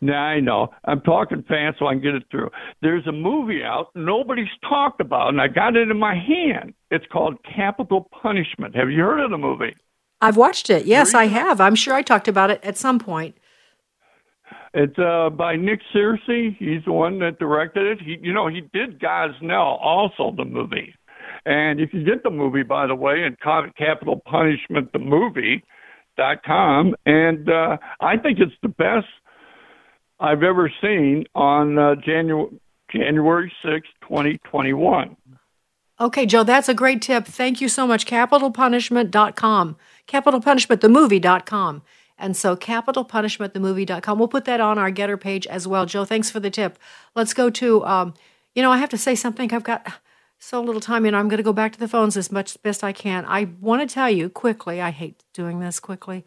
now 0.00 0.22
I 0.22 0.40
know. 0.40 0.68
I'm 0.84 1.00
talking 1.00 1.44
fast 1.48 1.78
so 1.78 1.86
I 1.86 1.94
can 1.94 2.02
get 2.02 2.14
it 2.14 2.24
through. 2.30 2.50
There's 2.82 3.06
a 3.06 3.12
movie 3.12 3.62
out 3.62 3.88
nobody's 3.94 4.46
talked 4.68 5.00
about, 5.00 5.28
and 5.28 5.40
I 5.40 5.48
got 5.48 5.76
it 5.76 5.90
in 5.90 5.98
my 5.98 6.14
hand. 6.14 6.74
It's 6.90 7.06
called 7.12 7.36
Capital 7.44 8.08
Punishment. 8.22 8.74
Have 8.76 8.90
you 8.90 9.02
heard 9.02 9.20
of 9.20 9.30
the 9.30 9.38
movie? 9.38 9.74
I've 10.20 10.36
watched 10.36 10.70
it. 10.70 10.86
Yes, 10.86 11.14
I 11.14 11.26
have. 11.26 11.60
I'm 11.60 11.74
sure 11.74 11.94
I 11.94 12.02
talked 12.02 12.28
about 12.28 12.50
it 12.50 12.60
at 12.64 12.78
some 12.78 12.98
point. 12.98 13.36
It's 14.72 14.98
uh, 14.98 15.30
by 15.30 15.56
Nick 15.56 15.80
Searcy. 15.94 16.56
He's 16.58 16.84
the 16.84 16.92
one 16.92 17.18
that 17.20 17.38
directed 17.38 17.86
it. 17.86 17.98
He, 18.02 18.18
you 18.20 18.32
know, 18.32 18.48
he 18.48 18.62
did 18.72 18.98
Gosnell, 18.98 19.78
also 19.80 20.34
the 20.36 20.44
movie. 20.44 20.94
And 21.44 21.80
if 21.80 21.92
you 21.92 22.02
can 22.02 22.14
get 22.14 22.22
the 22.22 22.30
movie, 22.30 22.62
by 22.62 22.86
the 22.86 22.94
way, 22.94 23.24
in 23.24 23.36
Capital 23.42 24.20
Punishment, 24.24 24.92
the 24.92 24.98
movie 24.98 25.62
dot 26.16 26.42
com, 26.44 26.94
and 27.04 27.48
uh, 27.50 27.76
I 28.00 28.16
think 28.16 28.38
it's 28.38 28.52
the 28.62 28.68
best 28.68 29.06
I've 30.18 30.42
ever 30.42 30.72
seen 30.80 31.24
on 31.34 31.78
uh, 31.78 31.94
January 31.96 32.48
January 32.90 33.52
sixth, 33.64 33.90
twenty 34.00 34.38
twenty 34.44 34.72
one. 34.72 35.16
Okay, 35.98 36.26
Joe, 36.26 36.44
that's 36.44 36.68
a 36.68 36.74
great 36.74 37.00
tip. 37.00 37.24
Thank 37.26 37.60
you 37.60 37.68
so 37.68 37.86
much. 37.86 38.04
CapitalPunishment.com. 38.06 39.76
CapitalPunishmentTheMovie.com. 40.06 41.82
And 42.18 42.36
so 42.36 42.54
capitalpunishmentthemovie.com. 42.54 44.18
We'll 44.18 44.28
put 44.28 44.44
that 44.44 44.60
on 44.60 44.76
our 44.78 44.90
Gettr 44.90 45.18
page 45.18 45.46
as 45.46 45.66
well. 45.66 45.86
Joe, 45.86 46.04
thanks 46.04 46.30
for 46.30 46.38
the 46.38 46.50
tip. 46.50 46.78
Let's 47.14 47.32
go 47.32 47.48
to 47.48 47.84
um, 47.86 48.14
you 48.56 48.62
know, 48.62 48.72
I 48.72 48.78
have 48.78 48.88
to 48.88 48.98
say 48.98 49.14
something. 49.14 49.52
I've 49.52 49.62
got 49.62 49.86
so 50.38 50.62
little 50.62 50.80
time, 50.80 51.04
and 51.04 51.14
I'm 51.14 51.28
going 51.28 51.36
to 51.36 51.44
go 51.44 51.52
back 51.52 51.72
to 51.74 51.78
the 51.78 51.86
phones 51.86 52.16
as 52.16 52.32
much 52.32 52.52
as 52.52 52.56
best 52.56 52.82
I 52.82 52.90
can. 52.90 53.26
I 53.26 53.48
want 53.60 53.86
to 53.86 53.94
tell 53.94 54.10
you 54.10 54.30
quickly. 54.30 54.80
I 54.80 54.90
hate 54.90 55.22
doing 55.34 55.60
this 55.60 55.78
quickly, 55.78 56.24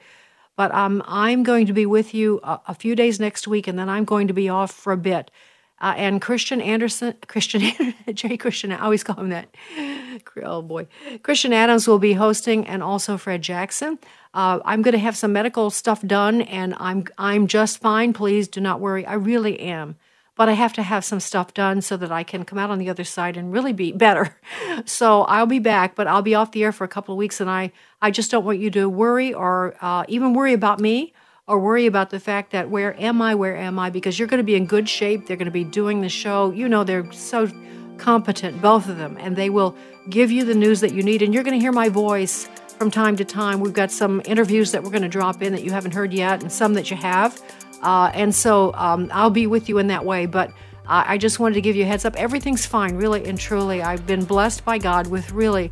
but 0.59 0.75
um, 0.75 1.01
I'm 1.07 1.43
going 1.43 1.67
to 1.67 1.73
be 1.73 1.85
with 1.85 2.13
you 2.13 2.41
a, 2.43 2.59
a, 2.67 2.75
few 2.75 2.93
days 2.93 3.17
next 3.17 3.47
week, 3.47 3.65
and 3.65 3.79
then 3.79 3.87
I'm 3.87 4.03
going 4.03 4.27
to 4.27 4.33
be 4.33 4.49
off 4.49 4.71
for 4.71 4.91
a 4.91 4.97
bit. 4.97 5.31
Uh, 5.79 5.93
and 5.95 6.21
Christian 6.21 6.59
Anderson, 6.59 7.13
Christian 7.27 7.61
J. 8.13 8.35
Christian, 8.35 8.73
I 8.73 8.79
always 8.79 9.01
call 9.01 9.15
him 9.15 9.29
that. 9.29 9.55
Oh 10.43 10.61
boy, 10.61 10.87
Christian 11.23 11.53
Adams 11.53 11.87
will 11.87 11.97
be 11.97 12.11
hosting, 12.11 12.67
and 12.67 12.83
also 12.83 13.17
Fred 13.17 13.41
Jackson. 13.41 13.99
Uh, 14.33 14.59
I'm 14.65 14.81
going 14.81 14.91
to 14.91 14.99
have 14.99 15.15
some 15.15 15.31
medical 15.31 15.69
stuff 15.69 16.01
done, 16.01 16.41
and 16.41 16.75
I'm 16.77 17.05
I'm 17.17 17.47
just 17.47 17.79
fine. 17.79 18.11
Please 18.11 18.49
do 18.49 18.59
not 18.59 18.81
worry. 18.81 19.05
I 19.05 19.13
really 19.13 19.59
am 19.61 19.95
but 20.39 20.47
I 20.47 20.53
have 20.53 20.71
to 20.75 20.83
have 20.83 21.03
some 21.03 21.19
stuff 21.19 21.53
done 21.53 21.81
so 21.81 21.97
that 21.97 22.13
I 22.13 22.23
can 22.23 22.45
come 22.45 22.57
out 22.57 22.69
on 22.69 22.79
the 22.79 22.89
other 22.89 23.03
side 23.03 23.35
and 23.35 23.51
really 23.51 23.73
be 23.73 23.91
better. 23.91 24.37
So 24.85 25.23
I'll 25.23 25.45
be 25.45 25.59
back, 25.59 25.95
but 25.95 26.07
I'll 26.07 26.21
be 26.21 26.35
off 26.35 26.53
the 26.53 26.63
air 26.63 26.71
for 26.71 26.85
a 26.85 26.87
couple 26.87 27.13
of 27.13 27.17
weeks, 27.17 27.41
and 27.41 27.49
I, 27.49 27.73
I 28.01 28.11
just 28.11 28.31
don't 28.31 28.45
want 28.45 28.59
you 28.59 28.71
to 28.71 28.87
worry 28.87 29.33
or 29.33 29.75
uh, 29.81 30.05
even 30.07 30.33
worry 30.33 30.53
about 30.53 30.79
me 30.79 31.13
or 31.47 31.59
worry 31.59 31.85
about 31.85 32.11
the 32.11 32.19
fact 32.19 32.51
that 32.51 32.69
where 32.69 32.97
am 32.97 33.21
I, 33.21 33.35
where 33.35 33.57
am 33.57 33.77
I, 33.77 33.89
because 33.89 34.17
you're 34.17 34.27
going 34.29 34.37
to 34.37 34.45
be 34.45 34.55
in 34.55 34.65
good 34.65 34.87
shape. 34.87 35.27
They're 35.27 35.35
going 35.35 35.47
to 35.47 35.51
be 35.51 35.65
doing 35.65 35.99
the 35.99 36.07
show. 36.07 36.51
You 36.51 36.69
know, 36.69 36.85
they're 36.85 37.11
so 37.11 37.51
competent, 37.97 38.61
both 38.61 38.87
of 38.87 38.97
them, 38.97 39.17
and 39.19 39.35
they 39.35 39.49
will 39.49 39.75
give 40.09 40.31
you 40.31 40.45
the 40.45 40.55
news 40.55 40.79
that 40.79 40.93
you 40.93 41.03
need, 41.03 41.21
and 41.21 41.33
you're 41.33 41.43
going 41.43 41.59
to 41.59 41.61
hear 41.61 41.73
my 41.73 41.89
voice 41.89 42.47
from 42.77 42.89
time 42.89 43.17
to 43.17 43.25
time. 43.25 43.59
We've 43.59 43.73
got 43.73 43.91
some 43.91 44.21
interviews 44.23 44.71
that 44.71 44.81
we're 44.81 44.91
going 44.91 45.01
to 45.01 45.09
drop 45.09 45.41
in 45.41 45.51
that 45.51 45.63
you 45.63 45.71
haven't 45.71 45.93
heard 45.93 46.13
yet, 46.13 46.41
and 46.41 46.49
some 46.49 46.73
that 46.75 46.89
you 46.89 46.95
have. 46.95 47.41
Uh, 47.81 48.11
and 48.13 48.33
so 48.33 48.73
um, 48.73 49.09
I'll 49.13 49.29
be 49.29 49.47
with 49.47 49.69
you 49.69 49.77
in 49.77 49.87
that 49.87 50.03
way. 50.03 50.25
But 50.25 50.51
I 50.91 51.19
just 51.19 51.39
wanted 51.39 51.53
to 51.53 51.61
give 51.61 51.75
you 51.75 51.83
a 51.83 51.85
heads 51.85 52.03
up. 52.03 52.15
Everything's 52.15 52.65
fine, 52.65 52.95
really 52.95 53.23
and 53.25 53.39
truly. 53.39 53.83
I've 53.83 54.07
been 54.07 54.25
blessed 54.25 54.65
by 54.65 54.79
God 54.79 55.05
with 55.05 55.31
really 55.31 55.71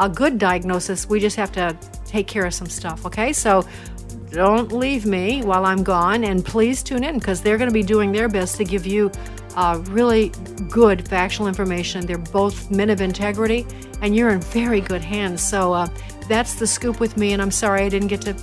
a 0.00 0.08
good 0.08 0.38
diagnosis. 0.38 1.08
We 1.08 1.20
just 1.20 1.36
have 1.36 1.52
to 1.52 1.78
take 2.04 2.26
care 2.26 2.44
of 2.44 2.52
some 2.52 2.66
stuff, 2.66 3.06
okay? 3.06 3.32
So 3.32 3.64
don't 4.32 4.72
leave 4.72 5.06
me 5.06 5.42
while 5.44 5.64
I'm 5.64 5.84
gone, 5.84 6.24
and 6.24 6.44
please 6.44 6.82
tune 6.82 7.04
in 7.04 7.20
because 7.20 7.40
they're 7.42 7.58
going 7.58 7.70
to 7.70 7.74
be 7.74 7.84
doing 7.84 8.10
their 8.10 8.28
best 8.28 8.56
to 8.56 8.64
give 8.64 8.86
you 8.86 9.10
uh, 9.54 9.80
really 9.86 10.32
good 10.68 11.06
factual 11.06 11.46
information. 11.46 12.04
They're 12.04 12.18
both 12.18 12.68
men 12.68 12.90
of 12.90 13.00
integrity, 13.00 13.64
and 14.02 14.16
you're 14.16 14.30
in 14.30 14.40
very 14.40 14.80
good 14.80 15.00
hands. 15.00 15.42
So 15.42 15.72
uh, 15.72 15.88
that's 16.28 16.54
the 16.54 16.66
scoop 16.66 16.98
with 16.98 17.16
me, 17.16 17.34
and 17.34 17.40
I'm 17.40 17.52
sorry 17.52 17.82
I 17.82 17.88
didn't 17.88 18.08
get 18.08 18.22
to 18.22 18.34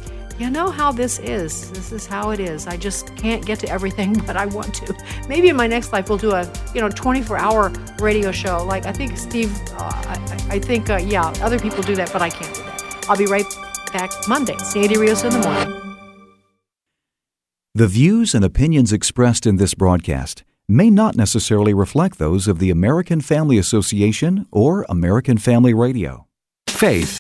you 0.44 0.50
know 0.50 0.70
how 0.70 0.92
this 0.92 1.20
is. 1.20 1.72
This 1.72 1.94
is 1.94 2.06
how 2.06 2.32
it 2.32 2.40
is. 2.42 2.68
I 2.68 2.76
just 2.76 3.16
can't 3.16 3.46
get 3.46 3.60
to 3.60 3.70
everything, 3.70 4.12
but 4.28 4.36
I 4.36 4.46
want 4.46 4.74
to. 4.76 4.94
Maybe 5.30 5.48
in 5.48 5.56
my 5.56 5.68
next 5.68 5.94
life 5.94 6.10
we'll 6.10 6.18
do 6.18 6.32
a 6.32 6.52
you 6.76 6.82
know 6.82 6.90
24 6.90 7.38
hour 7.38 7.72
radio 8.00 8.30
show. 8.34 8.58
Like 8.66 8.86
I 8.86 8.92
think 8.92 9.18
Steve, 9.18 9.58
uh, 9.78 9.90
I, 10.06 10.56
I, 10.56 10.60
think 10.60 10.90
uh, 10.90 10.98
yeah, 10.98 11.34
other 11.42 11.58
people 11.58 11.82
do 11.82 11.96
that, 11.96 12.12
but 12.12 12.22
I 12.22 12.30
can't 12.30 12.54
do 12.54 12.62
that. 12.64 13.06
I'll 13.10 13.18
be 13.18 13.26
right 13.26 13.46
back 13.94 14.12
Monday. 14.28 14.58
Sandy 14.58 14.98
Rios 14.98 15.24
in 15.24 15.32
the 15.32 15.40
morning. 15.40 15.80
The 17.74 17.88
views 17.88 18.36
and 18.36 18.44
opinions 18.44 18.92
expressed 18.92 19.48
in 19.48 19.56
this 19.56 19.74
broadcast 19.74 20.44
may 20.68 20.90
not 20.90 21.16
necessarily 21.16 21.74
reflect 21.74 22.20
those 22.20 22.50
of 22.50 22.60
the 22.60 22.70
American 22.70 23.22
Family 23.22 23.58
Association 23.58 24.46
or 24.52 24.86
American 24.90 25.38
Family 25.38 25.74
Radio. 25.74 26.28
Faith 26.68 27.12